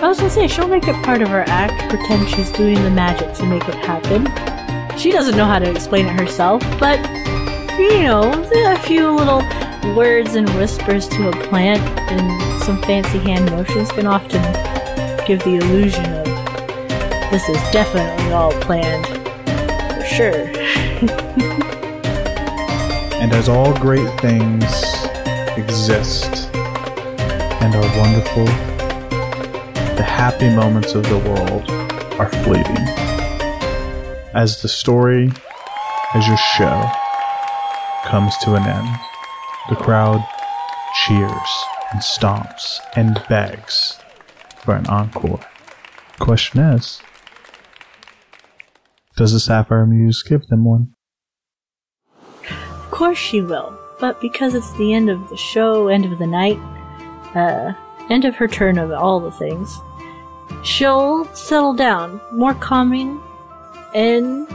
I 0.00 0.08
was 0.08 0.18
gonna 0.18 0.30
say, 0.30 0.48
she'll 0.48 0.68
make 0.68 0.88
it 0.88 0.96
part 1.04 1.22
of 1.22 1.28
her 1.28 1.44
act, 1.46 1.88
pretend 1.88 2.28
she's 2.28 2.50
doing 2.50 2.82
the 2.82 2.90
magic 2.90 3.34
to 3.34 3.46
make 3.46 3.66
it 3.68 3.74
happen. 3.74 4.51
She 5.02 5.10
doesn't 5.10 5.36
know 5.36 5.46
how 5.46 5.58
to 5.58 5.68
explain 5.68 6.06
it 6.06 6.12
herself, 6.12 6.62
but, 6.78 6.96
you 7.76 8.04
know, 8.04 8.30
a 8.54 8.78
few 8.78 9.10
little 9.10 9.42
words 9.96 10.36
and 10.36 10.48
whispers 10.50 11.08
to 11.08 11.28
a 11.28 11.32
plant 11.48 11.82
and 12.08 12.62
some 12.62 12.80
fancy 12.82 13.18
hand 13.18 13.50
motions 13.50 13.90
can 13.90 14.06
often 14.06 14.40
give 15.26 15.42
the 15.42 15.56
illusion 15.56 16.04
of 16.04 16.24
this 17.32 17.48
is 17.48 17.56
definitely 17.72 18.32
all 18.32 18.52
planned. 18.60 19.04
For 19.98 20.06
sure. 20.06 20.48
And 23.22 23.32
as 23.32 23.48
all 23.48 23.72
great 23.78 24.20
things 24.20 24.64
exist 25.56 26.48
and 27.62 27.74
are 27.74 27.98
wonderful, 27.98 28.46
the 29.96 30.04
happy 30.04 30.48
moments 30.50 30.94
of 30.94 31.02
the 31.04 31.18
world 31.18 31.68
are 32.20 32.28
fleeting. 32.44 33.11
As 34.34 34.62
the 34.62 34.68
story, 34.68 35.30
as 36.14 36.26
your 36.26 36.38
show, 36.38 36.90
comes 38.06 38.34
to 38.38 38.54
an 38.54 38.62
end, 38.62 38.88
the 39.68 39.76
crowd 39.76 40.26
cheers 41.04 41.64
and 41.92 42.00
stomps 42.00 42.78
and 42.96 43.22
begs 43.28 43.98
for 44.64 44.74
an 44.74 44.86
encore. 44.86 45.40
Question 46.18 46.60
is, 46.60 47.02
does 49.16 49.34
the 49.34 49.40
Sapphire 49.40 49.84
Muse 49.84 50.22
give 50.22 50.46
them 50.46 50.64
one? 50.64 50.94
Of 52.48 52.90
course 52.90 53.18
she 53.18 53.42
will, 53.42 53.78
but 54.00 54.18
because 54.22 54.54
it's 54.54 54.72
the 54.78 54.94
end 54.94 55.10
of 55.10 55.28
the 55.28 55.36
show, 55.36 55.88
end 55.88 56.06
of 56.06 56.18
the 56.18 56.26
night, 56.26 56.58
uh, 57.34 57.74
end 58.08 58.24
of 58.24 58.36
her 58.36 58.48
turn 58.48 58.78
of 58.78 58.92
all 58.92 59.20
the 59.20 59.30
things, 59.30 59.78
she'll 60.64 61.26
settle 61.34 61.74
down, 61.74 62.18
more 62.32 62.54
calming, 62.54 63.20
and 63.94 64.48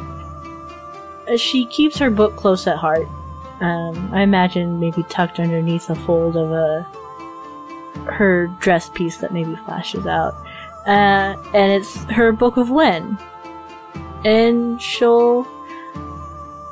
uh, 1.28 1.38
she 1.38 1.66
keeps 1.66 1.98
her 1.98 2.10
book 2.10 2.36
close 2.36 2.68
at 2.68 2.78
heart. 2.78 3.08
Um, 3.62 4.14
I 4.14 4.22
imagine 4.22 4.80
maybe 4.80 5.04
tucked 5.04 5.40
underneath 5.40 5.90
a 5.90 5.96
fold 5.96 6.38
of 6.38 6.52
a 6.52 6.84
her 8.12 8.48
dress 8.60 8.90
piece 8.90 9.18
that 9.18 9.34
maybe 9.34 9.56
flashes 9.66 10.06
out, 10.06 10.36
uh, 10.86 11.36
and 11.54 11.72
it's 11.72 11.96
her 12.06 12.32
book 12.32 12.58
of 12.58 12.70
Wen, 12.70 13.18
and 14.24 14.82
she'll 14.82 15.48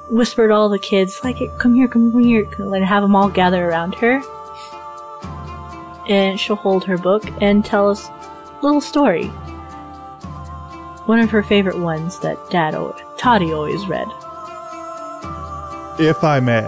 whisper 0.09 0.47
to 0.47 0.53
all 0.53 0.69
the 0.69 0.79
kids, 0.79 1.21
like, 1.23 1.39
come 1.57 1.73
here, 1.73 1.87
come 1.87 2.17
here, 2.19 2.47
and 2.57 2.85
have 2.85 3.03
them 3.03 3.15
all 3.15 3.29
gather 3.29 3.67
around 3.67 3.95
her. 3.95 4.21
And 6.07 6.39
she'll 6.39 6.55
hold 6.55 6.83
her 6.85 6.97
book 6.97 7.23
and 7.41 7.65
tell 7.65 7.89
us 7.89 8.09
a 8.09 8.59
little 8.61 8.81
story. 8.81 9.31
One 11.05 11.19
of 11.19 11.29
her 11.29 11.43
favorite 11.43 11.77
ones 11.79 12.19
that 12.19 12.37
Dad, 12.49 12.73
al- 12.73 12.95
Toddy 13.17 13.53
always 13.53 13.85
read. 13.87 14.07
If 15.99 16.23
I 16.23 16.39
may, 16.39 16.67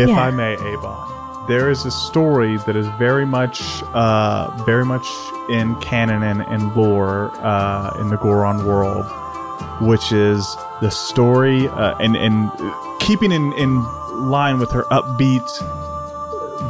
if 0.00 0.08
Yeah. 0.08 0.20
I 0.20 0.30
may, 0.30 0.52
Avon, 0.54 1.46
there 1.48 1.68
is 1.70 1.84
a 1.84 1.90
story 1.90 2.56
that 2.66 2.76
is 2.76 2.86
very 2.98 3.26
much, 3.26 3.60
uh, 3.94 4.50
very 4.64 4.84
much 4.84 5.04
in 5.50 5.74
canon 5.80 6.22
and, 6.22 6.42
and 6.42 6.74
lore 6.76 7.30
uh, 7.42 7.90
in 8.00 8.08
the 8.10 8.16
Goron 8.16 8.64
world, 8.64 9.04
which 9.80 10.12
is 10.12 10.46
the 10.80 10.90
story, 10.90 11.66
uh, 11.68 11.94
and 11.98 12.16
and 12.16 12.50
keeping 13.00 13.32
in 13.32 13.52
in 13.54 13.82
line 14.30 14.58
with 14.60 14.70
her 14.70 14.84
upbeat 14.84 15.46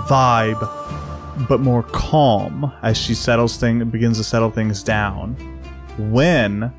vibe, 0.08 0.58
but 1.48 1.60
more 1.60 1.82
calm 1.92 2.72
as 2.82 2.96
she 2.96 3.14
settles 3.14 3.56
things, 3.58 3.84
begins 3.84 4.16
to 4.18 4.24
settle 4.24 4.50
things 4.50 4.82
down. 4.82 5.36
Wen 5.98 6.72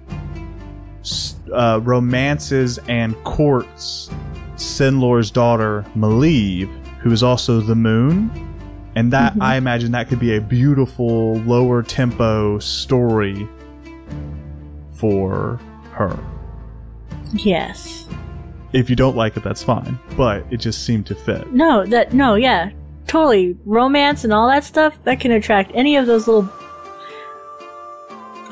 uh, 1.54 1.80
romances 1.84 2.80
and 2.88 3.16
courts 3.24 4.10
Sinlor's 4.56 5.32
daughter, 5.32 5.86
Malieve, 5.96 6.70
who 7.00 7.12
is 7.12 7.24
also 7.24 7.60
the 7.60 7.76
moon. 7.76 8.32
And 8.96 9.12
that, 9.12 9.34
I 9.42 9.56
imagine 9.56 9.92
that 9.94 10.08
could 10.08 10.20
be 10.20 10.36
a 10.36 10.42
beautiful, 10.42 11.36
lower 11.40 11.82
tempo 11.82 12.60
story 12.60 13.50
for 14.96 15.60
her. 15.92 16.18
Yes. 17.34 18.08
If 18.72 18.90
you 18.90 18.96
don't 18.96 19.16
like 19.16 19.36
it, 19.36 19.44
that's 19.44 19.64
fine. 19.64 20.00
But 20.16 20.46
it 20.52 20.58
just 20.58 20.86
seemed 20.86 21.08
to 21.08 21.16
fit. 21.16 21.52
No, 21.52 21.86
that 21.88 22.14
no, 22.14 22.36
yeah, 22.36 22.72
totally. 23.08 23.58
Romance 23.66 24.24
and 24.24 24.32
all 24.32 24.48
that 24.48 24.64
stuff 24.64 25.04
that 25.04 25.20
can 25.20 25.32
attract 25.32 25.72
any 25.74 25.96
of 25.96 26.06
those 26.06 26.28
little 26.28 26.52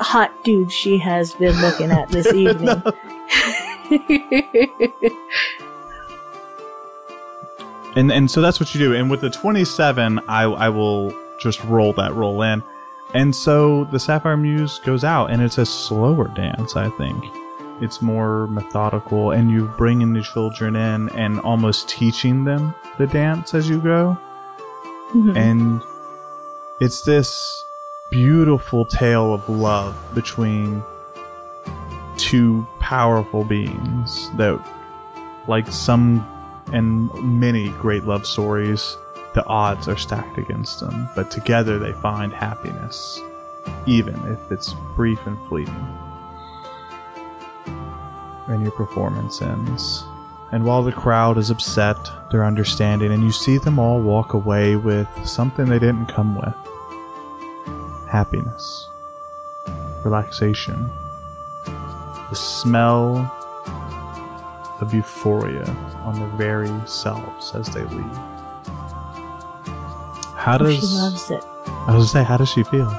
hot 0.02 0.44
dude 0.44 0.72
she 0.72 0.98
has 0.98 1.34
been 1.34 1.60
looking 1.60 1.90
at 1.90 2.08
this 2.08 2.26
evening. 2.32 2.82
And 7.94 8.10
and 8.10 8.30
so 8.30 8.40
that's 8.40 8.58
what 8.58 8.74
you 8.74 8.80
do. 8.80 8.94
And 8.94 9.10
with 9.10 9.20
the 9.20 9.30
27, 9.30 10.20
I 10.28 10.44
I 10.44 10.68
will 10.68 11.14
just 11.38 11.62
roll 11.64 11.92
that 11.94 12.14
roll 12.14 12.42
in. 12.42 12.62
And 13.14 13.34
so 13.36 13.84
the 13.84 14.00
Sapphire 14.00 14.36
Muse 14.36 14.78
goes 14.78 15.04
out, 15.04 15.30
and 15.30 15.42
it's 15.42 15.58
a 15.58 15.66
slower 15.66 16.28
dance. 16.28 16.76
I 16.76 16.88
think 16.90 17.22
it's 17.82 18.00
more 18.00 18.46
methodical, 18.46 19.32
and 19.32 19.50
you 19.50 19.66
bring 19.76 20.00
in 20.00 20.14
the 20.14 20.22
children 20.22 20.76
in 20.76 21.10
and 21.10 21.38
almost 21.40 21.88
teaching 21.88 22.44
them 22.44 22.74
the 22.96 23.06
dance 23.06 23.52
as 23.52 23.68
you 23.68 23.78
go. 23.80 24.16
Mhm. 25.12 25.36
And 25.36 25.82
it's 26.80 27.02
this 27.02 27.62
beautiful 28.12 28.84
tale 28.84 29.32
of 29.32 29.48
love 29.48 29.96
between 30.14 30.82
two 32.18 32.64
powerful 32.78 33.42
beings 33.42 34.30
that, 34.36 34.62
like 35.48 35.66
some 35.66 36.24
and 36.72 37.10
many 37.40 37.70
great 37.70 38.04
love 38.04 38.26
stories, 38.26 38.98
the 39.32 39.44
odds 39.46 39.88
are 39.88 39.96
stacked 39.96 40.36
against 40.36 40.78
them, 40.80 41.08
but 41.16 41.30
together 41.30 41.78
they 41.78 41.92
find 41.94 42.34
happiness, 42.34 43.18
even 43.86 44.14
if 44.30 44.52
it's 44.52 44.74
brief 44.94 45.18
and 45.26 45.38
fleeting. 45.48 45.98
And 48.46 48.62
your 48.62 48.72
performance 48.72 49.40
ends. 49.40 50.04
And 50.50 50.66
while 50.66 50.82
the 50.82 50.92
crowd 50.92 51.38
is 51.38 51.48
upset, 51.48 51.96
they're 52.30 52.44
understanding, 52.44 53.10
and 53.10 53.24
you 53.24 53.32
see 53.32 53.56
them 53.56 53.78
all 53.78 54.02
walk 54.02 54.34
away 54.34 54.76
with 54.76 55.08
something 55.24 55.64
they 55.64 55.78
didn't 55.78 56.06
come 56.06 56.36
with 56.36 56.54
happiness, 58.12 58.90
relaxation, 60.04 60.90
the 62.28 62.34
smell 62.34 63.16
of 64.82 64.92
euphoria 64.92 65.64
on 66.04 66.14
their 66.16 66.28
very 66.36 66.70
selves 66.86 67.54
as 67.54 67.68
they 67.68 67.84
leave. 67.84 68.18
How 70.36 70.58
does 70.58 70.78
she 70.78 70.86
loves 70.94 71.30
it. 71.30 71.42
I 71.66 71.96
was 71.96 72.12
gonna 72.12 72.24
say, 72.24 72.24
how 72.24 72.36
does 72.36 72.50
she 72.50 72.64
feel? 72.64 72.90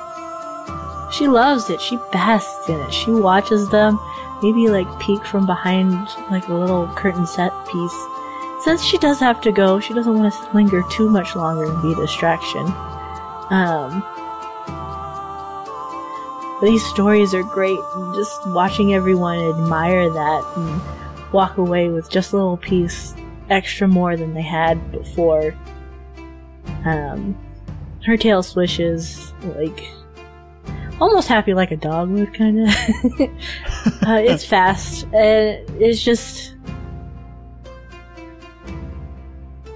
She 1.12 1.28
loves 1.28 1.70
it. 1.70 1.80
She 1.80 1.98
basks 2.12 2.68
in 2.68 2.80
it. 2.80 2.92
She 2.92 3.12
watches 3.12 3.70
them, 3.70 4.00
maybe 4.42 4.68
like 4.68 5.00
peek 5.00 5.24
from 5.28 5.46
behind 5.46 5.94
like 6.32 6.48
a 6.48 6.56
little 6.56 6.88
curtain 6.96 7.28
set 7.28 7.54
piece. 7.68 8.06
Since 8.62 8.84
she 8.84 8.98
does 8.98 9.20
have 9.20 9.42
to 9.42 9.52
go, 9.52 9.80
she 9.80 9.94
doesn't 9.94 10.18
want 10.18 10.34
to 10.34 10.56
linger 10.56 10.82
too 10.90 11.08
much 11.08 11.36
longer 11.36 11.66
and 11.66 11.82
be 11.84 11.92
a 11.92 11.96
distraction. 11.96 12.66
Um, 13.52 14.04
these 16.64 16.86
stories 16.86 17.34
are 17.34 17.44
great. 17.44 17.80
and 17.96 18.16
Just 18.16 18.48
watching 18.50 18.94
everyone 18.94 19.40
admire 19.40 20.10
that 20.10 20.44
and 20.56 20.82
walk 21.34 21.58
away 21.58 21.90
with 21.90 22.10
just 22.10 22.34
a 22.34 22.36
little 22.38 22.58
piece 22.58 23.16
extra 23.50 23.88
more 23.88 24.16
than 24.16 24.34
they 24.34 24.42
had 24.42 24.92
before. 24.92 25.56
Um, 26.86 27.38
her 28.06 28.18
tail 28.18 28.44
swishes 28.44 29.34
like 29.56 29.88
almost 31.00 31.28
happy 31.28 31.54
like 31.54 31.72
a 31.72 31.78
dog 31.78 32.10
would 32.10 32.34
kind 32.34 32.60
of. 32.60 32.68
uh, 34.08 34.22
it's 34.22 34.46
fast. 34.46 35.06
and 35.14 35.82
it's 35.82 36.04
just 36.04 36.56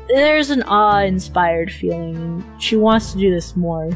there's 0.07 0.49
an 0.49 0.63
awe-inspired 0.63 1.71
feeling. 1.71 2.43
She 2.59 2.77
wants 2.77 3.11
to 3.11 3.17
do 3.19 3.29
this 3.29 3.55
more 3.57 3.89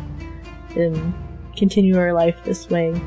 and 0.76 1.14
continue 1.62 1.94
her 1.94 2.12
life 2.12 2.44
this 2.44 2.68
way. 2.72 3.00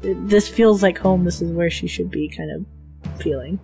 This 0.00 0.48
feels 0.48 0.82
like 0.82 0.98
home. 0.98 1.22
This 1.22 1.40
is 1.40 1.52
where 1.52 1.70
she 1.70 1.86
should 1.86 2.10
be, 2.10 2.28
kind 2.28 2.50
of 2.50 3.22
feeling. 3.22 3.60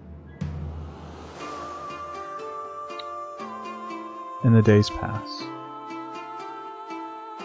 And 4.44 4.54
the 4.54 4.62
days 4.62 4.90
pass. 4.90 5.42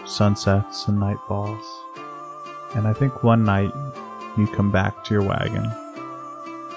Sunsets 0.06 0.86
and 0.86 1.00
night 1.00 1.16
falls. 1.26 1.66
And 2.76 2.86
I 2.86 2.92
think 2.92 3.24
one 3.24 3.44
night 3.44 3.72
you 4.38 4.46
come 4.46 4.70
back 4.70 5.02
to 5.06 5.14
your 5.14 5.24
wagon. 5.24 5.68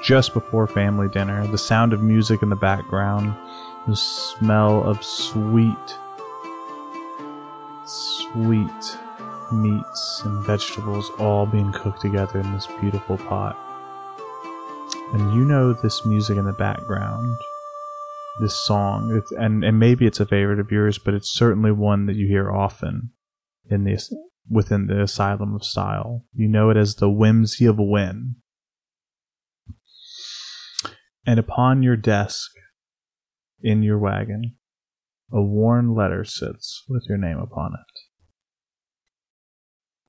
Just 0.02 0.34
before 0.34 0.66
family 0.66 1.10
dinner, 1.10 1.46
the 1.46 1.60
sound 1.60 1.94
of 1.94 2.02
music 2.02 2.42
in 2.42 2.50
the 2.50 2.56
background, 2.56 3.36
the 3.88 3.96
smell 3.96 4.84
of 4.84 5.04
sweet, 5.04 5.96
sweet 7.86 8.98
meats 9.52 10.22
and 10.26 10.46
vegetables 10.46 11.10
all 11.20 11.46
being 11.46 11.72
cooked 11.72 12.02
together 12.02 12.40
in 12.40 12.52
this 12.54 12.68
beautiful 12.82 13.18
pot. 13.18 13.58
And 15.14 15.34
you 15.34 15.46
know 15.46 15.74
this 15.74 16.06
music 16.06 16.38
in 16.38 16.46
the 16.46 16.54
background 16.54 17.36
this 18.40 18.56
song, 18.66 19.16
it's, 19.16 19.32
and 19.32 19.64
and 19.64 19.80
maybe 19.80 20.06
it's 20.06 20.20
a 20.20 20.26
favorite 20.26 20.60
of 20.60 20.72
yours, 20.72 20.98
but 20.98 21.14
it's 21.14 21.32
certainly 21.32 21.72
one 21.72 22.06
that 22.06 22.16
you 22.16 22.28
hear 22.28 22.52
often 22.52 23.12
in 23.70 23.84
this 23.84 24.14
within 24.50 24.88
the 24.88 25.02
Asylum 25.02 25.56
of 25.56 25.64
Style. 25.64 26.26
You 26.34 26.48
know 26.48 26.70
it 26.70 26.78
as 26.78 26.96
the 26.96 27.10
whimsy 27.10 27.66
of 27.66 27.78
Wen. 27.80 28.36
And 31.26 31.40
upon 31.40 31.82
your 31.82 31.96
desk, 31.96 32.52
in 33.62 33.82
your 33.82 33.98
wagon, 33.98 34.56
a 35.32 35.42
worn 35.42 35.96
letter 35.96 36.24
sits 36.24 36.84
with 36.88 37.06
your 37.10 37.18
name 37.18 37.40
upon 37.40 37.74
it. 37.74 37.95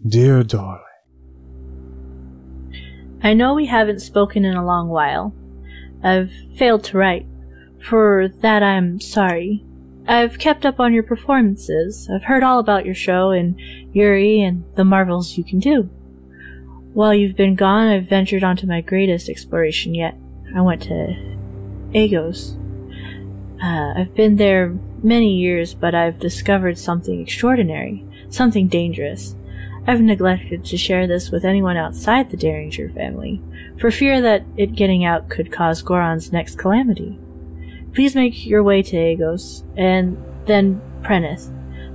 Dear 0.04 0.42
darling, 0.42 0.82
I 3.22 3.32
know 3.32 3.54
we 3.54 3.64
haven't 3.64 4.00
spoken 4.00 4.44
in 4.44 4.54
a 4.54 4.64
long 4.64 4.88
while. 4.88 5.34
I've 6.04 6.30
failed 6.56 6.84
to 6.84 6.98
write. 6.98 7.26
For 7.82 8.28
that 8.42 8.62
I'm 8.62 9.00
sorry. 9.00 9.64
I've 10.06 10.38
kept 10.38 10.66
up 10.66 10.80
on 10.80 10.92
your 10.92 11.02
performances. 11.02 12.10
I've 12.14 12.24
heard 12.24 12.42
all 12.42 12.58
about 12.58 12.84
your 12.84 12.94
show 12.94 13.30
and 13.30 13.58
Yuri 13.94 14.42
and 14.42 14.64
the 14.74 14.84
marvels 14.84 15.38
you 15.38 15.44
can 15.44 15.60
do. 15.60 15.84
While 16.92 17.14
you've 17.14 17.36
been 17.36 17.54
gone, 17.54 17.88
I've 17.88 18.08
ventured 18.08 18.44
onto 18.44 18.66
my 18.66 18.82
greatest 18.82 19.30
exploration 19.30 19.94
yet. 19.94 20.14
I 20.54 20.60
went 20.60 20.82
to 20.82 21.16
Agos. 21.94 22.54
Uh, 23.62 24.00
I've 24.00 24.14
been 24.14 24.36
there 24.36 24.76
many 25.02 25.36
years, 25.36 25.72
but 25.72 25.94
I've 25.94 26.18
discovered 26.18 26.76
something 26.76 27.18
extraordinary, 27.18 28.04
something 28.28 28.68
dangerous. 28.68 29.34
I've 29.88 30.00
neglected 30.00 30.64
to 30.64 30.76
share 30.76 31.06
this 31.06 31.30
with 31.30 31.44
anyone 31.44 31.76
outside 31.76 32.30
the 32.30 32.36
Derringer 32.36 32.90
family, 32.90 33.40
for 33.78 33.90
fear 33.90 34.20
that 34.20 34.44
it 34.56 34.74
getting 34.74 35.04
out 35.04 35.28
could 35.28 35.52
cause 35.52 35.82
Goron's 35.82 36.32
next 36.32 36.58
calamity. 36.58 37.18
Please 37.94 38.14
make 38.14 38.44
your 38.44 38.62
way 38.62 38.82
to 38.82 38.96
Agos, 38.96 39.62
and 39.76 40.22
then 40.46 40.82
Prentice. 41.02 41.52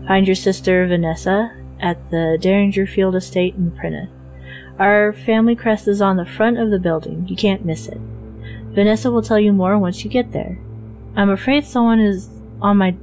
Find 0.07 0.25
your 0.25 0.35
sister 0.35 0.87
Vanessa 0.87 1.55
at 1.81 2.11
the 2.11 2.37
Derringer 2.39 2.87
Field 2.87 3.15
Estate 3.15 3.55
in 3.55 3.71
Prentice. 3.71 4.09
Our 4.79 5.11
family 5.13 5.55
crest 5.55 5.87
is 5.87 6.01
on 6.01 6.15
the 6.15 6.25
front 6.25 6.57
of 6.57 6.71
the 6.71 6.79
building. 6.79 7.27
You 7.27 7.35
can't 7.35 7.65
miss 7.65 7.87
it. 7.87 7.99
Vanessa 8.73 9.11
will 9.11 9.21
tell 9.21 9.39
you 9.39 9.51
more 9.51 9.77
once 9.77 10.03
you 10.03 10.09
get 10.09 10.31
there. 10.31 10.57
I'm 11.15 11.29
afraid 11.29 11.65
someone 11.65 11.99
is 11.99 12.29
on 12.61 12.77
my 12.77 12.95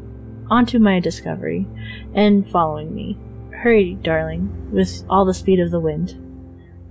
onto 0.50 0.78
my 0.78 0.98
discovery 0.98 1.66
and 2.14 2.48
following 2.50 2.94
me. 2.94 3.18
Hurry, 3.62 3.94
darling, 4.02 4.70
with 4.72 5.04
all 5.10 5.24
the 5.24 5.34
speed 5.34 5.58
of 5.60 5.70
the 5.70 5.80
wind. 5.80 6.14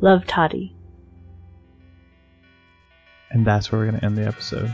Love, 0.01 0.25
Toddy. 0.27 0.73
and 3.29 3.45
that's 3.45 3.71
where 3.71 3.81
we're 3.81 3.89
going 3.89 3.99
to 3.99 4.05
end 4.05 4.17
the 4.17 4.25
episode. 4.25 4.73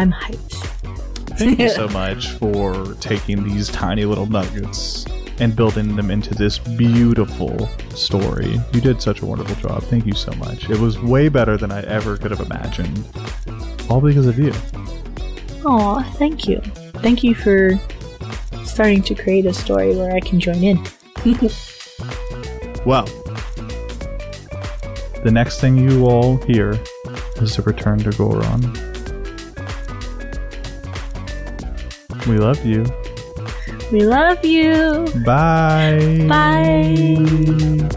I'm 0.00 0.12
hyped. 0.12 0.54
Thank 1.36 1.58
you 1.58 1.68
so 1.68 1.86
much 1.92 2.28
for 2.30 2.94
taking 3.00 3.44
these 3.44 3.68
tiny 3.68 4.06
little 4.06 4.24
nuggets 4.24 5.04
and 5.40 5.54
building 5.54 5.94
them 5.94 6.10
into 6.10 6.34
this 6.34 6.56
beautiful 6.56 7.68
story. 7.90 8.58
You 8.72 8.80
did 8.80 9.02
such 9.02 9.20
a 9.20 9.26
wonderful 9.26 9.56
job. 9.56 9.82
Thank 9.82 10.06
you 10.06 10.14
so 10.14 10.32
much. 10.32 10.70
It 10.70 10.78
was 10.78 10.98
way 10.98 11.28
better 11.28 11.58
than 11.58 11.70
I 11.70 11.82
ever 11.82 12.16
could 12.16 12.30
have 12.30 12.40
imagined. 12.40 13.06
All 13.90 14.00
because 14.00 14.26
of 14.26 14.38
you. 14.38 14.54
Aw, 15.66 16.02
thank 16.14 16.48
you. 16.48 16.62
Thank 17.02 17.22
you 17.22 17.34
for 17.34 17.78
starting 18.64 19.02
to 19.02 19.14
create 19.14 19.44
a 19.44 19.52
story 19.52 19.94
where 19.94 20.14
I 20.14 20.20
can 20.20 20.40
join 20.40 20.64
in. 20.64 20.82
Well, 22.86 23.04
the 25.22 25.30
next 25.30 25.60
thing 25.60 25.76
you 25.76 26.06
all 26.06 26.38
hear 26.44 26.80
is 27.36 27.56
the 27.56 27.62
return 27.66 27.98
to 27.98 28.10
Goron. 28.12 28.89
We 32.26 32.38
love 32.38 32.64
you. 32.64 32.84
We 33.92 34.04
love 34.04 34.44
you. 34.44 35.06
Bye. 35.24 36.26
Bye. 36.28 37.96